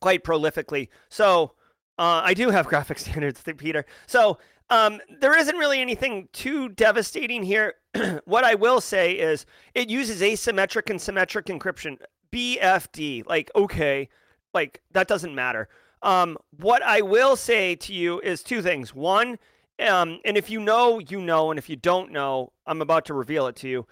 quite 0.00 0.24
prolifically. 0.24 0.88
So 1.08 1.52
uh, 1.98 2.22
I 2.24 2.34
do 2.34 2.50
have 2.50 2.66
graphic 2.72 2.98
standards, 2.98 3.42
Peter. 3.56 3.84
So 4.06 4.38
um, 4.70 5.00
there 5.20 5.36
isn't 5.36 5.56
really 5.56 5.80
anything 5.80 6.28
too 6.32 6.68
devastating 6.70 7.42
here. 7.42 7.74
what 8.24 8.44
I 8.44 8.54
will 8.54 8.80
say 8.80 9.12
is 9.12 9.46
it 9.74 9.90
uses 9.90 10.20
asymmetric 10.20 10.90
and 10.90 11.00
symmetric 11.00 11.46
encryption. 11.46 11.98
BFD, 12.32 13.28
like 13.28 13.48
okay, 13.54 14.08
like 14.52 14.80
that 14.90 15.06
doesn't 15.06 15.34
matter. 15.34 15.68
Um, 16.02 16.36
what 16.58 16.82
I 16.82 17.00
will 17.00 17.36
say 17.36 17.76
to 17.76 17.94
you 17.94 18.20
is 18.20 18.42
two 18.42 18.60
things. 18.60 18.92
One, 18.92 19.38
um, 19.86 20.18
and 20.24 20.36
if 20.36 20.50
you 20.50 20.60
know, 20.60 20.98
you 20.98 21.20
know, 21.20 21.50
and 21.50 21.58
if 21.58 21.68
you 21.68 21.76
don't 21.76 22.10
know, 22.10 22.52
I'm 22.66 22.82
about 22.82 23.04
to 23.06 23.14
reveal 23.14 23.46
it 23.46 23.56
to 23.56 23.68
you. 23.68 23.86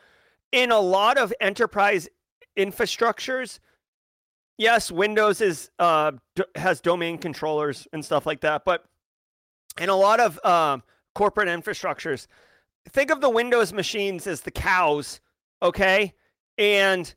In 0.51 0.73
a 0.73 0.81
lot 0.81 1.19
of 1.19 1.33
enterprise 1.41 2.09
infrastructures, 2.57 3.61
yes, 4.62 4.90
Windows 4.90 5.40
is 5.40 5.70
uh, 5.79 6.12
d- 6.37 6.44
has 6.55 6.81
domain 6.81 7.18
controllers 7.18 7.87
and 7.92 8.05
stuff 8.05 8.25
like 8.25 8.40
that, 8.40 8.64
but 8.64 8.85
in 9.81 9.88
a 9.88 9.96
lot 9.96 10.20
of 10.20 10.42
um, 10.44 10.83
corporate 11.14 11.48
infrastructures, 11.48 12.29
think 12.88 13.11
of 13.11 13.20
the 13.20 13.29
Windows 13.29 13.72
machines 13.72 14.27
as 14.27 14.42
the 14.42 14.51
cows, 14.51 15.20
okay, 15.61 16.14
and 16.57 17.14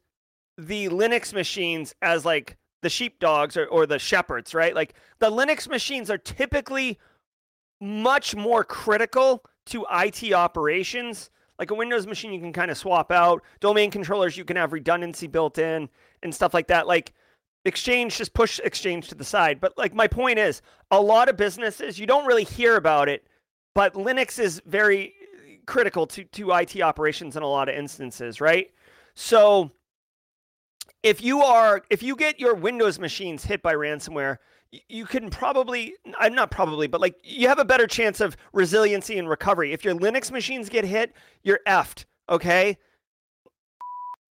the 0.57 0.89
Linux 0.89 1.33
machines 1.33 1.93
as 2.01 2.25
like 2.25 2.57
the 2.81 2.89
sheepdogs 2.89 3.55
or, 3.55 3.65
or 3.67 3.85
the 3.85 3.99
shepherds, 3.99 4.53
right? 4.53 4.73
Like 4.73 4.95
the 5.19 5.29
Linux 5.29 5.67
machines 5.67 6.09
are 6.09 6.17
typically 6.17 6.97
much 7.79 8.35
more 8.35 8.63
critical 8.63 9.43
to 9.67 9.85
IT 9.91 10.33
operations. 10.33 11.29
Like 11.59 11.71
a 11.71 11.75
Windows 11.75 12.07
machine, 12.07 12.33
you 12.33 12.39
can 12.39 12.53
kind 12.53 12.71
of 12.71 12.77
swap 12.77 13.11
out. 13.11 13.43
Domain 13.59 13.91
controllers, 13.91 14.35
you 14.35 14.45
can 14.45 14.57
have 14.57 14.73
redundancy 14.73 15.27
built 15.27 15.57
in 15.57 15.89
and 16.23 16.33
stuff 16.33 16.53
like 16.53 16.67
that. 16.67 16.87
Like 16.87 17.13
Exchange, 17.65 18.17
just 18.17 18.33
push 18.33 18.59
Exchange 18.63 19.07
to 19.09 19.15
the 19.15 19.23
side. 19.23 19.59
But 19.59 19.77
like 19.77 19.93
my 19.93 20.07
point 20.07 20.39
is, 20.39 20.61
a 20.91 21.01
lot 21.01 21.29
of 21.29 21.37
businesses, 21.37 21.99
you 21.99 22.05
don't 22.05 22.25
really 22.25 22.43
hear 22.43 22.77
about 22.77 23.09
it, 23.09 23.27
but 23.73 23.93
Linux 23.95 24.39
is 24.39 24.61
very 24.65 25.07
uh, 25.07 25.55
critical 25.65 26.07
to, 26.07 26.23
to 26.23 26.51
IT 26.51 26.79
operations 26.81 27.35
in 27.35 27.43
a 27.43 27.47
lot 27.47 27.67
of 27.67 27.75
instances, 27.75 28.39
right? 28.39 28.71
So 29.15 29.71
if 31.03 31.21
you 31.21 31.41
are 31.41 31.83
if 31.89 32.01
you 32.01 32.15
get 32.15 32.39
your 32.39 32.55
Windows 32.55 32.99
machines 32.99 33.43
hit 33.43 33.61
by 33.61 33.73
ransomware, 33.73 34.37
you 34.89 35.05
can 35.05 35.29
probably 35.29 35.95
I'm 36.19 36.35
not 36.35 36.51
probably, 36.51 36.87
but 36.87 37.01
like 37.01 37.15
you 37.23 37.47
have 37.47 37.59
a 37.59 37.65
better 37.65 37.87
chance 37.87 38.21
of 38.21 38.35
resiliency 38.53 39.17
and 39.17 39.29
recovery. 39.29 39.71
If 39.71 39.83
your 39.83 39.95
Linux 39.95 40.31
machines 40.31 40.69
get 40.69 40.85
hit, 40.85 41.13
you're 41.43 41.61
effed. 41.67 42.05
Okay. 42.29 42.77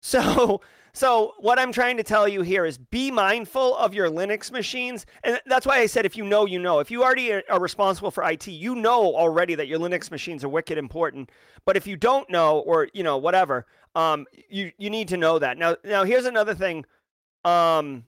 So, 0.00 0.60
so 0.94 1.34
what 1.38 1.58
I'm 1.58 1.72
trying 1.72 1.96
to 1.96 2.04
tell 2.04 2.28
you 2.28 2.42
here 2.42 2.64
is 2.64 2.78
be 2.78 3.10
mindful 3.10 3.76
of 3.76 3.94
your 3.94 4.08
Linux 4.08 4.52
machines, 4.52 5.06
and 5.24 5.40
that's 5.44 5.66
why 5.66 5.78
I 5.78 5.86
said 5.86 6.06
if 6.06 6.16
you 6.16 6.24
know, 6.24 6.46
you 6.46 6.60
know. 6.60 6.78
If 6.78 6.88
you 6.88 7.02
already 7.02 7.32
are 7.32 7.60
responsible 7.60 8.12
for 8.12 8.22
IT, 8.30 8.46
you 8.46 8.76
know 8.76 9.14
already 9.16 9.56
that 9.56 9.66
your 9.66 9.80
Linux 9.80 10.12
machines 10.12 10.44
are 10.44 10.48
wicked 10.48 10.78
important. 10.78 11.30
But 11.66 11.76
if 11.76 11.88
you 11.88 11.96
don't 11.96 12.30
know, 12.30 12.60
or 12.60 12.88
you 12.94 13.02
know 13.02 13.16
whatever, 13.16 13.66
um, 13.96 14.24
you 14.48 14.70
you 14.78 14.88
need 14.88 15.08
to 15.08 15.16
know 15.16 15.40
that. 15.40 15.58
Now, 15.58 15.76
now 15.84 16.04
here's 16.04 16.26
another 16.26 16.54
thing. 16.54 16.84
Um, 17.44 18.04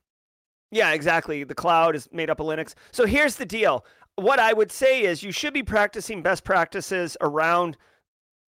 yeah, 0.70 0.92
exactly. 0.92 1.42
The 1.42 1.54
cloud 1.56 1.96
is 1.96 2.08
made 2.12 2.30
up 2.30 2.38
of 2.38 2.46
Linux. 2.46 2.74
So 2.92 3.04
here's 3.04 3.34
the 3.34 3.46
deal. 3.46 3.84
What 4.14 4.38
I 4.38 4.52
would 4.52 4.70
say 4.70 5.02
is 5.02 5.24
you 5.24 5.32
should 5.32 5.52
be 5.52 5.62
practicing 5.64 6.22
best 6.22 6.44
practices 6.44 7.16
around 7.20 7.76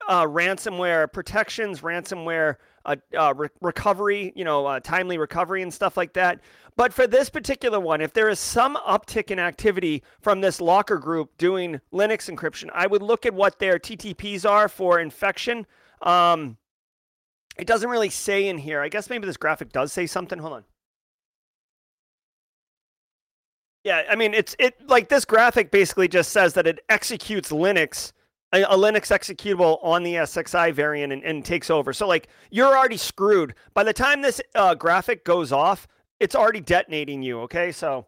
uh, 0.07 0.25
ransomware 0.25 1.11
protections, 1.11 1.81
ransomware 1.81 2.55
uh, 2.87 2.95
uh, 3.17 3.33
re- 3.35 3.49
recovery, 3.61 4.33
you 4.35 4.43
know, 4.43 4.79
timely 4.79 5.17
recovery 5.17 5.61
and 5.61 5.73
stuff 5.73 5.97
like 5.97 6.13
that. 6.13 6.39
But 6.75 6.93
for 6.93 7.07
this 7.07 7.29
particular 7.29 7.79
one, 7.79 8.01
if 8.01 8.13
there 8.13 8.29
is 8.29 8.39
some 8.39 8.75
uptick 8.77 9.29
in 9.29 9.39
activity 9.39 10.03
from 10.21 10.41
this 10.41 10.61
locker 10.61 10.97
group 10.97 11.37
doing 11.37 11.81
Linux 11.91 12.33
encryption, 12.33 12.69
I 12.73 12.87
would 12.87 13.01
look 13.01 13.25
at 13.25 13.33
what 13.33 13.59
their 13.59 13.77
TTPs 13.77 14.49
are 14.49 14.69
for 14.69 14.99
infection. 14.99 15.65
Um, 16.01 16.57
it 17.57 17.67
doesn't 17.67 17.89
really 17.89 18.09
say 18.11 18.47
in 18.47 18.57
here. 18.57 18.81
I 18.81 18.89
guess 18.89 19.09
maybe 19.09 19.25
this 19.25 19.37
graphic 19.37 19.71
does 19.71 19.91
say 19.91 20.05
something. 20.05 20.39
Hold 20.39 20.53
on. 20.53 20.63
Yeah, 23.83 24.03
I 24.09 24.15
mean 24.15 24.33
it's 24.33 24.55
it 24.59 24.75
like 24.87 25.09
this 25.09 25.25
graphic 25.25 25.71
basically 25.71 26.07
just 26.07 26.31
says 26.31 26.53
that 26.53 26.67
it 26.67 26.79
executes 26.89 27.51
Linux 27.51 28.11
a, 28.53 28.63
a, 28.63 28.77
Linux 28.77 29.11
executable 29.11 29.83
on 29.83 30.03
the 30.03 30.15
ESXi 30.15 30.73
variant 30.73 31.11
and, 31.11 31.23
and, 31.23 31.43
takes 31.43 31.69
over. 31.69 31.93
So 31.93 32.07
like 32.07 32.27
you're 32.49 32.77
already 32.77 32.97
screwed. 32.97 33.55
By 33.73 33.83
the 33.83 33.93
time 33.93 34.21
this 34.21 34.41
uh, 34.55 34.75
graphic 34.75 35.25
goes 35.25 35.51
off, 35.51 35.87
it's 36.19 36.35
already 36.35 36.61
detonating 36.61 37.21
you. 37.21 37.41
Okay, 37.41 37.71
so 37.71 38.05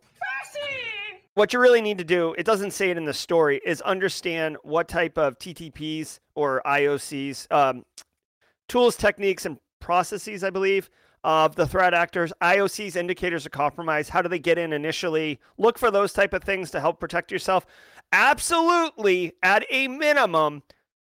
what 1.35 1.53
you 1.53 1.59
really 1.59 1.81
need 1.81 1.97
to 1.97 2.03
do, 2.03 2.35
it 2.37 2.45
doesn't 2.45 2.71
say 2.71 2.89
it 2.89 2.97
in 2.97 3.05
the 3.05 3.13
story, 3.13 3.61
is 3.65 3.81
understand 3.81 4.57
what 4.63 4.87
type 4.87 5.17
of 5.17 5.37
TTPs 5.39 6.19
or 6.35 6.61
IOCs, 6.65 7.51
um, 7.51 7.85
tools, 8.67 8.95
techniques, 8.95 9.45
and 9.45 9.57
processes, 9.79 10.43
I 10.43 10.49
believe, 10.49 10.89
of 11.23 11.55
the 11.55 11.67
threat 11.67 11.93
actors. 11.93 12.33
IOCs, 12.41 12.95
indicators 12.95 13.45
of 13.45 13.51
compromise. 13.51 14.09
How 14.09 14.21
do 14.21 14.29
they 14.29 14.39
get 14.39 14.57
in 14.57 14.73
initially? 14.73 15.39
Look 15.57 15.77
for 15.77 15.91
those 15.91 16.13
type 16.13 16.33
of 16.33 16.43
things 16.43 16.71
to 16.71 16.79
help 16.79 16.99
protect 16.99 17.31
yourself 17.31 17.65
absolutely, 18.11 19.33
at 19.43 19.65
a 19.69 19.87
minimum, 19.87 20.63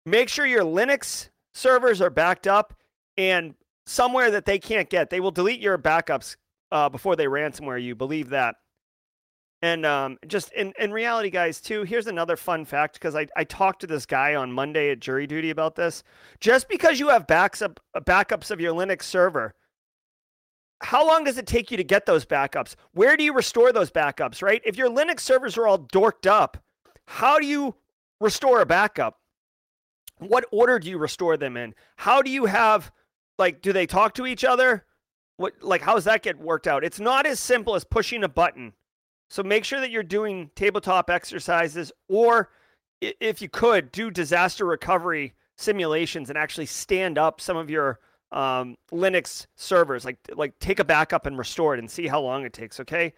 make 0.06 0.28
sure 0.28 0.46
your 0.46 0.64
Linux 0.64 1.28
servers 1.54 2.00
are 2.00 2.10
backed 2.10 2.46
up 2.46 2.74
and 3.16 3.54
somewhere 3.86 4.30
that 4.30 4.44
they 4.44 4.58
can't 4.58 4.88
get. 4.88 5.10
They 5.10 5.20
will 5.20 5.30
delete 5.30 5.60
your 5.60 5.78
backups 5.78 6.36
uh, 6.72 6.88
before 6.88 7.16
they 7.16 7.26
ransomware 7.26 7.82
you. 7.82 7.94
Believe 7.94 8.30
that. 8.30 8.56
And 9.62 9.84
um, 9.84 10.18
just 10.26 10.52
in, 10.54 10.72
in 10.78 10.90
reality, 10.90 11.28
guys, 11.28 11.60
too, 11.60 11.82
here's 11.82 12.06
another 12.06 12.36
fun 12.36 12.64
fact 12.64 12.94
because 12.94 13.14
I, 13.14 13.26
I 13.36 13.44
talked 13.44 13.80
to 13.80 13.86
this 13.86 14.06
guy 14.06 14.34
on 14.34 14.50
Monday 14.50 14.90
at 14.90 15.00
jury 15.00 15.26
duty 15.26 15.50
about 15.50 15.74
this. 15.74 16.02
Just 16.40 16.68
because 16.68 16.98
you 16.98 17.08
have 17.08 17.26
backs 17.26 17.60
up, 17.60 17.78
backups 17.94 18.50
of 18.50 18.60
your 18.60 18.72
Linux 18.72 19.02
server, 19.02 19.54
how 20.82 21.06
long 21.06 21.24
does 21.24 21.36
it 21.36 21.46
take 21.46 21.70
you 21.70 21.76
to 21.76 21.84
get 21.84 22.06
those 22.06 22.24
backups? 22.24 22.74
Where 22.92 23.18
do 23.18 23.24
you 23.24 23.34
restore 23.34 23.70
those 23.70 23.90
backups, 23.90 24.42
right? 24.42 24.62
If 24.64 24.78
your 24.78 24.88
Linux 24.88 25.20
servers 25.20 25.58
are 25.58 25.66
all 25.66 25.78
dorked 25.78 26.26
up, 26.26 26.56
how 27.10 27.40
do 27.40 27.46
you 27.46 27.74
restore 28.20 28.60
a 28.60 28.66
backup? 28.66 29.18
What 30.18 30.44
order 30.52 30.78
do 30.78 30.88
you 30.88 30.96
restore 30.96 31.36
them 31.36 31.56
in? 31.56 31.74
How 31.96 32.22
do 32.22 32.30
you 32.30 32.44
have 32.44 32.92
like 33.36 33.62
do 33.62 33.72
they 33.72 33.86
talk 33.86 34.14
to 34.14 34.26
each 34.26 34.44
other? 34.44 34.84
What 35.36 35.54
like 35.60 35.80
how 35.80 35.94
does 35.94 36.04
that 36.04 36.22
get 36.22 36.38
worked 36.38 36.68
out? 36.68 36.84
It's 36.84 37.00
not 37.00 37.26
as 37.26 37.40
simple 37.40 37.74
as 37.74 37.82
pushing 37.82 38.22
a 38.22 38.28
button. 38.28 38.74
So 39.28 39.42
make 39.42 39.64
sure 39.64 39.80
that 39.80 39.90
you're 39.90 40.04
doing 40.04 40.52
tabletop 40.54 41.10
exercises 41.10 41.90
or 42.08 42.50
if 43.00 43.42
you 43.42 43.48
could 43.48 43.90
do 43.90 44.12
disaster 44.12 44.64
recovery 44.64 45.34
simulations 45.56 46.28
and 46.28 46.38
actually 46.38 46.66
stand 46.66 47.18
up 47.18 47.40
some 47.40 47.56
of 47.56 47.68
your 47.68 47.98
um, 48.30 48.76
Linux 48.92 49.48
servers, 49.56 50.04
like 50.04 50.18
like 50.36 50.56
take 50.60 50.78
a 50.78 50.84
backup 50.84 51.26
and 51.26 51.36
restore 51.36 51.74
it 51.74 51.80
and 51.80 51.90
see 51.90 52.06
how 52.06 52.20
long 52.20 52.44
it 52.44 52.52
takes. 52.52 52.78
Okay, 52.78 53.14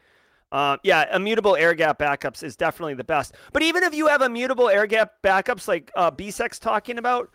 uh, 0.52 0.76
yeah, 0.82 1.16
immutable 1.16 1.56
air 1.56 1.74
gap 1.74 1.98
backups 1.98 2.44
is 2.44 2.56
definitely 2.56 2.94
the 2.94 3.04
best. 3.04 3.34
But 3.52 3.62
even 3.62 3.82
if 3.82 3.94
you 3.94 4.06
have 4.06 4.20
immutable 4.20 4.68
air 4.68 4.86
gap 4.86 5.14
backups 5.24 5.66
like 5.66 5.90
uh, 5.96 6.10
BSEC's 6.10 6.58
talking 6.58 6.98
about, 6.98 7.30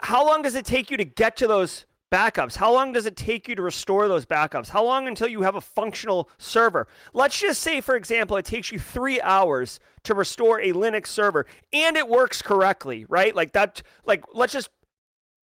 how 0.00 0.24
long 0.24 0.42
does 0.42 0.54
it 0.54 0.64
take 0.64 0.90
you 0.90 0.96
to 0.96 1.04
get 1.04 1.36
to 1.38 1.48
those 1.48 1.86
backups? 2.12 2.54
How 2.54 2.72
long 2.72 2.92
does 2.92 3.04
it 3.04 3.16
take 3.16 3.48
you 3.48 3.56
to 3.56 3.62
restore 3.62 4.06
those 4.06 4.24
backups? 4.24 4.68
How 4.68 4.84
long 4.84 5.08
until 5.08 5.26
you 5.26 5.42
have 5.42 5.56
a 5.56 5.60
functional 5.60 6.30
server? 6.38 6.86
Let's 7.12 7.38
just 7.38 7.62
say, 7.62 7.80
for 7.80 7.96
example, 7.96 8.36
it 8.36 8.44
takes 8.44 8.70
you 8.70 8.78
three 8.78 9.20
hours 9.20 9.80
to 10.04 10.14
restore 10.14 10.60
a 10.60 10.72
Linux 10.72 11.08
server 11.08 11.46
and 11.72 11.96
it 11.96 12.08
works 12.08 12.42
correctly, 12.42 13.06
right? 13.08 13.34
Like 13.34 13.52
that, 13.54 13.82
like 14.04 14.24
let's 14.32 14.52
just 14.52 14.70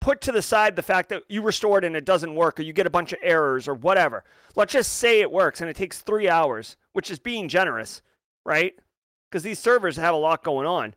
put 0.04 0.20
to 0.20 0.34
the 0.34 0.42
side 0.42 0.76
the 0.76 0.84
fact 0.84 1.08
that 1.08 1.24
you 1.30 1.42
restore 1.42 1.78
it 1.78 1.86
and 1.86 1.96
it 1.96 2.04
doesn't 2.04 2.36
work 2.36 2.60
or 2.60 2.64
you 2.64 2.74
get 2.74 2.86
a 2.86 2.90
bunch 2.90 3.14
of 3.14 3.20
errors 3.24 3.70
or 3.70 3.74
whatever. 3.74 4.26
Let's 4.54 4.74
just 4.74 4.96
say 4.96 5.22
it 5.22 5.32
works 5.32 5.62
and 5.62 5.70
it 5.70 5.78
takes 5.78 6.02
three 6.02 6.28
hours, 6.28 6.76
which 6.92 7.10
is 7.10 7.20
being 7.20 7.48
generous, 7.48 8.02
right? 8.46 8.74
Because 9.32 9.44
these 9.44 9.60
servers 9.60 9.96
have 9.96 10.14
a 10.14 10.18
lot 10.18 10.44
going 10.44 10.68
on. 10.68 10.94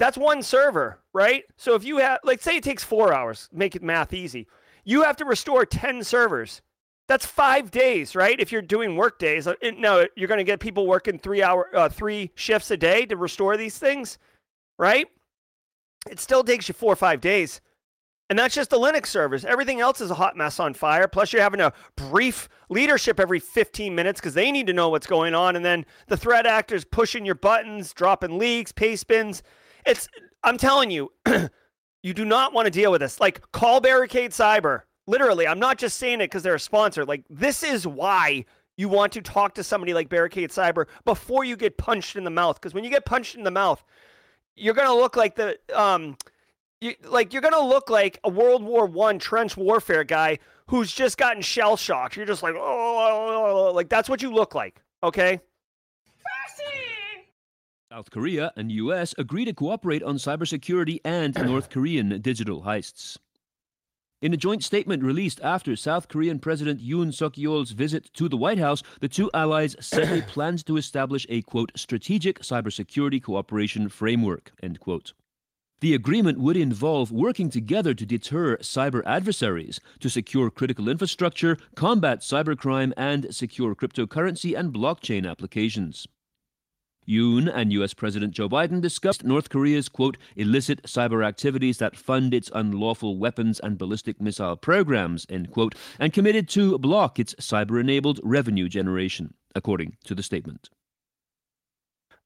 That's 0.00 0.18
one 0.18 0.42
server, 0.42 0.98
right? 1.12 1.44
So 1.56 1.76
if 1.76 1.84
you 1.84 1.98
have, 1.98 2.18
like, 2.24 2.42
say 2.42 2.56
it 2.56 2.64
takes 2.64 2.82
four 2.82 3.14
hours, 3.14 3.48
make 3.52 3.76
it 3.76 3.84
math 3.84 4.12
easy. 4.12 4.48
You 4.84 5.04
have 5.04 5.16
to 5.18 5.24
restore 5.24 5.64
10 5.64 6.02
servers. 6.02 6.60
That's 7.06 7.24
five 7.24 7.70
days, 7.70 8.16
right? 8.16 8.38
If 8.40 8.50
you're 8.50 8.62
doing 8.62 8.96
work 8.96 9.20
days, 9.20 9.46
uh, 9.46 9.54
no, 9.76 10.08
you're 10.16 10.28
going 10.28 10.38
to 10.38 10.44
get 10.44 10.58
people 10.58 10.88
working 10.88 11.20
three 11.20 11.42
hour, 11.42 11.68
uh, 11.72 11.88
three 11.88 12.32
shifts 12.34 12.72
a 12.72 12.76
day 12.76 13.06
to 13.06 13.16
restore 13.16 13.56
these 13.56 13.78
things, 13.78 14.18
right? 14.76 15.06
It 16.10 16.18
still 16.18 16.42
takes 16.42 16.66
you 16.66 16.74
four 16.74 16.92
or 16.92 16.96
five 16.96 17.20
days. 17.20 17.60
And 18.30 18.38
that's 18.38 18.54
just 18.54 18.70
the 18.70 18.78
Linux 18.78 19.06
servers. 19.06 19.44
Everything 19.44 19.80
else 19.80 20.00
is 20.02 20.10
a 20.10 20.14
hot 20.14 20.36
mess 20.36 20.60
on 20.60 20.74
fire. 20.74 21.08
Plus, 21.08 21.32
you're 21.32 21.42
having 21.42 21.60
a 21.60 21.72
brief 21.96 22.48
leadership 22.68 23.18
every 23.18 23.40
15 23.40 23.94
minutes 23.94 24.20
because 24.20 24.34
they 24.34 24.52
need 24.52 24.66
to 24.66 24.74
know 24.74 24.90
what's 24.90 25.06
going 25.06 25.34
on. 25.34 25.56
And 25.56 25.64
then 25.64 25.86
the 26.08 26.16
threat 26.16 26.44
actors 26.44 26.84
pushing 26.84 27.24
your 27.24 27.36
buttons, 27.36 27.94
dropping 27.94 28.38
leaks, 28.38 28.70
paste 28.70 29.06
bins. 29.06 29.42
It's, 29.86 30.08
I'm 30.44 30.58
telling 30.58 30.90
you, 30.90 31.10
you 32.02 32.12
do 32.12 32.26
not 32.26 32.52
want 32.52 32.66
to 32.66 32.70
deal 32.70 32.92
with 32.92 33.00
this. 33.00 33.18
Like, 33.18 33.40
call 33.52 33.80
Barricade 33.80 34.32
Cyber. 34.32 34.82
Literally, 35.06 35.46
I'm 35.46 35.58
not 35.58 35.78
just 35.78 35.96
saying 35.96 36.20
it 36.20 36.26
because 36.26 36.42
they're 36.42 36.54
a 36.54 36.60
sponsor. 36.60 37.06
Like, 37.06 37.24
this 37.30 37.62
is 37.62 37.86
why 37.86 38.44
you 38.76 38.90
want 38.90 39.12
to 39.14 39.22
talk 39.22 39.54
to 39.54 39.64
somebody 39.64 39.94
like 39.94 40.10
Barricade 40.10 40.50
Cyber 40.50 40.86
before 41.06 41.44
you 41.44 41.56
get 41.56 41.78
punched 41.78 42.14
in 42.14 42.24
the 42.24 42.30
mouth. 42.30 42.60
Because 42.60 42.74
when 42.74 42.84
you 42.84 42.90
get 42.90 43.06
punched 43.06 43.36
in 43.36 43.42
the 43.42 43.50
mouth, 43.50 43.82
you're 44.54 44.74
going 44.74 44.86
to 44.86 44.94
look 44.94 45.16
like 45.16 45.34
the, 45.34 45.58
um, 45.74 46.16
you, 46.80 46.94
like 47.04 47.32
you're 47.32 47.42
gonna 47.42 47.60
look 47.60 47.90
like 47.90 48.18
a 48.24 48.28
World 48.28 48.62
War 48.62 48.86
One 48.86 49.18
trench 49.18 49.56
warfare 49.56 50.04
guy 50.04 50.38
who's 50.66 50.92
just 50.92 51.18
gotten 51.18 51.42
shell 51.42 51.76
shocked. 51.76 52.16
You're 52.16 52.26
just 52.26 52.42
like, 52.42 52.54
oh, 52.54 52.60
oh, 52.60 53.26
oh, 53.28 53.68
oh 53.68 53.72
like 53.72 53.88
that's 53.88 54.08
what 54.08 54.22
you 54.22 54.32
look 54.32 54.54
like. 54.54 54.80
Okay. 55.02 55.40
South 57.90 58.10
Korea 58.10 58.52
and 58.54 58.70
US 58.70 59.14
agree 59.16 59.46
to 59.46 59.54
cooperate 59.54 60.02
on 60.02 60.16
cybersecurity 60.16 61.00
and 61.06 61.34
North 61.46 61.70
Korean 61.70 62.20
digital 62.20 62.62
heists. 62.62 63.16
In 64.20 64.34
a 64.34 64.36
joint 64.36 64.62
statement 64.62 65.02
released 65.02 65.40
after 65.42 65.74
South 65.74 66.08
Korean 66.08 66.38
President 66.38 66.82
Yoon 66.82 67.14
Suk 67.14 67.38
Yeol's 67.38 67.70
visit 67.70 68.12
to 68.12 68.28
the 68.28 68.36
White 68.36 68.58
House, 68.58 68.82
the 69.00 69.08
two 69.08 69.30
allies 69.32 69.74
said 69.80 70.08
they 70.08 70.20
planned 70.20 70.66
to 70.66 70.76
establish 70.76 71.24
a 71.30 71.40
quote 71.42 71.72
strategic 71.76 72.40
cybersecurity 72.40 73.22
cooperation 73.22 73.88
framework 73.88 74.52
end 74.62 74.80
quote. 74.80 75.14
The 75.80 75.94
agreement 75.94 76.38
would 76.38 76.56
involve 76.56 77.12
working 77.12 77.50
together 77.50 77.94
to 77.94 78.04
deter 78.04 78.56
cyber 78.56 79.02
adversaries, 79.06 79.78
to 80.00 80.10
secure 80.10 80.50
critical 80.50 80.88
infrastructure, 80.88 81.56
combat 81.76 82.20
cybercrime, 82.20 82.92
and 82.96 83.32
secure 83.32 83.76
cryptocurrency 83.76 84.58
and 84.58 84.72
blockchain 84.72 85.28
applications. 85.28 86.08
Yoon 87.08 87.50
and 87.52 87.72
US 87.72 87.94
President 87.94 88.34
Joe 88.34 88.48
Biden 88.48 88.80
discussed 88.80 89.24
North 89.24 89.48
Korea's, 89.48 89.88
quote, 89.88 90.18
illicit 90.36 90.82
cyber 90.82 91.24
activities 91.24 91.78
that 91.78 91.96
fund 91.96 92.34
its 92.34 92.50
unlawful 92.54 93.16
weapons 93.16 93.60
and 93.60 93.78
ballistic 93.78 94.20
missile 94.20 94.56
programs, 94.56 95.26
end 95.30 95.50
quote, 95.50 95.74
and 95.98 96.12
committed 96.12 96.48
to 96.50 96.76
block 96.78 97.18
its 97.18 97.34
cyber 97.36 97.80
enabled 97.80 98.20
revenue 98.22 98.68
generation, 98.68 99.32
according 99.54 99.96
to 100.04 100.14
the 100.14 100.22
statement. 100.22 100.68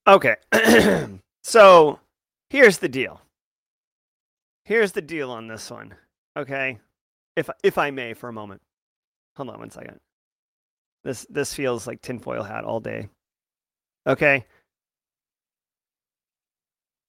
Okay. 0.07 0.36
so 1.44 2.00
here's 2.50 2.78
the 2.78 2.88
deal 2.88 3.20
Here's 4.64 4.92
the 4.92 5.02
deal 5.02 5.30
on 5.30 5.48
this 5.48 5.70
one. 5.70 5.94
Okay. 6.36 6.78
If 7.36 7.50
if 7.62 7.78
I 7.78 7.90
may 7.90 8.14
for 8.14 8.28
a 8.28 8.32
moment. 8.32 8.62
Hold 9.36 9.50
on 9.50 9.58
one 9.58 9.70
second. 9.70 10.00
This 11.04 11.26
this 11.28 11.54
feels 11.54 11.86
like 11.86 12.02
tinfoil 12.02 12.42
hat 12.42 12.64
all 12.64 12.80
day. 12.80 13.08
Okay. 14.06 14.46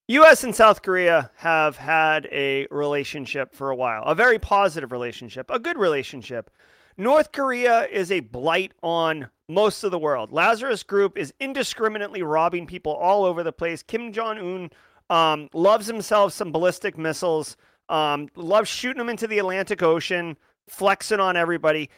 U.S. 0.08 0.44
and 0.44 0.54
South 0.54 0.82
Korea 0.82 1.30
have 1.36 1.78
had 1.78 2.28
a 2.30 2.66
relationship 2.70 3.54
for 3.54 3.70
a 3.70 3.76
while, 3.76 4.02
a 4.02 4.14
very 4.14 4.38
positive 4.38 4.92
relationship, 4.92 5.50
a 5.50 5.58
good 5.58 5.78
relationship. 5.78 6.50
North 6.98 7.32
Korea 7.32 7.86
is 7.86 8.12
a 8.12 8.20
blight 8.20 8.72
on 8.82 9.30
most 9.48 9.82
of 9.82 9.90
the 9.90 9.98
world. 9.98 10.30
Lazarus 10.30 10.82
Group 10.82 11.16
is 11.16 11.32
indiscriminately 11.40 12.22
robbing 12.22 12.66
people 12.66 12.92
all 12.92 13.24
over 13.24 13.42
the 13.42 13.52
place. 13.52 13.82
Kim 13.82 14.12
Jong 14.12 14.38
Un 14.38 14.70
um, 15.14 15.48
loves 15.54 15.86
himself 15.86 16.32
some 16.32 16.50
ballistic 16.50 16.98
missiles, 16.98 17.56
um, 17.88 18.28
loves 18.34 18.68
shooting 18.68 18.98
them 18.98 19.08
into 19.08 19.28
the 19.28 19.38
Atlantic 19.38 19.80
Ocean, 19.80 20.36
flexing 20.68 21.20
on 21.20 21.36
everybody. 21.36 21.88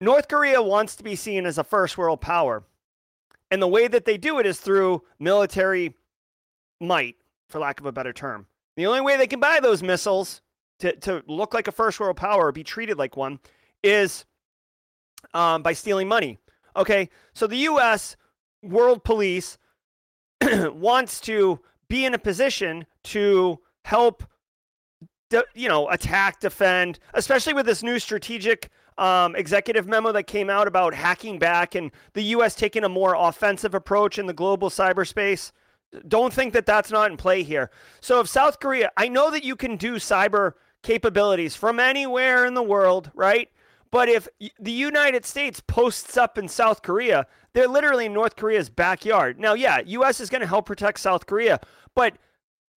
North 0.00 0.28
Korea 0.28 0.62
wants 0.62 0.96
to 0.96 1.04
be 1.04 1.14
seen 1.14 1.44
as 1.44 1.58
a 1.58 1.64
first 1.64 1.98
world 1.98 2.22
power. 2.22 2.64
And 3.50 3.60
the 3.60 3.68
way 3.68 3.86
that 3.86 4.06
they 4.06 4.16
do 4.16 4.38
it 4.38 4.46
is 4.46 4.58
through 4.60 5.02
military 5.18 5.94
might 6.80 7.16
for 7.50 7.58
lack 7.58 7.80
of 7.80 7.86
a 7.86 7.92
better 7.92 8.14
term. 8.14 8.46
The 8.78 8.86
only 8.86 9.02
way 9.02 9.18
they 9.18 9.26
can 9.26 9.40
buy 9.40 9.60
those 9.60 9.82
missiles 9.82 10.40
to, 10.78 10.96
to 11.00 11.22
look 11.26 11.52
like 11.52 11.68
a 11.68 11.72
first 11.72 12.00
world 12.00 12.16
power 12.16 12.46
or 12.46 12.52
be 12.52 12.64
treated 12.64 12.96
like 12.96 13.14
one 13.14 13.40
is 13.82 14.24
um, 15.34 15.62
by 15.62 15.74
stealing 15.74 16.08
money. 16.08 16.38
Okay, 16.76 17.10
so 17.34 17.46
the 17.46 17.56
U.S. 17.56 18.16
World 18.62 19.04
Police 19.04 19.58
wants 20.42 21.20
to 21.22 21.60
be 21.88 22.04
in 22.04 22.14
a 22.14 22.18
position 22.18 22.86
to 23.04 23.58
help, 23.84 24.24
de- 25.30 25.44
you 25.54 25.68
know, 25.68 25.88
attack, 25.88 26.40
defend, 26.40 26.98
especially 27.14 27.54
with 27.54 27.66
this 27.66 27.82
new 27.82 27.98
strategic 27.98 28.70
um, 28.98 29.36
executive 29.36 29.86
memo 29.86 30.12
that 30.12 30.26
came 30.26 30.50
out 30.50 30.66
about 30.66 30.92
hacking 30.92 31.38
back 31.38 31.74
and 31.74 31.90
the 32.14 32.22
U.S. 32.22 32.54
taking 32.54 32.84
a 32.84 32.88
more 32.88 33.14
offensive 33.14 33.74
approach 33.74 34.18
in 34.18 34.26
the 34.26 34.32
global 34.32 34.70
cyberspace. 34.70 35.52
Don't 36.06 36.32
think 36.32 36.52
that 36.52 36.66
that's 36.66 36.90
not 36.90 37.10
in 37.10 37.16
play 37.16 37.42
here. 37.42 37.70
So, 38.00 38.20
if 38.20 38.28
South 38.28 38.60
Korea, 38.60 38.90
I 38.96 39.08
know 39.08 39.30
that 39.30 39.44
you 39.44 39.56
can 39.56 39.76
do 39.76 39.96
cyber 39.96 40.52
capabilities 40.82 41.56
from 41.56 41.80
anywhere 41.80 42.44
in 42.44 42.54
the 42.54 42.62
world, 42.62 43.10
right? 43.14 43.48
But 43.90 44.08
if 44.08 44.28
the 44.60 44.72
United 44.72 45.24
States 45.24 45.62
posts 45.66 46.16
up 46.16 46.36
in 46.36 46.46
South 46.46 46.82
Korea, 46.82 47.26
they're 47.58 47.66
literally 47.66 48.06
in 48.06 48.12
North 48.12 48.36
Korea's 48.36 48.70
backyard. 48.70 49.40
Now, 49.40 49.54
yeah, 49.54 49.80
U.S. 49.84 50.20
is 50.20 50.30
going 50.30 50.42
to 50.42 50.46
help 50.46 50.64
protect 50.64 51.00
South 51.00 51.26
Korea, 51.26 51.58
but 51.96 52.16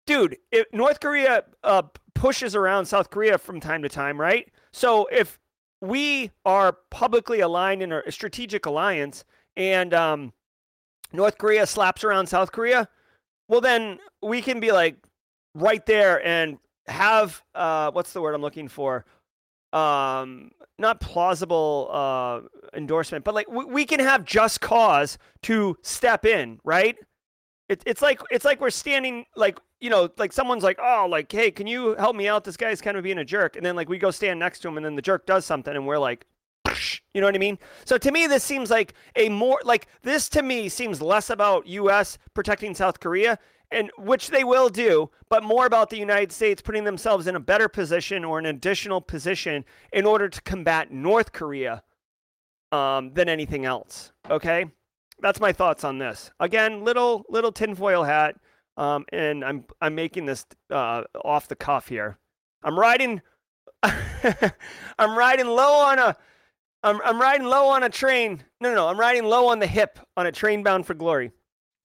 dude, 0.06 0.38
if 0.50 0.66
North 0.72 1.00
Korea 1.00 1.44
uh, 1.62 1.82
pushes 2.14 2.54
around 2.56 2.86
South 2.86 3.10
Korea 3.10 3.36
from 3.36 3.60
time 3.60 3.82
to 3.82 3.90
time, 3.90 4.18
right? 4.18 4.50
So 4.72 5.06
if 5.12 5.38
we 5.82 6.30
are 6.46 6.78
publicly 6.88 7.40
aligned 7.40 7.82
in 7.82 7.92
a 7.92 8.10
strategic 8.10 8.64
alliance, 8.64 9.26
and 9.54 9.92
um, 9.92 10.32
North 11.12 11.36
Korea 11.36 11.66
slaps 11.66 12.02
around 12.02 12.26
South 12.26 12.50
Korea, 12.50 12.88
well, 13.48 13.60
then 13.60 13.98
we 14.22 14.40
can 14.40 14.60
be 14.60 14.72
like 14.72 14.96
right 15.54 15.84
there 15.84 16.26
and 16.26 16.56
have 16.86 17.42
uh, 17.54 17.90
what's 17.90 18.14
the 18.14 18.22
word 18.22 18.34
I'm 18.34 18.40
looking 18.40 18.68
for? 18.68 19.04
Um, 19.74 20.52
not 20.80 21.00
plausible 21.00 21.88
uh, 21.92 22.40
endorsement, 22.74 23.24
but 23.24 23.34
like 23.34 23.48
we, 23.48 23.64
we 23.64 23.84
can 23.84 24.00
have 24.00 24.24
just 24.24 24.60
cause 24.60 25.18
to 25.42 25.76
step 25.82 26.24
in, 26.24 26.58
right? 26.64 26.96
It, 27.68 27.82
it's 27.86 28.02
like 28.02 28.20
it's 28.30 28.44
like 28.44 28.60
we're 28.60 28.70
standing 28.70 29.26
like 29.36 29.58
you 29.80 29.90
know 29.90 30.08
like 30.18 30.32
someone's 30.32 30.64
like 30.64 30.78
oh 30.82 31.06
like 31.08 31.30
hey 31.30 31.52
can 31.52 31.68
you 31.68 31.94
help 31.94 32.16
me 32.16 32.26
out 32.26 32.42
this 32.42 32.56
guy's 32.56 32.80
kind 32.80 32.96
of 32.96 33.04
being 33.04 33.18
a 33.18 33.24
jerk 33.24 33.54
and 33.54 33.64
then 33.64 33.76
like 33.76 33.88
we 33.88 33.96
go 33.96 34.10
stand 34.10 34.40
next 34.40 34.58
to 34.60 34.68
him 34.68 34.76
and 34.76 34.84
then 34.84 34.96
the 34.96 35.02
jerk 35.02 35.24
does 35.24 35.46
something 35.46 35.76
and 35.76 35.86
we're 35.86 35.96
like 35.96 36.26
you 37.14 37.20
know 37.20 37.26
what 37.26 37.34
I 37.34 37.38
mean? 37.38 37.58
So 37.84 37.98
to 37.98 38.12
me, 38.12 38.26
this 38.26 38.44
seems 38.44 38.70
like 38.70 38.94
a 39.16 39.28
more 39.28 39.60
like 39.64 39.88
this 40.02 40.28
to 40.30 40.42
me 40.42 40.68
seems 40.68 41.02
less 41.02 41.30
about 41.30 41.66
U.S. 41.66 42.18
protecting 42.34 42.74
South 42.74 43.00
Korea, 43.00 43.38
and 43.70 43.90
which 43.98 44.28
they 44.28 44.44
will 44.44 44.68
do, 44.68 45.10
but 45.28 45.44
more 45.44 45.66
about 45.66 45.90
the 45.90 45.98
United 45.98 46.32
States 46.32 46.60
putting 46.60 46.84
themselves 46.84 47.26
in 47.26 47.36
a 47.36 47.40
better 47.40 47.68
position 47.68 48.24
or 48.24 48.38
an 48.38 48.46
additional 48.46 49.00
position 49.00 49.64
in 49.92 50.04
order 50.04 50.28
to 50.28 50.42
combat 50.42 50.90
North 50.90 51.32
Korea 51.32 51.82
um, 52.72 53.12
than 53.14 53.28
anything 53.28 53.64
else. 53.64 54.12
Okay, 54.28 54.66
that's 55.20 55.40
my 55.40 55.52
thoughts 55.52 55.84
on 55.84 55.98
this. 55.98 56.30
Again, 56.40 56.84
little 56.84 57.24
little 57.28 57.52
tinfoil 57.52 58.04
hat, 58.04 58.36
um, 58.76 59.04
and 59.12 59.44
I'm 59.44 59.64
I'm 59.80 59.94
making 59.94 60.26
this 60.26 60.46
uh, 60.70 61.02
off 61.24 61.48
the 61.48 61.56
cuff 61.56 61.88
here. 61.88 62.18
I'm 62.62 62.78
riding. 62.78 63.22
I'm 63.82 65.16
riding 65.16 65.46
low 65.46 65.86
on 65.86 65.98
a 65.98 66.16
I'm 66.82 67.00
I'm 67.04 67.20
riding 67.20 67.46
low 67.46 67.68
on 67.68 67.82
a 67.82 67.88
train. 67.88 68.42
No, 68.60 68.70
no, 68.70 68.74
no, 68.74 68.88
I'm 68.88 68.98
riding 68.98 69.24
low 69.24 69.48
on 69.48 69.58
the 69.58 69.66
hip 69.66 69.98
on 70.16 70.26
a 70.26 70.32
train 70.32 70.62
bound 70.62 70.86
for 70.86 70.94
glory. 70.94 71.30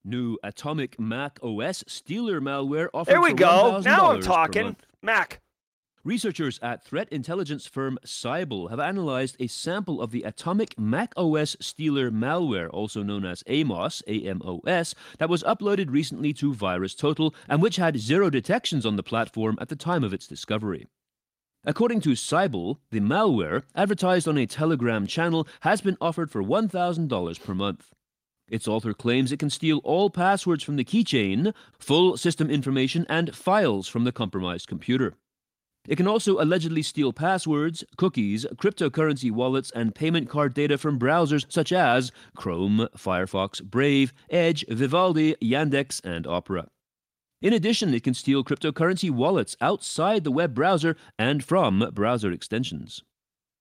New 0.05 0.37
Atomic 0.43 0.99
Mac 0.99 1.39
OS 1.41 1.83
Stealer 1.87 2.39
malware 2.39 2.89
offered 2.93 3.11
There 3.11 3.21
we 3.21 3.33
go. 3.33 3.79
Now 3.79 4.11
I'm 4.11 4.21
talking. 4.21 4.75
Mac. 5.01 5.41
Researchers 6.03 6.59
at 6.61 6.85
threat 6.85 7.09
intelligence 7.11 7.65
firm 7.65 7.97
Cyble 8.05 8.69
have 8.69 8.79
analyzed 8.79 9.35
a 9.39 9.47
sample 9.47 9.99
of 9.99 10.11
the 10.11 10.21
Atomic 10.21 10.77
Mac 10.77 11.11
OS 11.17 11.57
Stealer 11.59 12.11
malware, 12.11 12.69
also 12.71 13.01
known 13.01 13.25
as 13.25 13.41
AMOS, 13.47 14.03
AMOS, 14.07 14.93
that 15.17 15.29
was 15.29 15.41
uploaded 15.41 15.89
recently 15.89 16.31
to 16.33 16.53
VirusTotal 16.53 17.33
and 17.49 17.59
which 17.59 17.77
had 17.77 17.97
zero 17.97 18.29
detections 18.29 18.85
on 18.85 18.97
the 18.97 19.01
platform 19.01 19.57
at 19.59 19.69
the 19.69 19.75
time 19.75 20.03
of 20.03 20.13
its 20.13 20.27
discovery. 20.27 20.85
According 21.65 22.01
to 22.01 22.09
Cyble, 22.11 22.77
the 22.91 22.99
malware, 22.99 23.63
advertised 23.73 24.27
on 24.27 24.37
a 24.37 24.45
Telegram 24.45 25.07
channel, 25.07 25.47
has 25.61 25.81
been 25.81 25.97
offered 25.99 26.29
for 26.29 26.43
$1,000 26.43 27.43
per 27.43 27.53
month. 27.55 27.94
Its 28.47 28.67
author 28.67 28.93
claims 28.93 29.31
it 29.31 29.39
can 29.39 29.49
steal 29.49 29.79
all 29.83 30.09
passwords 30.09 30.63
from 30.63 30.75
the 30.75 30.85
keychain, 30.85 31.53
full 31.79 32.15
system 32.15 32.49
information, 32.49 33.05
and 33.09 33.35
files 33.35 33.87
from 33.87 34.03
the 34.03 34.11
compromised 34.11 34.67
computer. 34.67 35.15
It 35.87 35.97
can 35.97 36.07
also 36.07 36.41
allegedly 36.41 36.81
steal 36.81 37.13
passwords, 37.13 37.83
cookies, 37.97 38.45
cryptocurrency 38.55 39.31
wallets, 39.31 39.71
and 39.71 39.93
payment 39.93 40.29
card 40.29 40.53
data 40.53 40.77
from 40.77 40.99
browsers 40.99 41.45
such 41.49 41.71
as 41.71 42.11
Chrome, 42.35 42.87
Firefox, 42.97 43.63
Brave, 43.63 44.11
Edge, 44.29 44.65
Vivaldi, 44.67 45.35
Yandex, 45.41 46.01
and 46.03 46.25
Opera. 46.25 46.67
In 47.41 47.53
addition, 47.53 47.93
it 47.93 48.03
can 48.03 48.15
steal 48.15 48.43
cryptocurrency 48.43 49.11
wallets 49.11 49.55
outside 49.61 50.23
the 50.23 50.31
web 50.31 50.55
browser 50.55 50.95
and 51.19 51.43
from 51.43 51.87
browser 51.93 52.31
extensions. 52.31 53.03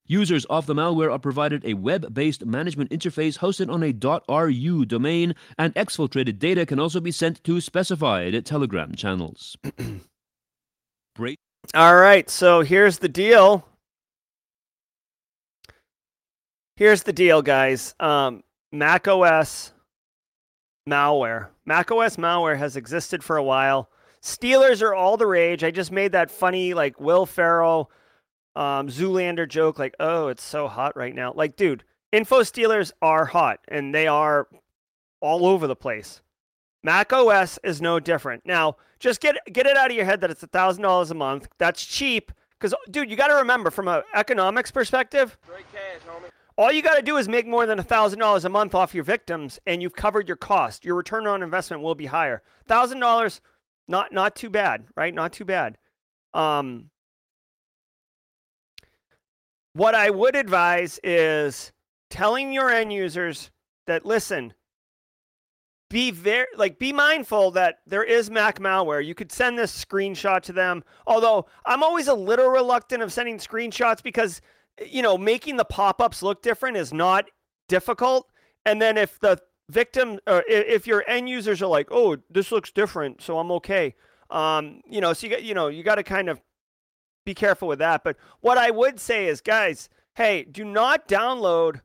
Users 0.07 0.45
of 0.47 0.67
the 0.67 0.75
malware 0.75 1.11
are 1.11 1.19
provided 1.19 1.65
a 1.65 1.75
web 1.75 2.13
based 2.13 2.45
management 2.45 2.91
interface 2.91 3.39
hosted 3.39 3.73
on 3.73 3.83
a 3.83 3.93
.ru 4.29 4.85
domain, 4.85 5.35
and 5.57 5.75
exfiltrated 5.75 6.39
data 6.39 6.67
can 6.67 6.79
also 6.79 7.01
be 7.01 7.11
sent 7.11 7.43
to 7.45 7.61
specified 7.61 8.45
Telegram 8.45 8.95
channels. 8.95 9.57
Break. 11.15 11.39
All 11.73 11.97
right, 11.97 12.29
so 12.29 12.61
here's 12.61 12.99
the 12.99 13.09
deal. 13.09 13.67
Here's 16.77 17.05
the 17.05 17.13
deal, 17.13 17.41
guys. 17.41 17.95
Um, 17.99 18.43
Mac 18.73 19.09
OS 19.09 19.73
malware. 20.89 21.49
Mac 21.65 21.91
OS 21.91 22.17
malware 22.17 22.59
has 22.59 22.77
existed 22.77 23.25
for 23.25 23.37
a 23.37 23.45
while. 23.45 23.89
Stealers 24.21 24.83
are 24.83 24.93
all 24.93 25.17
the 25.17 25.27
rage. 25.27 25.65
I 25.65 25.71
just 25.71 25.93
made 25.93 26.13
that 26.13 26.31
funny, 26.31 26.75
like 26.75 27.01
Will 27.01 27.27
Ferrell, 27.27 27.91
um, 28.57 28.89
Zoolander 28.89 29.49
joke, 29.49 29.79
like, 29.79 29.95
oh, 30.01 30.29
it's 30.29 30.43
so 30.43 30.69
hot 30.69 30.97
right 30.97 31.15
now. 31.15 31.33
Like, 31.35 31.57
dude, 31.57 31.85
info 32.13 32.43
stealers 32.43 32.93
are 33.03 33.25
hot 33.27 33.61
and 33.69 33.95
they 33.95 34.07
are 34.07 34.49
all 35.21 35.47
over 35.47 35.67
the 35.67 35.77
place. 35.77 36.21
Mac 36.83 37.13
OS 37.13 37.59
is 37.65 37.81
no 37.81 37.99
different. 37.99 38.45
Now, 38.45 38.77
just 39.01 39.21
get 39.21 39.37
get 39.53 39.67
it 39.67 39.77
out 39.77 39.91
of 39.91 39.97
your 39.97 40.05
head 40.05 40.21
that 40.21 40.31
it's 40.31 40.43
a 40.43 40.47
thousand 40.47 40.83
dollars 40.83 41.11
a 41.11 41.15
month. 41.15 41.49
That's 41.59 41.85
cheap 41.85 42.31
because, 42.59 42.75
dude, 42.91 43.11
you 43.11 43.17
got 43.17 43.29
to 43.29 43.35
remember 43.35 43.71
from 43.71 43.89
an 43.89 44.03
economics 44.15 44.71
perspective. 44.71 45.37
All 46.57 46.71
you 46.71 46.83
got 46.83 46.95
to 46.95 47.03
do 47.03 47.17
is 47.17 47.29
make 47.29 47.47
more 47.47 47.67
than 47.67 47.79
a 47.79 47.83
thousand 47.83 48.21
dollars 48.21 48.45
a 48.45 48.49
month 48.49 48.75
off 48.75 48.95
your 48.95 49.03
victims, 49.03 49.59
and 49.67 49.83
you've 49.83 49.97
covered 49.97 50.29
your 50.29 50.37
cost. 50.37 50.85
Your 50.85 50.95
return 50.95 51.27
on 51.27 51.43
investment 51.43 51.83
will 51.83 51.95
be 51.95 52.07
higher. 52.07 52.43
Thousand 52.67 53.01
dollars, 53.01 53.41
not 53.89 54.13
not 54.13 54.37
too 54.37 54.51
bad, 54.51 54.85
right? 54.97 55.13
Not 55.13 55.33
too 55.33 55.45
bad. 55.45 55.79
Um, 56.33 56.91
what 59.75 59.95
I 59.95 60.11
would 60.11 60.37
advise 60.37 60.99
is 61.03 61.72
telling 62.11 62.53
your 62.53 62.70
end 62.70 62.93
users 62.93 63.51
that 63.87 64.07
listen, 64.07 64.55
be 65.91 66.11
very 66.11 66.47
like 66.57 66.79
be 66.79 66.93
mindful 66.93 67.51
that 67.53 67.81
there 67.87 68.03
is 68.03 68.31
Mac 68.31 68.59
malware. 68.59 69.05
You 69.05 69.14
could 69.14 69.31
send 69.31 69.59
this 69.59 69.85
screenshot 69.85 70.41
to 70.43 70.53
them. 70.53 70.83
Although 71.07 71.47
I'm 71.66 71.83
always 71.83 72.09
a 72.09 72.14
little 72.14 72.49
reluctant 72.49 73.03
of 73.03 73.12
sending 73.12 73.39
screenshots 73.39 74.03
because 74.03 74.41
you 74.85 75.03
know 75.03 75.18
making 75.18 75.57
the 75.57 75.64
pop-ups 75.64 76.22
look 76.22 76.43
different 76.43 76.77
is 76.77 76.93
not 76.93 77.27
difficult. 77.68 78.29
And 78.64 78.81
then 78.81 78.97
if 78.97 79.20
the 79.20 79.39
victim 79.68 80.18
or 80.27 80.43
if 80.49 80.87
your 80.87 81.05
end 81.09 81.29
users 81.29 81.61
are 81.62 81.66
like, 81.66 81.89
"Oh, 81.91 82.16
this 82.31 82.51
looks 82.51 82.72
different, 82.72 83.20
so 83.22 83.39
I'm 83.39 83.53
okay." 83.53 83.95
Um, 84.31 84.81
you 84.89 85.01
know, 85.01 85.12
so 85.12 85.27
you 85.27 85.33
got 85.33 85.43
you 85.43 85.55
know, 85.55 85.68
you 85.68 85.83
got 85.83 85.97
to 85.97 86.03
kind 86.03 86.29
of 86.29 86.41
be 87.25 87.35
careful 87.35 87.68
with 87.68 87.79
that. 87.79 88.05
But 88.05 88.16
what 88.41 88.59
I 88.59 88.70
would 88.70 89.01
say 89.01 89.27
is, 89.27 89.41
guys, 89.41 89.89
hey, 90.14 90.45
do 90.45 90.64
not 90.64 91.09
download. 91.09 91.81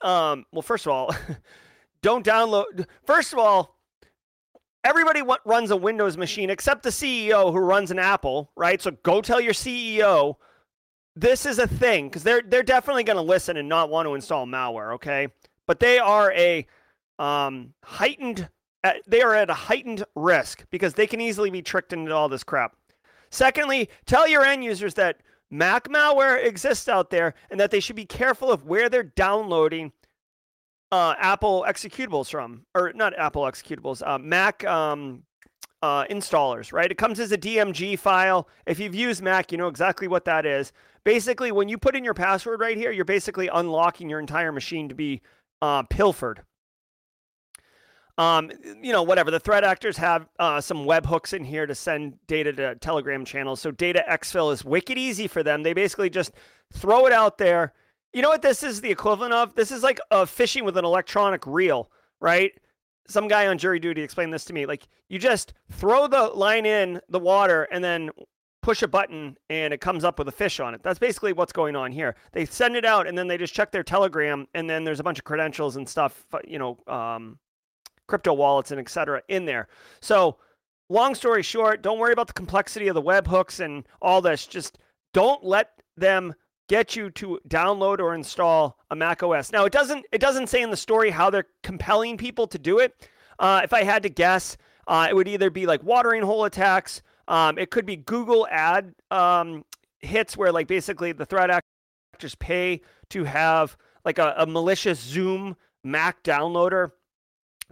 Um, 0.00 0.44
well, 0.52 0.62
first 0.62 0.86
of 0.86 0.92
all, 0.92 1.14
don't 2.02 2.24
download. 2.24 2.86
First 3.04 3.32
of 3.32 3.38
all, 3.38 3.76
everybody 4.84 5.20
w- 5.20 5.38
runs 5.44 5.70
a 5.70 5.76
Windows 5.76 6.16
machine 6.16 6.50
except 6.50 6.82
the 6.82 6.90
CEO 6.90 7.52
who 7.52 7.58
runs 7.58 7.90
an 7.90 7.98
Apple, 7.98 8.50
right? 8.56 8.80
So 8.80 8.92
go 9.02 9.20
tell 9.20 9.40
your 9.40 9.54
CEO 9.54 10.36
this 11.16 11.46
is 11.46 11.58
a 11.58 11.66
thing 11.66 12.08
because 12.08 12.22
they're 12.22 12.42
they're 12.46 12.62
definitely 12.62 13.02
going 13.02 13.16
to 13.16 13.22
listen 13.22 13.56
and 13.56 13.68
not 13.68 13.90
want 13.90 14.06
to 14.06 14.14
install 14.14 14.46
malware, 14.46 14.94
okay? 14.94 15.28
But 15.66 15.80
they 15.80 15.98
are 15.98 16.30
a 16.32 16.66
um, 17.18 17.72
heightened 17.82 18.48
uh, 18.84 18.92
they 19.06 19.22
are 19.22 19.34
at 19.34 19.50
a 19.50 19.54
heightened 19.54 20.04
risk 20.14 20.64
because 20.70 20.94
they 20.94 21.06
can 21.06 21.20
easily 21.20 21.50
be 21.50 21.62
tricked 21.62 21.92
into 21.92 22.14
all 22.14 22.28
this 22.28 22.44
crap. 22.44 22.76
Secondly, 23.36 23.90
tell 24.06 24.26
your 24.26 24.46
end 24.46 24.64
users 24.64 24.94
that 24.94 25.20
Mac 25.50 25.88
malware 25.88 26.42
exists 26.42 26.88
out 26.88 27.10
there 27.10 27.34
and 27.50 27.60
that 27.60 27.70
they 27.70 27.80
should 27.80 27.94
be 27.94 28.06
careful 28.06 28.50
of 28.50 28.64
where 28.64 28.88
they're 28.88 29.02
downloading 29.02 29.92
uh, 30.90 31.14
Apple 31.18 31.66
executables 31.68 32.30
from, 32.30 32.64
or 32.74 32.94
not 32.94 33.12
Apple 33.18 33.42
executables, 33.42 34.02
uh, 34.06 34.18
Mac 34.18 34.64
um, 34.64 35.22
uh, 35.82 36.04
installers, 36.06 36.72
right? 36.72 36.90
It 36.90 36.96
comes 36.96 37.20
as 37.20 37.30
a 37.30 37.36
DMG 37.36 37.98
file. 37.98 38.48
If 38.64 38.80
you've 38.80 38.94
used 38.94 39.22
Mac, 39.22 39.52
you 39.52 39.58
know 39.58 39.68
exactly 39.68 40.08
what 40.08 40.24
that 40.24 40.46
is. 40.46 40.72
Basically, 41.04 41.52
when 41.52 41.68
you 41.68 41.76
put 41.76 41.94
in 41.94 42.04
your 42.04 42.14
password 42.14 42.60
right 42.60 42.78
here, 42.78 42.90
you're 42.90 43.04
basically 43.04 43.48
unlocking 43.52 44.08
your 44.08 44.18
entire 44.18 44.50
machine 44.50 44.88
to 44.88 44.94
be 44.94 45.20
uh, 45.60 45.82
pilfered. 45.82 46.40
Um, 48.18 48.50
you 48.82 48.92
know, 48.92 49.02
whatever. 49.02 49.30
The 49.30 49.40
threat 49.40 49.62
actors 49.62 49.96
have 49.98 50.26
uh, 50.38 50.60
some 50.60 50.78
webhooks 50.78 51.34
in 51.34 51.44
here 51.44 51.66
to 51.66 51.74
send 51.74 52.14
data 52.26 52.52
to 52.54 52.74
Telegram 52.76 53.24
channels. 53.24 53.60
So 53.60 53.70
data 53.70 54.02
exfil 54.08 54.52
is 54.52 54.64
wicked 54.64 54.96
easy 54.96 55.28
for 55.28 55.42
them. 55.42 55.62
They 55.62 55.74
basically 55.74 56.08
just 56.08 56.32
throw 56.72 57.06
it 57.06 57.12
out 57.12 57.36
there. 57.36 57.74
You 58.12 58.22
know 58.22 58.30
what 58.30 58.40
this 58.40 58.62
is 58.62 58.80
the 58.80 58.90
equivalent 58.90 59.34
of? 59.34 59.54
This 59.54 59.70
is 59.70 59.82
like 59.82 60.00
a 60.10 60.26
fishing 60.26 60.64
with 60.64 60.78
an 60.78 60.84
electronic 60.84 61.46
reel, 61.46 61.90
right? 62.18 62.52
Some 63.08 63.28
guy 63.28 63.48
on 63.48 63.58
jury 63.58 63.78
duty 63.78 64.00
explained 64.00 64.32
this 64.32 64.46
to 64.46 64.54
me. 64.54 64.64
Like 64.64 64.88
you 65.10 65.18
just 65.18 65.52
throw 65.70 66.06
the 66.06 66.22
line 66.28 66.64
in 66.64 67.00
the 67.10 67.18
water 67.18 67.64
and 67.70 67.84
then 67.84 68.10
push 68.62 68.82
a 68.82 68.88
button 68.88 69.36
and 69.48 69.72
it 69.72 69.80
comes 69.80 70.02
up 70.02 70.18
with 70.18 70.26
a 70.26 70.32
fish 70.32 70.58
on 70.58 70.74
it. 70.74 70.82
That's 70.82 70.98
basically 70.98 71.32
what's 71.32 71.52
going 71.52 71.76
on 71.76 71.92
here. 71.92 72.16
They 72.32 72.46
send 72.46 72.74
it 72.74 72.84
out 72.84 73.06
and 73.06 73.16
then 73.16 73.28
they 73.28 73.38
just 73.38 73.54
check 73.54 73.70
their 73.70 73.84
Telegram 73.84 74.48
and 74.54 74.68
then 74.68 74.82
there's 74.82 74.98
a 74.98 75.04
bunch 75.04 75.18
of 75.18 75.24
credentials 75.24 75.76
and 75.76 75.88
stuff, 75.88 76.24
you 76.48 76.58
know, 76.58 76.78
um, 76.88 77.38
crypto 78.06 78.32
wallets 78.32 78.70
and 78.70 78.80
etc. 78.80 79.22
in 79.28 79.44
there. 79.44 79.68
So, 80.00 80.36
long 80.88 81.14
story 81.14 81.42
short, 81.42 81.82
don't 81.82 81.98
worry 81.98 82.12
about 82.12 82.26
the 82.26 82.32
complexity 82.32 82.88
of 82.88 82.94
the 82.94 83.02
webhooks 83.02 83.60
and 83.60 83.86
all 84.00 84.20
this. 84.20 84.46
Just 84.46 84.78
don't 85.12 85.44
let 85.44 85.70
them 85.96 86.34
get 86.68 86.96
you 86.96 87.10
to 87.10 87.38
download 87.48 88.00
or 88.00 88.14
install 88.14 88.78
a 88.90 88.96
Mac 88.96 89.22
OS. 89.22 89.52
Now, 89.52 89.64
it 89.64 89.72
doesn't 89.72 90.06
it 90.12 90.20
doesn't 90.20 90.48
say 90.48 90.62
in 90.62 90.70
the 90.70 90.76
story 90.76 91.10
how 91.10 91.30
they're 91.30 91.46
compelling 91.62 92.16
people 92.16 92.46
to 92.48 92.58
do 92.58 92.78
it. 92.78 93.08
Uh, 93.38 93.60
if 93.64 93.72
I 93.72 93.82
had 93.82 94.02
to 94.04 94.08
guess, 94.08 94.56
uh, 94.86 95.06
it 95.08 95.14
would 95.14 95.28
either 95.28 95.50
be 95.50 95.66
like 95.66 95.82
watering 95.82 96.22
hole 96.22 96.44
attacks. 96.44 97.02
Um, 97.28 97.58
it 97.58 97.70
could 97.70 97.86
be 97.86 97.96
Google 97.96 98.46
ad 98.50 98.94
um, 99.10 99.64
hits 100.00 100.36
where 100.36 100.52
like 100.52 100.66
basically 100.68 101.12
the 101.12 101.26
threat 101.26 101.50
actors 101.50 102.34
pay 102.36 102.80
to 103.10 103.24
have 103.24 103.76
like 104.04 104.18
a, 104.18 104.34
a 104.38 104.46
malicious 104.46 105.00
Zoom 105.00 105.56
Mac 105.84 106.22
downloader 106.22 106.92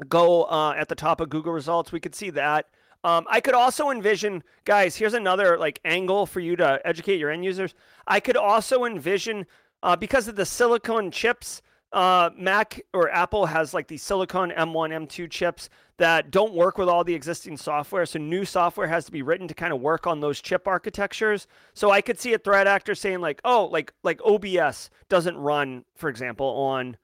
go 0.09 0.45
uh, 0.45 0.75
at 0.77 0.89
the 0.89 0.95
top 0.95 1.21
of 1.21 1.31
Google 1.31 1.53
results. 1.53 1.93
We 1.93 2.01
could 2.01 2.15
see 2.15 2.31
that. 2.31 2.67
Um, 3.05 3.27
I 3.29 3.41
could 3.41 3.55
also 3.55 3.91
envision, 3.91 4.43
guys. 4.65 4.97
Here's 4.97 5.15
another 5.15 5.59
like 5.59 5.79
angle 5.85 6.25
for 6.27 6.41
you 6.41 6.57
to 6.57 6.81
educate 6.85 7.19
your 7.21 7.31
end 7.31 7.45
users. 7.45 7.75
I 8.07 8.19
could 8.19 8.37
also 8.37 8.85
envision 8.85 9.47
uh, 9.83 9.95
because 9.95 10.27
of 10.27 10.37
the 10.37 10.47
silicon 10.47 11.11
chips. 11.11 11.61
Uh, 11.93 12.31
Mac 12.37 12.81
or 12.93 13.09
Apple 13.11 13.47
has 13.47 13.73
like 13.73 13.87
these 13.87 14.03
silicon 14.03 14.51
M1, 14.51 15.07
M2 15.07 15.31
chips 15.31 15.69
that 15.99 16.33
don't 16.33 16.53
work 16.53 16.77
with 16.77 16.89
all 16.89 17.05
the 17.05 17.15
existing 17.15 17.57
software. 17.57 18.05
So 18.05 18.19
new 18.19 18.45
software 18.45 18.89
has 18.89 19.05
to 19.05 19.13
be 19.13 19.23
written 19.23 19.47
to 19.47 19.55
kind 19.55 19.73
of 19.73 19.81
work 19.81 20.07
on 20.07 20.19
those 20.19 20.41
chip 20.41 20.67
architectures. 20.67 21.47
So 21.75 21.91
I 21.91 22.01
could 22.01 22.19
see 22.19 22.33
a 22.33 22.39
threat 22.39 22.67
actor 22.67 22.97
saying 22.97 23.21
like, 23.21 23.41
oh, 23.45 23.67
like 23.67 23.93
like 24.03 24.21
OBS 24.25 24.91
doesn't 25.09 25.37
run, 25.37 25.85
for 25.95 26.09
example, 26.09 26.47
on 26.47 26.97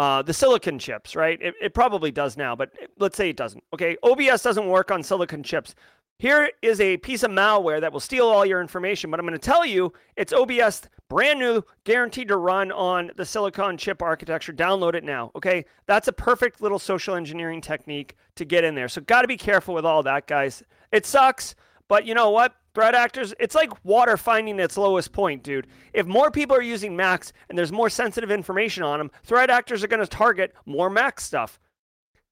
uh, 0.00 0.22
the 0.22 0.32
silicon 0.32 0.78
chips, 0.78 1.14
right? 1.14 1.38
It, 1.42 1.54
it 1.60 1.74
probably 1.74 2.10
does 2.10 2.38
now, 2.38 2.56
but 2.56 2.70
let's 2.98 3.18
say 3.18 3.28
it 3.28 3.36
doesn't. 3.36 3.62
Okay, 3.74 3.98
OBS 4.02 4.42
doesn't 4.42 4.66
work 4.66 4.90
on 4.90 5.02
silicon 5.02 5.42
chips. 5.42 5.74
Here 6.18 6.50
is 6.62 6.80
a 6.80 6.96
piece 6.96 7.22
of 7.22 7.30
malware 7.30 7.82
that 7.82 7.92
will 7.92 8.00
steal 8.00 8.26
all 8.26 8.46
your 8.46 8.62
information, 8.62 9.10
but 9.10 9.20
I'm 9.20 9.26
going 9.26 9.38
to 9.38 9.44
tell 9.44 9.66
you 9.66 9.92
it's 10.16 10.32
OBS, 10.32 10.88
brand 11.10 11.38
new, 11.38 11.62
guaranteed 11.84 12.28
to 12.28 12.38
run 12.38 12.72
on 12.72 13.10
the 13.16 13.26
silicon 13.26 13.76
chip 13.76 14.00
architecture. 14.00 14.54
Download 14.54 14.94
it 14.94 15.04
now. 15.04 15.32
Okay, 15.36 15.66
that's 15.84 16.08
a 16.08 16.14
perfect 16.14 16.62
little 16.62 16.78
social 16.78 17.14
engineering 17.14 17.60
technique 17.60 18.16
to 18.36 18.46
get 18.46 18.64
in 18.64 18.74
there. 18.74 18.88
So, 18.88 19.02
got 19.02 19.20
to 19.20 19.28
be 19.28 19.36
careful 19.36 19.74
with 19.74 19.84
all 19.84 20.02
that, 20.04 20.26
guys. 20.26 20.62
It 20.92 21.04
sucks, 21.04 21.54
but 21.88 22.06
you 22.06 22.14
know 22.14 22.30
what? 22.30 22.54
Threat 22.74 22.94
actors, 22.94 23.34
it's 23.38 23.54
like 23.54 23.84
water 23.84 24.16
finding 24.16 24.58
its 24.58 24.76
lowest 24.76 25.12
point, 25.12 25.42
dude. 25.42 25.66
If 25.92 26.06
more 26.06 26.30
people 26.30 26.56
are 26.56 26.62
using 26.62 26.96
Macs 26.96 27.32
and 27.48 27.58
there's 27.58 27.72
more 27.72 27.90
sensitive 27.90 28.30
information 28.30 28.82
on 28.82 28.98
them, 28.98 29.10
threat 29.24 29.50
actors 29.50 29.82
are 29.82 29.88
going 29.88 30.00
to 30.00 30.06
target 30.06 30.54
more 30.66 30.90
Mac 30.90 31.20
stuff. 31.20 31.58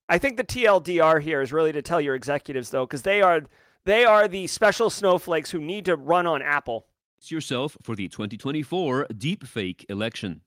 I 0.09 0.19
think 0.19 0.37
the 0.37 0.45
TLDR 0.45 1.21
here 1.21 1.43
is 1.43 1.53
really 1.53 1.73
to 1.73 1.83
tell 1.83 2.01
your 2.01 2.15
executives 2.15 2.71
though, 2.71 2.87
because 2.87 3.03
they 3.03 3.21
are 3.21 3.43
they 3.85 4.05
are 4.05 4.29
the 4.29 4.47
special 4.47 4.91
snowflakes 4.91 5.51
who 5.51 5.61
need 5.61 5.85
to 5.87 5.97
run 5.97 6.27
on 6.27 6.43
Apple. 6.43 6.87
Yourself 7.23 7.77
for 7.83 7.97
the 7.97 8.09
2024 8.09 9.09
deepfake 9.13 9.85
election. 9.89 10.43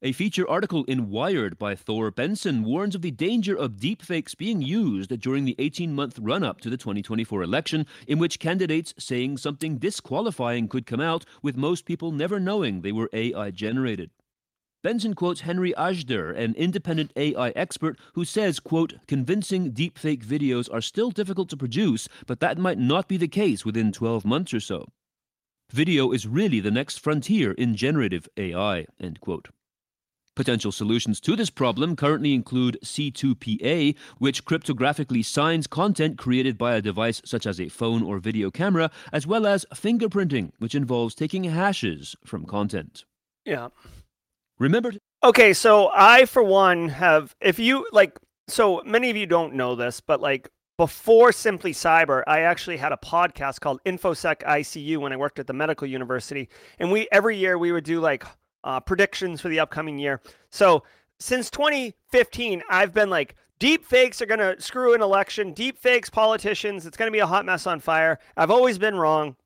A 0.00 0.12
feature 0.12 0.48
article 0.48 0.84
in 0.84 1.10
Wired 1.10 1.58
by 1.58 1.74
Thor 1.74 2.12
Benson 2.12 2.62
warns 2.62 2.94
of 2.94 3.02
the 3.02 3.10
danger 3.10 3.56
of 3.56 3.80
deepfakes 3.80 4.36
being 4.36 4.62
used 4.62 5.18
during 5.18 5.44
the 5.44 5.56
18 5.58 5.92
month 5.92 6.20
run 6.20 6.44
up 6.44 6.60
to 6.60 6.70
the 6.70 6.76
2024 6.76 7.42
election, 7.42 7.84
in 8.06 8.20
which 8.20 8.38
candidates 8.38 8.94
saying 8.96 9.38
something 9.38 9.76
disqualifying 9.76 10.68
could 10.68 10.86
come 10.86 11.00
out, 11.00 11.24
with 11.42 11.56
most 11.56 11.84
people 11.84 12.12
never 12.12 12.38
knowing 12.38 12.82
they 12.82 12.92
were 12.92 13.10
AI 13.12 13.50
generated. 13.50 14.12
Benson 14.84 15.14
quotes 15.14 15.40
Henry 15.40 15.74
Ajder, 15.76 16.32
an 16.38 16.54
independent 16.54 17.12
AI 17.16 17.48
expert, 17.56 17.98
who 18.14 18.24
says, 18.24 18.60
quote, 18.60 18.94
convincing 19.08 19.72
deepfake 19.72 20.24
videos 20.24 20.72
are 20.72 20.80
still 20.80 21.10
difficult 21.10 21.48
to 21.48 21.56
produce, 21.56 22.08
but 22.24 22.38
that 22.38 22.56
might 22.56 22.78
not 22.78 23.08
be 23.08 23.16
the 23.16 23.26
case 23.26 23.64
within 23.64 23.90
12 23.90 24.24
months 24.24 24.54
or 24.54 24.60
so. 24.60 24.86
Video 25.72 26.12
is 26.12 26.28
really 26.28 26.60
the 26.60 26.70
next 26.70 27.00
frontier 27.00 27.50
in 27.50 27.74
generative 27.74 28.28
AI, 28.36 28.86
end 29.00 29.20
quote. 29.20 29.48
Potential 30.38 30.70
solutions 30.70 31.20
to 31.22 31.34
this 31.34 31.50
problem 31.50 31.96
currently 31.96 32.32
include 32.32 32.78
C2PA, 32.84 33.96
which 34.18 34.44
cryptographically 34.44 35.24
signs 35.24 35.66
content 35.66 36.16
created 36.16 36.56
by 36.56 36.76
a 36.76 36.80
device 36.80 37.20
such 37.24 37.44
as 37.44 37.60
a 37.60 37.68
phone 37.68 38.04
or 38.04 38.20
video 38.20 38.48
camera, 38.48 38.88
as 39.12 39.26
well 39.26 39.48
as 39.48 39.66
fingerprinting, 39.74 40.52
which 40.60 40.76
involves 40.76 41.16
taking 41.16 41.42
hashes 41.42 42.14
from 42.24 42.44
content. 42.46 43.04
Yeah. 43.44 43.70
Remember. 44.60 44.92
Okay, 45.24 45.52
so 45.52 45.90
I, 45.92 46.24
for 46.24 46.44
one, 46.44 46.88
have, 46.90 47.34
if 47.40 47.58
you 47.58 47.88
like, 47.90 48.16
so 48.46 48.80
many 48.86 49.10
of 49.10 49.16
you 49.16 49.26
don't 49.26 49.54
know 49.54 49.74
this, 49.74 50.00
but 50.00 50.20
like 50.20 50.48
before 50.76 51.32
Simply 51.32 51.72
Cyber, 51.72 52.22
I 52.28 52.42
actually 52.42 52.76
had 52.76 52.92
a 52.92 52.96
podcast 52.96 53.58
called 53.58 53.80
InfoSec 53.84 54.44
ICU 54.44 54.98
when 54.98 55.12
I 55.12 55.16
worked 55.16 55.40
at 55.40 55.48
the 55.48 55.52
medical 55.52 55.88
university. 55.88 56.48
And 56.78 56.92
we, 56.92 57.08
every 57.10 57.36
year, 57.36 57.58
we 57.58 57.72
would 57.72 57.82
do 57.82 57.98
like 58.00 58.24
uh, 58.68 58.78
predictions 58.78 59.40
for 59.40 59.48
the 59.48 59.58
upcoming 59.58 59.98
year. 59.98 60.20
So 60.50 60.84
since 61.18 61.50
2015, 61.50 62.62
I've 62.68 62.92
been 62.92 63.08
like, 63.08 63.34
deep 63.58 63.84
fakes 63.84 64.20
are 64.20 64.26
going 64.26 64.40
to 64.40 64.60
screw 64.60 64.94
an 64.94 65.00
election, 65.00 65.54
deep 65.54 65.78
fakes, 65.78 66.10
politicians, 66.10 66.84
it's 66.84 66.96
going 66.96 67.08
to 67.08 67.12
be 67.12 67.18
a 67.18 67.26
hot 67.26 67.46
mess 67.46 67.66
on 67.66 67.80
fire. 67.80 68.18
I've 68.36 68.50
always 68.50 68.78
been 68.78 68.96
wrong. 68.96 69.36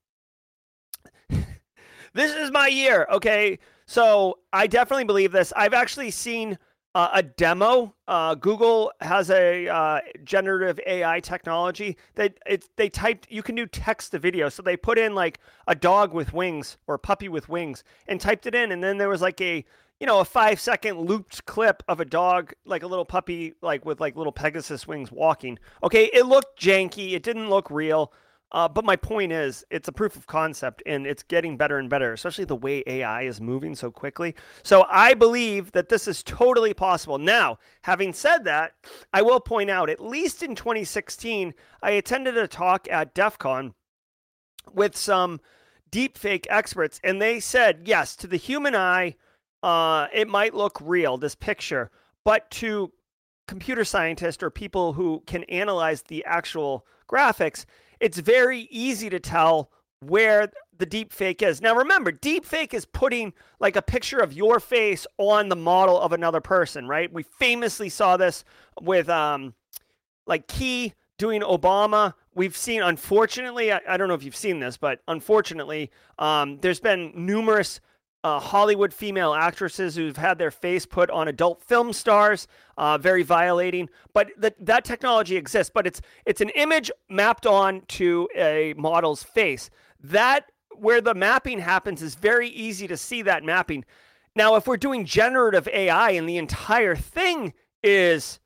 this 1.30 2.34
is 2.34 2.50
my 2.50 2.66
year, 2.66 3.06
okay? 3.12 3.60
So 3.86 4.40
I 4.52 4.66
definitely 4.66 5.04
believe 5.04 5.30
this. 5.30 5.52
I've 5.56 5.74
actually 5.74 6.10
seen 6.10 6.58
uh, 6.94 7.08
a 7.14 7.22
demo. 7.22 7.94
Uh, 8.06 8.34
Google 8.34 8.92
has 9.00 9.30
a 9.30 9.68
uh, 9.68 10.00
generative 10.24 10.78
AI 10.86 11.20
technology 11.20 11.96
that 12.14 12.38
it, 12.46 12.68
they 12.76 12.88
typed. 12.88 13.26
You 13.30 13.42
can 13.42 13.54
do 13.54 13.66
text 13.66 14.12
to 14.12 14.18
video, 14.18 14.48
so 14.48 14.62
they 14.62 14.76
put 14.76 14.98
in 14.98 15.14
like 15.14 15.40
a 15.66 15.74
dog 15.74 16.12
with 16.12 16.32
wings 16.32 16.76
or 16.86 16.96
a 16.96 16.98
puppy 16.98 17.28
with 17.28 17.48
wings, 17.48 17.84
and 18.08 18.20
typed 18.20 18.46
it 18.46 18.54
in, 18.54 18.72
and 18.72 18.82
then 18.82 18.98
there 18.98 19.08
was 19.08 19.22
like 19.22 19.40
a 19.40 19.64
you 20.00 20.06
know 20.06 20.20
a 20.20 20.24
five 20.24 20.60
second 20.60 21.00
looped 21.00 21.46
clip 21.46 21.82
of 21.88 22.00
a 22.00 22.04
dog 22.04 22.52
like 22.64 22.82
a 22.82 22.86
little 22.86 23.04
puppy 23.04 23.54
like 23.62 23.84
with 23.84 24.00
like 24.00 24.16
little 24.16 24.32
Pegasus 24.32 24.86
wings 24.86 25.10
walking. 25.10 25.58
Okay, 25.82 26.10
it 26.12 26.26
looked 26.26 26.60
janky. 26.60 27.12
It 27.12 27.22
didn't 27.22 27.48
look 27.48 27.70
real. 27.70 28.12
Uh, 28.52 28.68
but 28.68 28.84
my 28.84 28.96
point 28.96 29.32
is, 29.32 29.64
it's 29.70 29.88
a 29.88 29.92
proof 29.92 30.14
of 30.14 30.26
concept 30.26 30.82
and 30.84 31.06
it's 31.06 31.22
getting 31.22 31.56
better 31.56 31.78
and 31.78 31.88
better, 31.88 32.12
especially 32.12 32.44
the 32.44 32.54
way 32.54 32.84
AI 32.86 33.22
is 33.22 33.40
moving 33.40 33.74
so 33.74 33.90
quickly. 33.90 34.34
So 34.62 34.84
I 34.90 35.14
believe 35.14 35.72
that 35.72 35.88
this 35.88 36.06
is 36.06 36.22
totally 36.22 36.74
possible. 36.74 37.16
Now, 37.16 37.58
having 37.80 38.12
said 38.12 38.44
that, 38.44 38.74
I 39.12 39.22
will 39.22 39.40
point 39.40 39.70
out, 39.70 39.88
at 39.88 40.04
least 40.04 40.42
in 40.42 40.54
2016, 40.54 41.54
I 41.82 41.92
attended 41.92 42.36
a 42.36 42.46
talk 42.46 42.86
at 42.90 43.14
DEF 43.14 43.38
CON 43.38 43.72
with 44.74 44.96
some 44.96 45.40
deepfake 45.90 46.46
experts, 46.50 47.00
and 47.02 47.20
they 47.20 47.40
said, 47.40 47.82
yes, 47.84 48.16
to 48.16 48.26
the 48.26 48.36
human 48.36 48.74
eye, 48.74 49.16
uh, 49.62 50.08
it 50.12 50.28
might 50.28 50.54
look 50.54 50.78
real, 50.82 51.16
this 51.16 51.34
picture, 51.34 51.90
but 52.24 52.50
to 52.50 52.92
computer 53.46 53.84
scientists 53.84 54.42
or 54.42 54.50
people 54.50 54.92
who 54.92 55.22
can 55.26 55.44
analyze 55.44 56.02
the 56.02 56.24
actual 56.24 56.86
graphics, 57.08 57.64
it's 58.02 58.18
very 58.18 58.62
easy 58.70 59.08
to 59.08 59.20
tell 59.20 59.70
where 60.00 60.50
the 60.76 60.84
deep 60.84 61.12
fake 61.12 61.40
is. 61.40 61.62
Now 61.62 61.76
remember, 61.76 62.10
deep 62.10 62.44
fake 62.44 62.74
is 62.74 62.84
putting 62.84 63.32
like 63.60 63.76
a 63.76 63.82
picture 63.82 64.18
of 64.18 64.32
your 64.32 64.58
face 64.58 65.06
on 65.18 65.48
the 65.48 65.56
model 65.56 66.00
of 66.00 66.12
another 66.12 66.40
person, 66.40 66.88
right? 66.88 67.10
We 67.12 67.22
famously 67.22 67.88
saw 67.88 68.16
this 68.16 68.44
with 68.80 69.08
um 69.08 69.54
like 70.26 70.48
Key 70.48 70.94
doing 71.16 71.42
Obama. 71.42 72.14
We've 72.34 72.56
seen 72.56 72.82
unfortunately, 72.82 73.72
I, 73.72 73.80
I 73.88 73.96
don't 73.96 74.08
know 74.08 74.14
if 74.14 74.24
you've 74.24 74.34
seen 74.34 74.58
this, 74.58 74.76
but 74.76 75.00
unfortunately, 75.06 75.92
um, 76.18 76.58
there's 76.60 76.80
been 76.80 77.12
numerous 77.14 77.80
uh, 78.24 78.38
Hollywood 78.38 78.94
female 78.94 79.34
actresses 79.34 79.96
who've 79.96 80.16
had 80.16 80.38
their 80.38 80.50
face 80.50 80.86
put 80.86 81.10
on 81.10 81.28
adult 81.28 81.62
film 81.62 81.92
stars, 81.92 82.46
uh, 82.76 82.98
very 82.98 83.22
violating. 83.22 83.88
But 84.14 84.30
that 84.38 84.54
that 84.64 84.84
technology 84.84 85.36
exists, 85.36 85.72
but 85.74 85.86
it's 85.86 86.00
it's 86.24 86.40
an 86.40 86.50
image 86.50 86.90
mapped 87.08 87.46
on 87.46 87.82
to 87.88 88.28
a 88.36 88.74
model's 88.76 89.22
face. 89.22 89.70
That 90.00 90.50
where 90.76 91.00
the 91.00 91.14
mapping 91.14 91.58
happens 91.58 92.02
is 92.02 92.14
very 92.14 92.48
easy 92.48 92.86
to 92.88 92.96
see 92.96 93.22
that 93.22 93.44
mapping. 93.44 93.84
Now, 94.34 94.56
if 94.56 94.66
we're 94.66 94.78
doing 94.78 95.04
generative 95.04 95.68
AI 95.68 96.12
and 96.12 96.28
the 96.28 96.38
entire 96.38 96.96
thing 96.96 97.52
is 97.82 98.40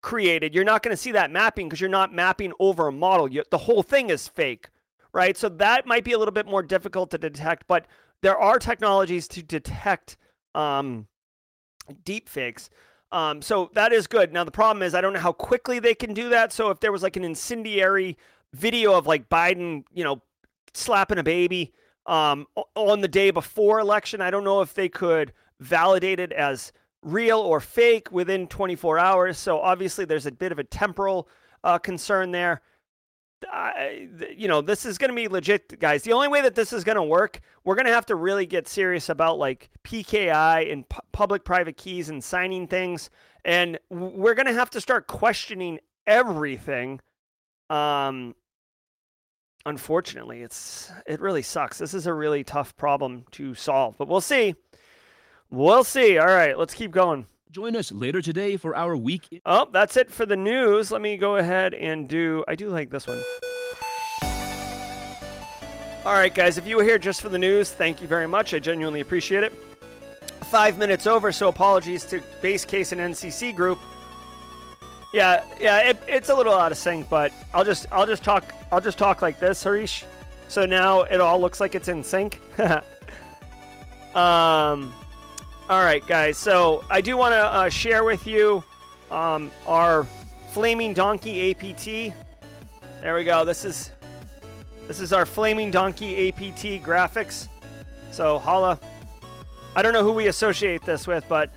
created, 0.00 0.54
you're 0.54 0.64
not 0.64 0.82
going 0.82 0.96
to 0.96 1.00
see 1.00 1.12
that 1.12 1.30
mapping 1.30 1.68
because 1.68 1.80
you're 1.80 1.90
not 1.90 2.14
mapping 2.14 2.52
over 2.58 2.88
a 2.88 2.92
model. 2.92 3.30
You, 3.30 3.42
the 3.50 3.58
whole 3.58 3.82
thing 3.82 4.10
is 4.10 4.26
fake, 4.26 4.68
right? 5.12 5.36
So 5.36 5.48
that 5.50 5.86
might 5.86 6.04
be 6.04 6.12
a 6.12 6.18
little 6.18 6.32
bit 6.32 6.46
more 6.46 6.62
difficult 6.62 7.10
to 7.10 7.18
detect, 7.18 7.66
but 7.66 7.86
there 8.22 8.38
are 8.38 8.58
technologies 8.58 9.28
to 9.28 9.42
detect 9.42 10.16
um, 10.54 11.06
deep 12.04 12.28
fakes. 12.28 12.70
Um, 13.10 13.42
so 13.42 13.70
that 13.74 13.92
is 13.92 14.06
good. 14.06 14.32
Now 14.32 14.44
the 14.44 14.50
problem 14.50 14.82
is 14.82 14.94
I 14.94 15.00
don't 15.00 15.12
know 15.12 15.20
how 15.20 15.32
quickly 15.32 15.78
they 15.78 15.94
can 15.94 16.14
do 16.14 16.30
that. 16.30 16.52
So 16.52 16.70
if 16.70 16.80
there 16.80 16.92
was 16.92 17.02
like 17.02 17.16
an 17.16 17.24
incendiary 17.24 18.16
video 18.54 18.94
of 18.94 19.06
like 19.06 19.28
Biden, 19.28 19.84
you 19.92 20.04
know, 20.04 20.22
slapping 20.74 21.18
a 21.18 21.22
baby 21.22 21.72
um, 22.06 22.46
on 22.74 23.00
the 23.00 23.08
day 23.08 23.30
before 23.30 23.80
election. 23.80 24.20
I 24.20 24.30
don't 24.30 24.44
know 24.44 24.60
if 24.60 24.74
they 24.74 24.88
could 24.88 25.32
validate 25.60 26.20
it 26.20 26.32
as 26.32 26.72
real 27.02 27.38
or 27.38 27.60
fake 27.60 28.10
within 28.10 28.46
24 28.46 28.98
hours. 28.98 29.38
So 29.38 29.60
obviously, 29.60 30.04
there's 30.04 30.26
a 30.26 30.32
bit 30.32 30.52
of 30.52 30.58
a 30.58 30.64
temporal 30.64 31.28
uh, 31.64 31.78
concern 31.78 32.32
there. 32.32 32.62
You 34.36 34.48
know, 34.48 34.60
this 34.60 34.84
is 34.84 34.98
going 34.98 35.10
to 35.10 35.16
be 35.16 35.28
legit, 35.28 35.78
guys. 35.78 36.02
The 36.02 36.12
only 36.12 36.28
way 36.28 36.40
that 36.42 36.54
this 36.54 36.72
is 36.72 36.84
going 36.84 36.96
to 36.96 37.02
work, 37.02 37.40
we're 37.64 37.74
going 37.74 37.86
to 37.86 37.92
have 37.92 38.06
to 38.06 38.14
really 38.14 38.46
get 38.46 38.68
serious 38.68 39.08
about 39.08 39.38
like 39.38 39.70
PKI 39.84 40.72
and 40.72 40.84
public 41.12 41.44
private 41.44 41.76
keys 41.76 42.08
and 42.08 42.22
signing 42.22 42.66
things. 42.66 43.10
And 43.44 43.78
we're 43.90 44.34
going 44.34 44.46
to 44.46 44.54
have 44.54 44.70
to 44.70 44.80
start 44.80 45.06
questioning 45.06 45.78
everything 46.06 47.00
um, 47.72 48.34
unfortunately, 49.64 50.42
it's 50.42 50.92
it 51.06 51.20
really 51.20 51.42
sucks. 51.42 51.78
This 51.78 51.94
is 51.94 52.06
a 52.06 52.12
really 52.12 52.44
tough 52.44 52.76
problem 52.76 53.24
to 53.32 53.54
solve, 53.54 53.96
but 53.96 54.08
we'll 54.08 54.20
see. 54.20 54.54
We'll 55.50 55.84
see. 55.84 56.18
All 56.18 56.26
right, 56.26 56.58
let's 56.58 56.74
keep 56.74 56.90
going. 56.90 57.26
Join 57.52 57.76
us 57.76 57.92
later 57.92 58.22
today 58.22 58.56
for 58.56 58.74
our 58.74 58.96
week. 58.96 59.42
Oh, 59.44 59.68
that's 59.70 59.98
it 59.98 60.10
for 60.10 60.24
the 60.24 60.36
news. 60.36 60.90
Let 60.90 61.02
me 61.02 61.18
go 61.18 61.36
ahead 61.36 61.74
and 61.74 62.08
do. 62.08 62.42
I 62.48 62.54
do 62.54 62.70
like 62.70 62.88
this 62.88 63.06
one. 63.06 63.22
All 66.06 66.14
right, 66.14 66.34
guys, 66.34 66.56
if 66.56 66.66
you 66.66 66.76
were 66.76 66.82
here 66.82 66.98
just 66.98 67.20
for 67.20 67.28
the 67.28 67.38
news, 67.38 67.70
thank 67.70 68.00
you 68.00 68.08
very 68.08 68.26
much. 68.26 68.54
I 68.54 68.58
genuinely 68.58 69.00
appreciate 69.00 69.44
it. 69.44 69.52
Five 70.44 70.78
minutes 70.78 71.06
over, 71.06 71.30
so 71.30 71.48
apologies 71.48 72.06
to 72.06 72.22
Base 72.40 72.64
Case 72.64 72.90
and 72.90 73.00
NCC 73.02 73.54
Group. 73.54 73.78
Yeah, 75.12 75.44
yeah, 75.60 75.90
it, 75.90 75.98
it's 76.08 76.30
a 76.30 76.34
little 76.34 76.54
out 76.54 76.72
of 76.72 76.78
sync, 76.78 77.10
but 77.10 77.34
I'll 77.52 77.64
just 77.64 77.84
I'll 77.92 78.06
just 78.06 78.24
talk 78.24 78.50
I'll 78.72 78.80
just 78.80 78.96
talk 78.96 79.20
like 79.20 79.38
this, 79.38 79.62
Harish. 79.62 80.06
So 80.48 80.64
now 80.64 81.02
it 81.02 81.20
all 81.20 81.38
looks 81.38 81.60
like 81.60 81.74
it's 81.74 81.88
in 81.88 82.02
sync. 82.02 82.40
um, 84.16 84.94
all 85.72 85.82
right, 85.82 86.06
guys. 86.06 86.36
So 86.36 86.84
I 86.90 87.00
do 87.00 87.16
want 87.16 87.32
to 87.32 87.38
uh, 87.38 87.68
share 87.70 88.04
with 88.04 88.26
you 88.26 88.62
um, 89.10 89.50
our 89.66 90.06
Flaming 90.50 90.92
Donkey 90.92 91.50
APT. 91.50 92.14
There 93.00 93.14
we 93.14 93.24
go. 93.24 93.46
This 93.46 93.64
is 93.64 93.90
this 94.86 95.00
is 95.00 95.14
our 95.14 95.24
Flaming 95.24 95.70
Donkey 95.70 96.28
APT 96.28 96.84
graphics. 96.84 97.48
So 98.10 98.38
holla. 98.38 98.78
I 99.74 99.80
don't 99.80 99.94
know 99.94 100.04
who 100.04 100.12
we 100.12 100.26
associate 100.26 100.84
this 100.84 101.06
with, 101.06 101.24
but 101.26 101.48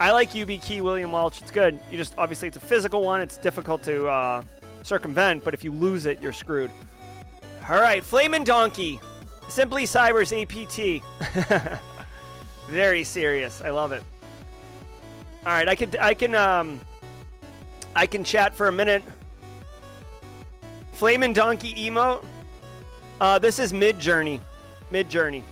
I 0.00 0.10
like 0.12 0.34
UB 0.34 0.48
key 0.62 0.80
William 0.80 1.12
Welch. 1.12 1.42
It's 1.42 1.50
good. 1.50 1.78
You 1.90 1.98
just 1.98 2.14
obviously 2.16 2.48
it's 2.48 2.56
a 2.56 2.60
physical 2.60 3.04
one. 3.04 3.20
It's 3.20 3.36
difficult 3.36 3.82
to 3.82 4.08
uh, 4.08 4.42
circumvent, 4.84 5.44
but 5.44 5.52
if 5.52 5.62
you 5.62 5.70
lose 5.70 6.06
it, 6.06 6.22
you're 6.22 6.32
screwed. 6.32 6.70
All 7.68 7.78
right, 7.78 8.02
Flaming 8.02 8.44
Donkey, 8.44 8.98
Simply 9.50 9.84
Cyber's 9.84 10.32
APT. 10.32 11.78
Very 12.68 13.04
serious. 13.04 13.60
I 13.60 13.70
love 13.70 13.92
it. 13.92 14.02
All 15.44 15.52
right, 15.52 15.68
I 15.68 15.74
can 15.74 15.90
I 16.00 16.14
can 16.14 16.34
um 16.34 16.80
I 17.94 18.06
can 18.06 18.24
chat 18.24 18.54
for 18.54 18.68
a 18.68 18.72
minute. 18.72 19.02
Flamin' 20.92 21.32
Donkey 21.32 21.74
emote. 21.74 22.24
Uh, 23.20 23.38
this 23.38 23.58
is 23.58 23.72
Midjourney. 23.72 24.40
Mid 24.90 25.08
Journey. 25.08 25.42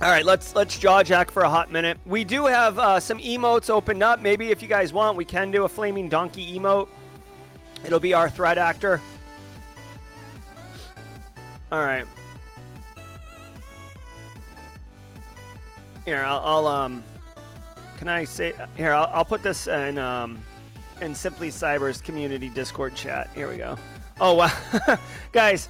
All 0.00 0.10
right, 0.10 0.24
let's 0.24 0.54
let's 0.54 0.78
jaw 0.78 1.02
jack 1.02 1.30
for 1.30 1.42
a 1.42 1.48
hot 1.48 1.72
minute. 1.72 1.98
We 2.04 2.24
do 2.24 2.46
have 2.46 2.78
uh, 2.78 3.00
some 3.00 3.18
emotes 3.18 3.70
opened 3.70 4.02
up. 4.02 4.20
Maybe 4.20 4.50
if 4.50 4.62
you 4.62 4.68
guys 4.68 4.92
want, 4.92 5.16
we 5.16 5.24
can 5.24 5.50
do 5.50 5.64
a 5.64 5.68
flaming 5.68 6.08
donkey 6.08 6.58
emote. 6.58 6.88
It'll 7.84 8.00
be 8.00 8.12
our 8.12 8.28
threat 8.28 8.58
actor. 8.58 9.00
All 11.72 11.82
right. 11.82 12.06
Here, 16.06 16.22
I'll, 16.24 16.40
I'll 16.44 16.66
um. 16.68 17.04
Can 17.98 18.08
I 18.08 18.22
say 18.24 18.54
here? 18.76 18.92
I'll, 18.92 19.10
I'll 19.12 19.24
put 19.24 19.42
this 19.42 19.66
in 19.66 19.98
um, 19.98 20.38
in 21.00 21.16
Simply 21.16 21.50
Cyber's 21.50 22.00
community 22.00 22.48
Discord 22.48 22.94
chat. 22.94 23.28
Here 23.34 23.48
we 23.48 23.56
go. 23.56 23.76
Oh 24.20 24.34
wow, 24.34 24.52
guys. 25.32 25.68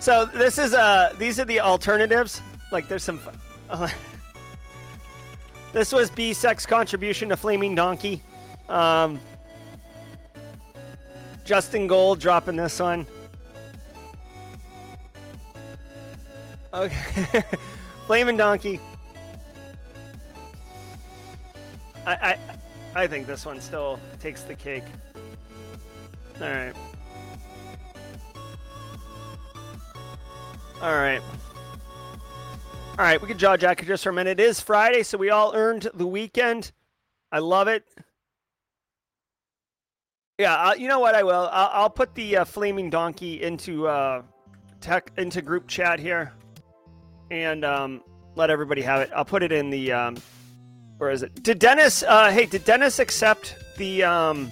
So 0.00 0.24
this 0.24 0.56
is 0.56 0.72
uh 0.72 1.14
these 1.18 1.38
are 1.38 1.44
the 1.44 1.60
alternatives. 1.60 2.40
Like 2.72 2.88
there's 2.88 3.04
some 3.04 3.20
this 5.74 5.92
was 5.92 6.10
BSEC's 6.10 6.64
contribution 6.64 7.28
to 7.28 7.36
Flaming 7.36 7.74
Donkey. 7.74 8.22
Um, 8.70 9.20
Justin 11.44 11.86
Gold 11.86 12.20
dropping 12.20 12.56
this 12.56 12.80
one. 12.80 13.06
Okay. 16.72 17.44
Flaming 18.06 18.38
Donkey. 18.38 18.80
I, 22.06 22.12
I 22.12 22.38
I 22.96 23.06
think 23.06 23.26
this 23.26 23.44
one 23.44 23.60
still 23.60 23.98
takes 24.20 24.42
the 24.42 24.54
cake. 24.54 24.84
All 26.40 26.48
right. 26.48 26.74
All 30.80 30.94
right. 30.94 31.22
All 32.96 33.04
right, 33.04 33.20
we 33.20 33.26
can 33.26 33.38
jaw 33.38 33.56
jack 33.56 33.82
it 33.82 33.86
just 33.86 34.04
for 34.04 34.10
a 34.10 34.12
minute. 34.12 34.38
It 34.38 34.44
is 34.44 34.60
Friday, 34.60 35.02
so 35.02 35.18
we 35.18 35.30
all 35.30 35.52
earned 35.54 35.88
the 35.94 36.06
weekend. 36.06 36.70
I 37.32 37.40
love 37.40 37.66
it. 37.66 37.84
Yeah, 40.38 40.54
uh, 40.54 40.74
you 40.74 40.86
know 40.86 41.00
what? 41.00 41.16
I 41.16 41.24
will. 41.24 41.48
I'll, 41.50 41.70
I'll 41.72 41.90
put 41.90 42.14
the 42.14 42.36
uh, 42.38 42.44
flaming 42.44 42.90
donkey 42.90 43.42
into 43.42 43.88
uh, 43.88 44.22
tech 44.80 45.10
into 45.16 45.42
group 45.42 45.66
chat 45.66 45.98
here, 45.98 46.32
and 47.32 47.64
um, 47.64 48.02
let 48.36 48.50
everybody 48.50 48.82
have 48.82 49.00
it. 49.00 49.10
I'll 49.14 49.24
put 49.24 49.42
it 49.42 49.50
in 49.50 49.70
the. 49.70 49.90
Um, 49.90 50.16
where 51.04 51.12
is 51.12 51.22
it? 51.22 51.42
Did 51.42 51.58
Dennis? 51.58 52.02
Uh, 52.02 52.30
hey, 52.30 52.46
did 52.46 52.64
Dennis 52.64 52.98
accept 52.98 53.56
the? 53.76 54.02
Um, 54.04 54.50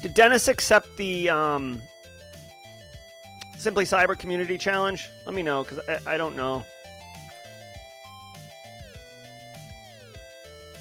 did 0.00 0.14
Dennis 0.14 0.46
accept 0.46 0.96
the 0.96 1.28
um, 1.28 1.82
Simply 3.58 3.84
Cyber 3.84 4.16
Community 4.16 4.56
Challenge? 4.56 5.08
Let 5.26 5.34
me 5.34 5.42
know, 5.42 5.64
because 5.64 5.80
I, 5.88 6.14
I 6.14 6.16
don't 6.16 6.36
know. 6.36 6.64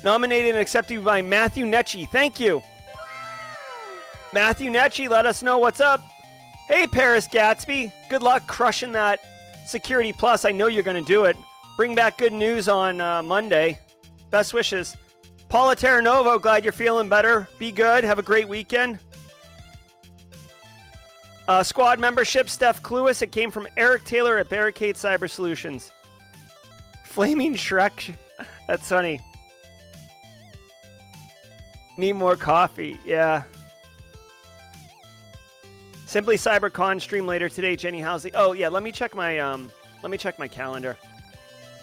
Nominated 0.04 0.52
and 0.52 0.60
accepted 0.60 1.04
by 1.04 1.24
Matthew 1.24 1.66
Netchie. 1.66 2.08
Thank 2.10 2.40
you. 2.40 2.62
Matthew 4.34 4.70
Netchie, 4.70 5.10
let 5.10 5.26
us 5.26 5.42
know 5.42 5.58
what's 5.58 5.80
up. 5.80 6.02
Hey, 6.68 6.86
Paris 6.86 7.28
Gatsby. 7.28 7.92
Good 8.08 8.22
luck 8.22 8.46
crushing 8.46 8.92
that 8.92 9.20
Security 9.66 10.14
Plus. 10.14 10.46
I 10.46 10.52
know 10.52 10.68
you're 10.68 10.84
going 10.84 11.04
to 11.04 11.08
do 11.08 11.26
it. 11.26 11.36
Bring 11.78 11.96
back 11.96 12.18
good 12.18 12.34
news 12.34 12.68
on 12.68 13.02
uh, 13.02 13.24
Monday. 13.24 13.80
Best 14.30 14.54
wishes. 14.54 14.96
Paula 15.50 15.76
Terranovo, 15.76 16.42
glad 16.42 16.64
you're 16.64 16.72
feeling 16.72 17.10
better. 17.10 17.48
Be 17.60 17.72
good. 17.72 18.04
Have 18.04 18.20
a 18.20 18.24
great 18.24 18.48
weekend. 18.48 19.00
Uh, 21.48 21.64
squad 21.64 22.00
membership, 22.00 22.50
Steph 22.50 22.82
Cluis. 22.82 23.22
It 23.22 23.32
came 23.32 23.52
from 23.52 23.68
Eric 23.76 24.06
Taylor 24.06 24.38
at 24.38 24.48
Barricade 24.48 24.96
Cyber 24.96 25.30
Solutions. 25.30 25.92
Flaming 27.04 27.56
Shrek. 27.56 28.16
That's 28.68 28.88
funny. 28.88 29.20
Need 31.98 32.14
more 32.14 32.38
coffee. 32.38 32.98
Yeah. 33.06 33.44
Simply 36.06 36.38
CyberCon 36.38 37.02
stream 37.02 37.26
later 37.26 37.50
today. 37.50 37.76
Jenny 37.76 38.00
Housley. 38.00 38.32
Oh 38.34 38.54
yeah, 38.54 38.70
let 38.70 38.84
me 38.84 38.92
check 38.92 39.16
my 39.16 39.40
um. 39.40 39.72
Let 40.04 40.12
me 40.12 40.18
check 40.18 40.40
my 40.40 40.48
calendar. 40.48 40.98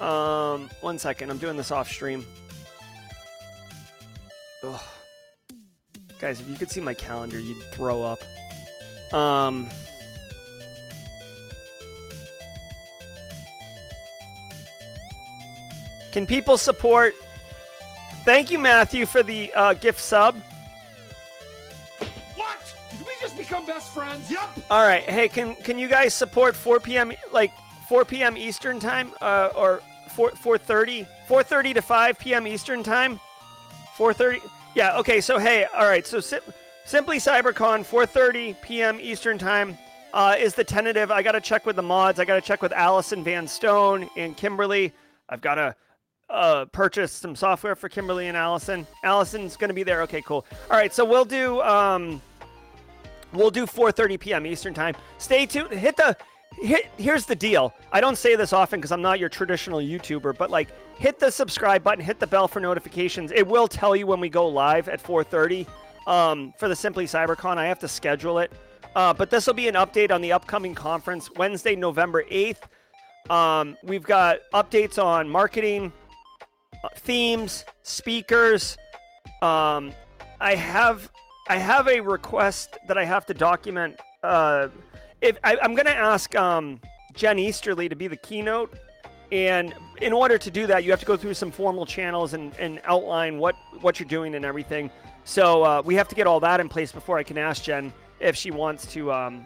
Um, 0.01 0.71
one 0.81 0.99
second. 0.99 1.31
I'm 1.31 1.39
doing 1.39 1.57
this 1.57 1.71
off 1.71 1.91
stream. 1.91 2.25
Ugh. 4.63 4.81
Guys, 6.21 6.41
if 6.41 6.49
you 6.49 6.57
could 6.57 6.71
see 6.71 6.81
my 6.81 6.95
calendar, 6.95 7.39
you'd 7.39 7.63
throw 7.73 8.03
up. 8.03 8.19
Um. 9.13 9.69
Can 16.13 16.27
people 16.27 16.57
support? 16.59 17.15
Thank 18.25 18.51
you, 18.51 18.59
Matthew, 18.59 19.07
for 19.07 19.23
the 19.23 19.53
uh, 19.55 19.75
gift 19.75 20.01
sub. 20.01 20.37
What? 22.35 22.75
Did 22.91 23.07
we 23.07 23.13
just 23.21 23.37
become 23.37 23.65
best 23.67 23.93
friends? 23.93 24.31
Yup. 24.31 24.51
All 24.71 24.83
right. 24.83 25.05
Hey, 25.05 25.29
can 25.29 25.55
can 25.57 25.79
you 25.79 25.89
guys 25.89 26.15
support 26.15 26.57
4 26.57 26.81
p.m. 26.81 27.13
like 27.33 27.53
4 27.89 28.05
p.m. 28.05 28.37
Eastern 28.37 28.81
time 28.81 29.13
uh, 29.21 29.51
or 29.55 29.81
4 30.19 30.31
4:30 30.33 31.07
4:30 31.29 31.75
to 31.75 31.83
5 31.83 32.19
p.m. 32.19 32.47
Eastern 32.49 32.83
time? 32.83 33.21
4:30. 33.97 34.41
Yeah. 34.75 34.99
Okay. 34.99 35.21
So 35.21 35.39
hey. 35.39 35.65
All 35.77 35.87
right. 35.87 36.05
So 36.05 36.19
sim- 36.19 36.43
simply 36.85 37.19
CyberCon 37.19 37.87
4:30 37.87 38.61
p.m. 38.61 38.99
Eastern 39.01 39.39
time 39.39 39.79
uh, 40.13 40.35
is 40.37 40.57
the 40.57 40.65
tentative. 40.65 41.13
I 41.13 41.23
got 41.23 41.33
to 41.33 41.41
check 41.41 41.67
with 41.67 41.77
the 41.77 41.83
mods. 41.83 42.19
I 42.19 42.25
got 42.25 42.35
to 42.35 42.41
check 42.41 42.63
with 42.63 42.73
Allison 42.73 43.23
Van 43.23 43.47
Stone 43.47 44.11
and 44.17 44.37
Kimberly. 44.37 44.93
I've 45.29 45.41
got 45.41 45.55
to 45.55 45.77
uh, 46.29 46.65
purchase 46.67 47.13
some 47.13 47.37
software 47.37 47.77
for 47.77 47.89
Kimberly 47.89 48.27
and 48.27 48.37
Allison. 48.37 48.89
Allison's 49.05 49.57
going 49.57 49.69
to 49.69 49.75
be 49.75 49.85
there. 49.85 50.03
Okay, 50.03 50.23
cool. 50.23 50.45
All 50.69 50.77
right, 50.77 50.93
so 50.93 51.05
we'll 51.05 51.27
do 51.27 51.63
um, 51.63 52.21
we'll 53.33 53.53
do 53.53 53.67
4:30 53.67 54.19
p.m. 54.19 54.47
Eastern 54.47 54.75
time. 54.75 54.97
Stay 55.19 55.47
tuned. 55.47 55.71
Hit 55.71 55.97
the 55.97 56.17
Here's 56.61 57.25
the 57.25 57.37
deal. 57.37 57.73
I 57.93 58.01
don't 58.01 58.17
say 58.17 58.35
this 58.35 58.53
often 58.53 58.81
because 58.81 58.91
I'm 58.91 59.03
not 59.03 59.21
your 59.21 59.29
traditional 59.29 59.79
YouTuber, 59.79 60.37
but 60.37 60.51
like 60.51 60.69
hit 60.97 61.19
the 61.19 61.31
subscribe 61.31 61.85
button, 61.85 62.05
hit 62.05 62.19
the 62.19 62.27
bell 62.27 62.49
for 62.49 62.59
notifications. 62.61 63.31
It 63.33 63.47
will 63.47 63.69
tell 63.69 63.95
you 63.95 64.07
when 64.07 64.19
we 64.19 64.29
go 64.29 64.49
live 64.49 64.89
at 64.89 65.03
4:30 65.03 65.67
um, 66.07 66.53
for 66.59 66.69
the 66.69 66.75
Simply 66.75 67.07
CyberCon. 67.07 67.59
I 67.59 67.67
have 67.67 67.79
to 67.81 67.89
schedule 67.89 68.39
it, 68.41 68.51
uh, 68.97 69.15
but 69.15 69.31
this 69.31 69.47
will 69.47 69.55
be 69.55 69.69
an 69.69 69.77
update 69.77 70.11
on 70.11 70.21
the 70.21 70.33
upcoming 70.33 70.75
conference 70.75 71.31
Wednesday, 71.37 71.77
November 71.77 72.25
8th. 72.25 72.63
Um, 73.31 73.77
we've 73.85 74.03
got 74.03 74.39
updates 74.53 75.03
on 75.03 75.29
marketing, 75.29 75.93
uh, 76.83 76.89
themes, 76.97 77.65
speakers. 77.83 78.77
Um, 79.43 79.93
I 80.41 80.57
have 80.57 81.11
I 81.49 81.57
have 81.57 81.87
a 81.89 82.01
request 82.01 82.79
that 82.89 82.99
I 82.99 83.05
have 83.05 83.27
to 83.27 83.35
document. 83.35 84.01
Uh, 84.23 84.69
if 85.21 85.39
I, 85.45 85.57
I'm 85.63 85.75
going 85.75 85.87
to 85.87 85.97
ask 85.97 86.35
um, 86.37 86.81
Jen 87.15 87.39
Easterly 87.39 87.89
to 87.89 87.97
be 87.97 88.09
the 88.09 88.17
keynote, 88.17 88.77
and 89.33 89.75
in 90.01 90.13
order 90.13 90.39
to 90.39 90.51
do 90.51 90.67
that, 90.67 90.85
you 90.85 90.91
have 90.91 91.01
to 91.01 91.07
go 91.07 91.17
through 91.17 91.35
some 91.35 91.51
formal 91.51 91.85
channels 91.85 92.35
and, 92.35 92.55
and 92.59 92.81
outline 92.85 93.39
what 93.39 93.57
what 93.81 94.01
you're 94.01 94.09
doing 94.09 94.35
and 94.35 94.45
everything. 94.45 94.91
So 95.25 95.63
uh, 95.63 95.83
we 95.85 95.95
have 95.97 96.09
to 96.09 96.15
get 96.15 96.27
all 96.27 96.41
that 96.41 96.61
in 96.61 96.69
place 96.69 96.93
before 96.93 97.19
I 97.19 97.23
can 97.23 97.37
ask 97.37 97.63
Jen 97.63 97.93
if 98.21 98.35
she 98.35 98.51
wants 98.51 98.87
to 98.93 99.13
um, 99.13 99.45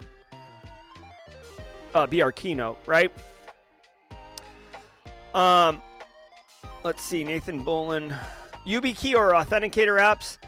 uh, 1.95 2.07
be 2.07 2.23
our 2.23 2.33
keynote, 2.33 2.79
right? 2.87 3.13
Um, 5.35 5.83
let's 6.85 7.03
see, 7.03 7.25
Nathan 7.25 7.65
Bolin, 7.65 8.17
YubiKey 8.67 9.15
or 9.15 9.33
Authenticator 9.33 9.99
apps. 10.01 10.39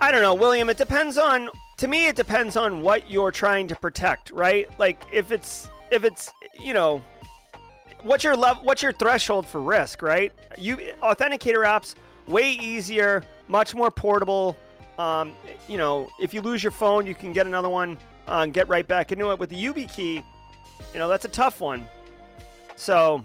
I 0.00 0.10
don't 0.10 0.22
know, 0.22 0.34
William. 0.34 0.70
It 0.70 0.78
depends 0.78 1.18
on. 1.18 1.50
To 1.82 1.88
me, 1.88 2.06
it 2.06 2.14
depends 2.14 2.56
on 2.56 2.80
what 2.80 3.10
you're 3.10 3.32
trying 3.32 3.66
to 3.66 3.74
protect, 3.74 4.30
right? 4.30 4.70
Like 4.78 5.02
if 5.10 5.32
it's 5.32 5.68
if 5.90 6.04
it's 6.04 6.30
you 6.60 6.74
know, 6.74 7.02
what's 8.04 8.22
your 8.22 8.36
level, 8.36 8.62
what's 8.62 8.84
your 8.84 8.92
threshold 8.92 9.48
for 9.48 9.60
risk, 9.60 10.00
right? 10.00 10.32
You 10.56 10.76
authenticator 11.02 11.66
apps 11.66 11.96
way 12.28 12.52
easier, 12.52 13.24
much 13.48 13.74
more 13.74 13.90
portable. 13.90 14.56
Um, 14.96 15.32
you 15.66 15.76
know, 15.76 16.08
if 16.20 16.32
you 16.32 16.40
lose 16.40 16.62
your 16.62 16.70
phone, 16.70 17.04
you 17.04 17.16
can 17.16 17.32
get 17.32 17.48
another 17.48 17.68
one, 17.68 17.98
uh, 18.28 18.42
and 18.44 18.54
get 18.54 18.68
right 18.68 18.86
back 18.86 19.10
into 19.10 19.32
it. 19.32 19.40
With 19.40 19.50
the 19.50 19.60
YubiKey, 19.60 20.22
you 20.92 20.98
know, 21.00 21.08
that's 21.08 21.24
a 21.24 21.30
tough 21.30 21.60
one. 21.60 21.84
So, 22.76 23.24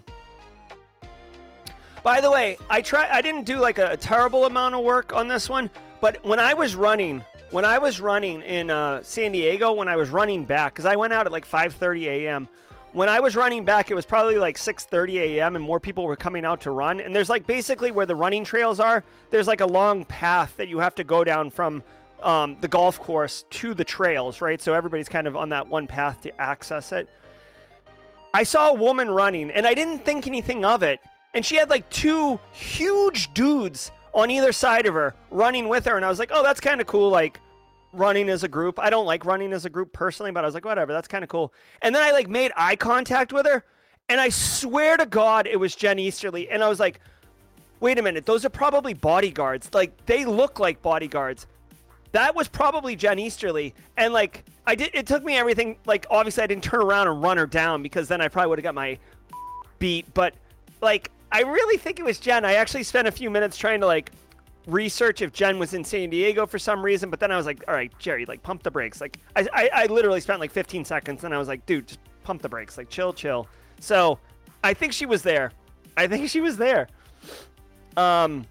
by 2.02 2.22
the 2.22 2.32
way, 2.32 2.58
I 2.72 2.82
try. 2.82 3.08
I 3.08 3.22
didn't 3.22 3.44
do 3.44 3.60
like 3.60 3.78
a, 3.78 3.92
a 3.92 3.98
terrible 3.98 4.46
amount 4.46 4.74
of 4.74 4.84
work 4.84 5.14
on 5.14 5.28
this 5.28 5.48
one, 5.48 5.70
but 6.02 6.26
when 6.26 6.40
I 6.40 6.56
was 6.56 6.76
running, 6.76 7.24
when 7.52 7.66
I 7.66 7.78
was 7.78 8.02
running 8.02 8.42
in 8.42 8.70
uh, 8.70 9.02
San 9.04 9.32
Diego, 9.32 9.74
when 9.74 9.88
I 9.88 9.96
was 9.96 10.10
running 10.10 10.46
back, 10.46 10.74
because 10.74 10.86
I 10.86 10.96
went 10.96 11.14
out 11.14 11.26
at 11.26 11.32
like 11.32 11.48
5:30 11.48 12.06
a.m. 12.06 12.50
When 12.94 13.10
I 13.10 13.20
was 13.20 13.36
running 13.36 13.64
back, 13.64 13.92
it 13.92 13.96
was 13.96 14.06
probably 14.06 14.38
like 14.38 14.58
6:30 14.58 15.16
a.m. 15.20 15.56
and 15.56 15.64
more 15.64 15.80
people 15.80 16.06
were 16.06 16.16
coming 16.16 16.46
out 16.46 16.62
to 16.62 16.72
run. 16.72 17.00
And 17.00 17.16
there's 17.16 17.30
like 17.30 17.48
basically 17.48 17.92
where 17.92 18.06
the 18.06 18.16
running 18.16 18.44
trails 18.44 18.80
are. 18.80 19.04
There's 19.30 19.48
like 19.48 19.62
a 19.62 19.66
long 19.66 20.06
path 20.06 20.56
that 20.58 20.68
you 20.68 20.80
have 20.80 20.96
to 20.96 21.04
go 21.04 21.24
down 21.24 21.50
from 21.50 21.84
um, 22.22 22.58
the 22.62 22.68
golf 22.68 23.00
course 23.00 23.46
to 23.52 23.74
the 23.74 23.84
trails, 23.84 24.42
right? 24.42 24.62
So 24.62 24.74
everybody's 24.74 25.10
kind 25.10 25.28
of 25.28 25.36
on 25.36 25.50
that 25.50 25.68
one 25.68 25.88
path 25.88 26.22
to 26.22 26.42
access 26.42 26.92
it. 26.92 27.08
I 28.34 28.44
saw 28.44 28.70
a 28.70 28.74
woman 28.74 29.10
running, 29.10 29.52
and 29.52 29.66
I 29.66 29.74
didn't 29.74 30.00
think 30.00 30.28
anything 30.28 30.66
of 30.66 30.84
it. 30.84 31.00
And 31.34 31.46
she 31.46 31.56
had 31.56 31.70
like 31.70 31.90
two 31.90 32.40
huge 32.52 33.34
dudes 33.34 33.92
on 34.18 34.32
either 34.32 34.52
side 34.52 34.88
of 34.88 34.96
her 34.96 35.14
running 35.30 35.70
with 35.70 35.86
her. 35.86 35.96
And 35.96 36.04
I 36.04 36.10
was 36.10 36.20
like, 36.20 36.32
oh, 36.34 36.44
that's 36.44 36.60
kind 36.60 36.82
of 36.82 36.88
cool. 36.88 37.10
Like 37.10 37.40
running 37.94 38.28
as 38.30 38.44
a 38.44 38.48
group. 38.48 38.80
I 38.80 38.90
don't 38.90 39.06
like 39.06 39.24
running 39.24 39.54
as 39.54 39.66
a 39.66 39.70
group 39.70 39.94
personally, 39.94 40.32
but 40.32 40.44
I 40.44 40.48
was 40.48 40.56
like, 40.56 40.66
whatever, 40.66 40.92
that's 40.92 41.08
kind 41.08 41.24
of 41.24 41.30
cool. 41.30 41.54
And 41.84 41.96
then 41.96 42.04
I 42.04 42.12
like 42.12 42.28
made 42.28 42.52
eye 42.58 42.76
contact 42.76 43.32
with 43.32 43.46
her. 43.46 43.64
And 44.10 44.20
I 44.20 44.30
swear 44.30 44.98
to 44.98 45.06
God, 45.06 45.48
it 45.48 45.58
was 45.58 45.76
Jen 45.76 46.00
Easterly. 46.00 46.50
And 46.50 46.64
I 46.64 46.68
was 46.68 46.80
like, 46.80 47.00
wait 47.80 48.00
a 48.00 48.02
minute, 48.02 48.26
those 48.26 48.44
are 48.44 48.50
probably 48.50 48.96
bodyguards. 48.96 49.70
Like 49.74 50.06
they 50.08 50.26
look 50.26 50.60
like 50.60 50.82
bodyguards. 50.82 51.46
That 52.14 52.34
was 52.34 52.48
probably 52.48 52.96
Jen 52.96 53.20
Easterly. 53.20 53.76
And 53.98 54.14
like, 54.14 54.46
I 54.66 54.74
did, 54.74 54.90
it 54.96 55.06
took 55.06 55.24
me 55.24 55.38
everything. 55.38 55.78
Like, 55.86 56.08
obviously, 56.10 56.42
I 56.42 56.48
didn't 56.48 56.64
turn 56.64 56.82
around 56.82 57.08
and 57.08 57.22
run 57.22 57.38
her 57.38 57.46
down 57.46 57.84
because 57.84 58.08
then 58.08 58.22
I 58.22 58.30
probably 58.30 58.50
would 58.50 58.60
have 58.60 58.64
got 58.64 58.76
my 58.76 58.98
beat. 59.78 60.12
But 60.14 60.34
like, 60.82 61.12
I 61.32 61.42
really 61.42 61.78
think 61.78 62.00
it 62.00 62.06
was 62.06 62.20
Jen. 62.20 62.46
I 62.46 62.54
actually 62.54 62.84
spent 62.84 63.08
a 63.08 63.12
few 63.12 63.30
minutes 63.30 63.58
trying 63.58 63.82
to 63.82 63.86
like 63.86 64.12
research 64.66 65.22
if 65.22 65.32
Jen 65.34 65.60
was 65.60 65.74
in 65.74 65.84
San 65.84 66.10
Diego 66.10 66.46
for 66.46 66.60
some 66.60 66.84
reason, 66.84 67.10
but 67.10 67.20
then 67.20 67.32
I 67.32 67.38
was 67.38 67.46
like, 67.46 67.64
all 67.68 67.74
right, 67.74 67.92
Jerry, 68.00 68.26
like 68.26 68.44
pump 68.44 68.64
the 68.64 68.72
brakes. 68.72 69.02
Like 69.02 69.18
I, 69.36 69.48
I, 69.54 69.70
I 69.74 69.86
literally 69.88 70.22
spent 70.22 70.40
like 70.40 70.52
15 70.52 70.86
seconds 70.86 71.24
and 71.24 71.34
I 71.34 71.38
was 71.38 71.48
like, 71.48 71.66
dude, 71.66 71.88
just 71.88 72.00
pump 72.24 72.42
the 72.42 72.50
brakes. 72.50 72.78
Like 72.78 72.90
chill, 72.90 73.14
chill. 73.14 73.48
So 73.80 74.20
I 74.64 74.74
think 74.74 74.94
she 74.94 75.06
was 75.06 75.22
there. 75.22 75.52
I 75.96 76.08
think 76.08 76.30
she 76.30 76.42
was 76.42 76.58
there. 76.58 76.88
Um. 77.96 78.46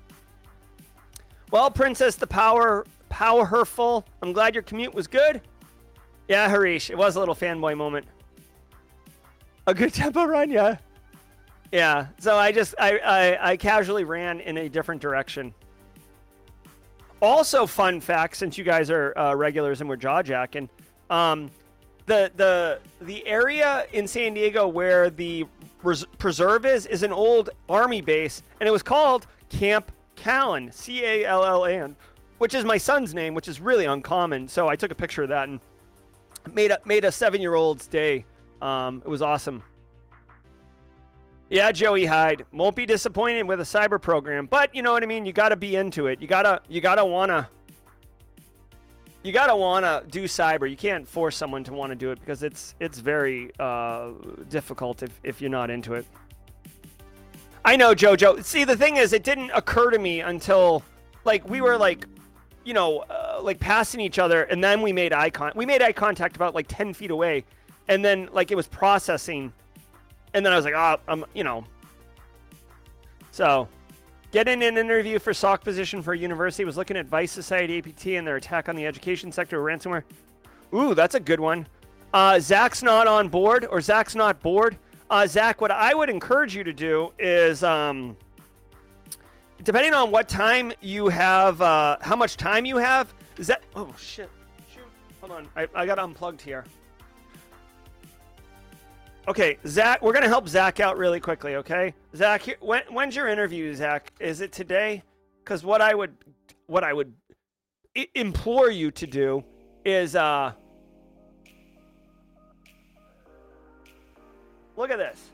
Well, 1.53 1.71
Princess, 1.71 2.17
the 2.17 2.27
power, 2.27 2.85
power 3.09 3.45
her 3.45 3.65
full. 3.65 4.05
I'm 4.21 4.33
glad 4.33 4.55
your 4.55 4.65
commute 4.65 4.93
was 4.93 5.07
good. 5.07 5.41
Yeah, 6.29 6.49
Harish, 6.49 6.91
it 6.91 6.99
was 6.99 7.15
a 7.15 7.21
little 7.21 7.37
fanboy 7.37 7.77
moment. 7.77 8.05
A 9.69 9.75
good 9.75 9.95
tempo 9.95 10.25
run, 10.25 10.51
yeah. 10.51 10.79
Yeah. 11.77 12.07
So 12.19 12.37
I 12.37 12.53
just 12.53 12.75
I, 12.79 12.99
I 12.99 13.51
I 13.51 13.57
casually 13.59 14.05
ran 14.05 14.41
in 14.41 14.57
a 14.57 14.67
different 14.67 15.03
direction. 15.03 15.53
Also, 17.21 17.67
fun 17.67 18.01
fact, 18.01 18.39
since 18.39 18.57
you 18.57 18.65
guys 18.65 18.91
are 18.91 19.13
uh, 19.19 19.35
regulars 19.35 19.83
and 19.83 19.91
we're 19.91 19.97
jaw 19.97 20.23
jacking, 20.23 20.71
um, 21.11 21.51
the 22.07 22.33
the 22.37 22.79
the 23.03 23.27
area 23.27 23.87
in 23.93 24.09
San 24.09 24.33
Diego 24.33 24.67
where 24.67 25.11
the 25.11 25.45
res- 25.83 26.07
preserve 26.17 26.65
is 26.65 26.87
is 26.87 27.03
an 27.03 27.13
old 27.13 27.51
army 27.69 28.01
base, 28.01 28.43
and 28.59 28.67
it 28.67 28.73
was 28.73 28.83
called 28.83 29.27
Camp 29.51 29.93
Callan, 30.15 30.73
C 30.73 31.05
A 31.05 31.27
L 31.27 31.45
L 31.45 31.67
A 31.67 31.73
N, 31.75 31.95
which 32.39 32.55
is 32.55 32.65
my 32.65 32.79
son's 32.79 33.13
name, 33.13 33.35
which 33.35 33.49
is 33.49 33.61
really 33.61 33.85
uncommon. 33.85 34.49
So 34.49 34.67
I 34.67 34.77
took 34.77 34.93
a 34.93 34.95
picture 34.95 35.25
of 35.25 35.29
that 35.29 35.47
and 35.47 35.61
made 36.55 36.71
a 36.71 36.79
made 36.87 37.05
a 37.05 37.13
seven 37.13 37.43
year 37.43 37.55
old's 37.55 37.87
day. 37.87 38.25
Um, 38.63 39.03
it 39.05 39.11
was 39.11 39.21
awesome. 39.21 39.63
Yeah, 41.49 41.71
Joey 41.71 42.07
Hyde 42.07 42.45
won't 42.53 42.75
be 42.75 42.87
disappointed 42.87 43.45
with 43.45 43.61
a 43.61 43.65
cyber 43.65 44.03
program, 44.03 44.47
but 44.47 44.75
you 44.75 44.83
know 44.83 44.93
what 44.93 45.05
I 45.05 45.07
mean. 45.07 45.25
You 45.25 45.33
got 45.33 45.51
to 45.51 45.57
be 45.57 45.77
into 45.77 46.09
it. 46.09 46.21
You 46.21 46.27
gotta, 46.27 46.61
you 46.69 46.81
gotta 46.81 47.05
wanna, 47.05 47.49
you 49.23 49.33
gotta 49.33 49.55
wanna 49.55 50.03
do 50.11 50.25
cyber. 50.25 50.69
You 50.69 50.77
can't 50.77 51.07
force 51.07 51.37
someone 51.37 51.63
to 51.65 51.73
want 51.73 51.93
to 51.93 51.97
do 51.97 52.11
it 52.11 52.19
because 52.19 52.43
it's 52.43 52.75
it's 52.81 52.99
very 52.99 53.53
uh, 53.61 54.11
difficult 54.49 55.05
if 55.05 55.21
if 55.23 55.41
you're 55.41 55.51
not 55.51 55.71
into 55.71 55.95
it. 55.95 56.05
I 57.65 57.77
know, 57.77 57.95
Jojo. 57.95 58.43
See, 58.45 58.65
the 58.65 58.77
thing 58.77 58.97
is, 58.97 59.13
it 59.13 59.23
didn't 59.23 59.51
occur 59.55 59.91
to 59.91 59.99
me 60.01 60.21
until 60.21 60.83
like 61.25 61.49
we 61.49 61.61
were 61.61 61.77
like, 61.77 62.07
you 62.65 62.75
know, 62.75 63.05
uh, 63.09 63.39
like 63.41 63.61
passing 63.61 64.01
each 64.01 64.19
other, 64.19 64.43
and 64.45 64.65
then 64.65 64.83
we 64.83 64.93
made 64.93 65.13
eye 65.13 65.31
contact. 65.31 65.57
We 65.57 65.67
made 65.67 65.81
eye 65.81 65.93
contact 65.93 66.35
about 66.35 66.57
like 66.57 66.67
ten 66.67 66.93
feet 66.93 67.13
away, 67.13 67.45
and 67.87 68.05
then 68.05 68.29
like 68.33 68.51
it 68.51 68.57
was 68.57 68.67
processing 68.67 69.53
and 70.37 70.45
then 70.45 70.53
I 70.53 70.57
was 70.57 70.67
like, 70.67 70.75
oh, 70.75 70.99
I'm, 71.09 71.25
you 71.35 71.43
know, 71.45 71.65
So, 73.31 73.69
getting 74.33 74.63
an 74.63 74.77
interview 74.77 75.19
for 75.19 75.33
SOC 75.33 75.65
position 75.65 76.03
for 76.03 76.13
a 76.13 76.19
university 76.19 76.63
was 76.67 76.77
looking 76.77 76.99
at 76.99 77.07
Vice 77.07 77.33
Society 77.33 77.79
APT 77.79 78.07
and 78.09 78.27
their 78.27 78.37
attack 78.37 78.69
on 78.69 78.77
the 78.77 78.87
education 78.87 79.33
sector 79.33 79.63
with 79.63 79.73
ransomware. 79.73 80.03
Ooh, 80.75 80.95
that's 80.95 81.15
a 81.15 81.21
good 81.21 81.41
one. 81.41 81.67
Uh, 82.13 82.39
Zach's 82.39 82.83
not 82.83 83.07
on 83.07 83.29
board, 83.29 83.67
or 83.71 83.81
Zach's 83.81 84.15
not 84.15 84.39
bored. 84.41 84.77
Uh, 85.09 85.27
Zach, 85.27 85.63
what 85.63 85.71
I 85.71 85.95
would 85.95 86.11
encourage 86.11 86.55
you 86.55 86.65
to 86.65 86.73
do 86.73 87.13
is, 87.19 87.65
um, 87.65 88.15
depending 89.65 89.95
on 89.95 90.11
what 90.11 90.29
time 90.29 90.71
you 90.83 91.09
have, 91.09 91.63
uh, 91.63 91.97
how 92.03 92.15
much 92.15 92.37
time 92.37 92.67
you 92.67 92.77
have, 92.77 93.15
is 93.39 93.47
that? 93.47 93.63
Oh 93.75 93.95
shit! 93.99 94.29
Shoot! 94.75 94.85
Hold 95.21 95.33
on, 95.33 95.49
I, 95.57 95.67
I 95.75 95.87
got 95.87 95.99
unplugged 95.99 96.43
here. 96.43 96.65
Okay, 99.29 99.59
Zach, 99.67 100.03
we're 100.03 100.13
gonna 100.13 100.29
help 100.29 100.49
Zach 100.49 100.79
out 100.79 100.97
really 100.97 101.19
quickly. 101.19 101.57
Okay, 101.57 101.95
Zach, 102.15 102.43
here, 102.43 102.57
when, 102.61 102.83
when's 102.91 103.17
your 103.17 103.27
interview, 103.27 103.75
Zach? 103.75 104.13
Is 104.21 104.41
it 104.41 104.53
today? 104.53 105.03
Because 105.43 105.65
what 105.65 105.81
I 105.81 105.95
would, 105.95 106.17
what 106.67 106.85
I 106.85 106.93
would 106.93 107.13
I- 107.97 108.09
implore 108.15 108.71
you 108.71 108.93
to 108.93 109.07
do 109.07 109.45
is, 109.85 110.15
uh, 110.15 110.53
look 114.77 114.91
at 114.91 114.99
this. 114.99 115.31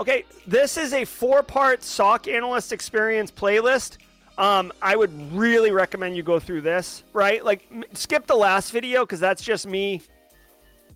Okay, 0.00 0.24
this 0.46 0.76
is 0.76 0.92
a 0.92 1.06
four-part 1.06 1.82
SOC 1.82 2.28
analyst 2.28 2.72
experience 2.72 3.30
playlist. 3.30 3.96
Um, 4.36 4.70
I 4.82 4.96
would 4.96 5.32
really 5.32 5.70
recommend 5.70 6.16
you 6.16 6.22
go 6.22 6.38
through 6.38 6.60
this. 6.62 7.04
Right, 7.14 7.42
like 7.44 7.66
m- 7.70 7.84
skip 7.94 8.26
the 8.26 8.36
last 8.36 8.70
video 8.70 9.04
because 9.04 9.20
that's 9.20 9.42
just 9.42 9.66
me 9.66 10.02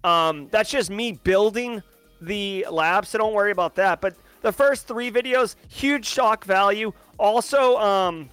um, 0.05 0.49
that's 0.51 0.71
just 0.71 0.91
me 0.91 1.13
building 1.13 1.83
the 2.21 2.67
lab, 2.71 3.07
so 3.07 3.19
don't 3.19 3.35
worry 3.35 3.51
about 3.51 3.75
that. 3.77 4.01
But 4.01 4.15
the 4.43 4.53
first 4.53 4.87
three 4.87 5.11
videos, 5.11 5.57
huge 5.69 6.05
shock 6.07 6.45
value. 6.45 6.93
Also, 7.19 7.77
um, 7.79 8.29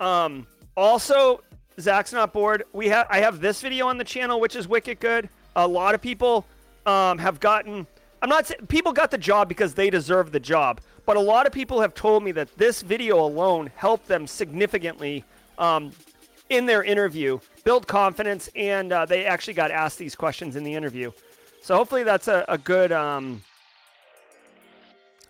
um, 0.00 0.46
also, 0.76 1.42
Zach's 1.78 2.12
not 2.12 2.32
bored. 2.32 2.64
We 2.72 2.88
have 2.88 3.06
I 3.10 3.20
have 3.20 3.40
this 3.40 3.60
video 3.60 3.86
on 3.86 3.98
the 3.98 4.04
channel, 4.04 4.40
which 4.40 4.56
is 4.56 4.66
wicked 4.66 4.98
good. 4.98 5.28
A 5.54 5.68
lot 5.68 5.94
of 5.94 6.00
people 6.00 6.46
um, 6.86 7.18
have 7.18 7.38
gotten. 7.38 7.86
I'm 8.22 8.28
not 8.28 8.46
saying 8.46 8.66
people 8.68 8.92
got 8.92 9.10
the 9.10 9.18
job 9.18 9.48
because 9.48 9.74
they 9.74 9.90
deserve 9.90 10.32
the 10.32 10.40
job, 10.40 10.80
but 11.04 11.16
a 11.16 11.20
lot 11.20 11.46
of 11.46 11.52
people 11.52 11.80
have 11.80 11.92
told 11.92 12.22
me 12.24 12.32
that 12.32 12.56
this 12.56 12.80
video 12.80 13.20
alone 13.20 13.70
helped 13.76 14.08
them 14.08 14.26
significantly 14.26 15.24
um, 15.58 15.92
in 16.48 16.66
their 16.66 16.82
interview, 16.82 17.38
build 17.64 17.86
confidence, 17.86 18.48
and 18.54 18.92
uh, 18.92 19.04
they 19.06 19.24
actually 19.24 19.54
got 19.54 19.70
asked 19.70 19.98
these 19.98 20.14
questions 20.14 20.56
in 20.56 20.64
the 20.64 20.74
interview. 20.74 21.12
So 21.62 21.76
hopefully 21.76 22.02
that's 22.02 22.28
a, 22.28 22.44
a 22.48 22.58
good 22.58 22.92
um, 22.92 23.42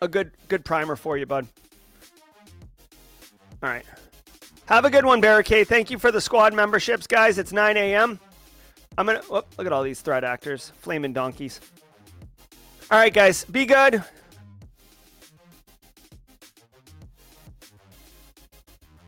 a 0.00 0.08
good 0.08 0.32
good 0.48 0.64
primer 0.64 0.96
for 0.96 1.16
you, 1.16 1.26
bud. 1.26 1.46
All 3.62 3.68
right. 3.68 3.84
Have 4.66 4.84
a 4.84 4.90
good 4.90 5.04
one, 5.04 5.20
Barricade. 5.20 5.68
Thank 5.68 5.90
you 5.90 5.98
for 5.98 6.10
the 6.10 6.20
squad 6.20 6.54
memberships, 6.54 7.06
guys. 7.06 7.38
It's 7.38 7.52
9 7.52 7.76
a.m. 7.76 8.18
I'm 8.96 9.06
gonna 9.06 9.22
whoop, 9.22 9.46
look 9.58 9.66
at 9.66 9.72
all 9.72 9.82
these 9.82 10.00
threat 10.00 10.24
actors, 10.24 10.72
flaming 10.78 11.12
donkeys. 11.12 11.60
All 12.90 12.98
right, 12.98 13.12
guys, 13.12 13.44
be 13.44 13.64
good. 13.66 14.02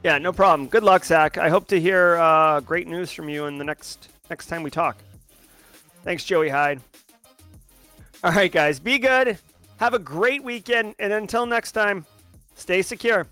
Yeah, 0.04 0.18
no 0.18 0.34
problem. 0.34 0.68
Good 0.68 0.82
luck, 0.82 1.02
Zach. 1.02 1.38
I 1.38 1.48
hope 1.48 1.66
to 1.68 1.80
hear 1.80 2.16
uh, 2.16 2.60
great 2.60 2.86
news 2.86 3.10
from 3.10 3.30
you 3.30 3.46
in 3.46 3.56
the 3.56 3.64
next 3.64 4.10
next 4.28 4.48
time 4.48 4.62
we 4.62 4.70
talk. 4.70 4.98
Thanks, 6.02 6.24
Joey 6.24 6.50
Hyde. 6.50 6.82
All 8.22 8.32
right, 8.32 8.52
guys, 8.52 8.78
be 8.78 8.98
good. 8.98 9.38
Have 9.78 9.94
a 9.94 9.98
great 9.98 10.44
weekend, 10.44 10.94
and 10.98 11.10
until 11.10 11.46
next 11.46 11.72
time, 11.72 12.04
stay 12.54 12.82
secure. 12.82 13.26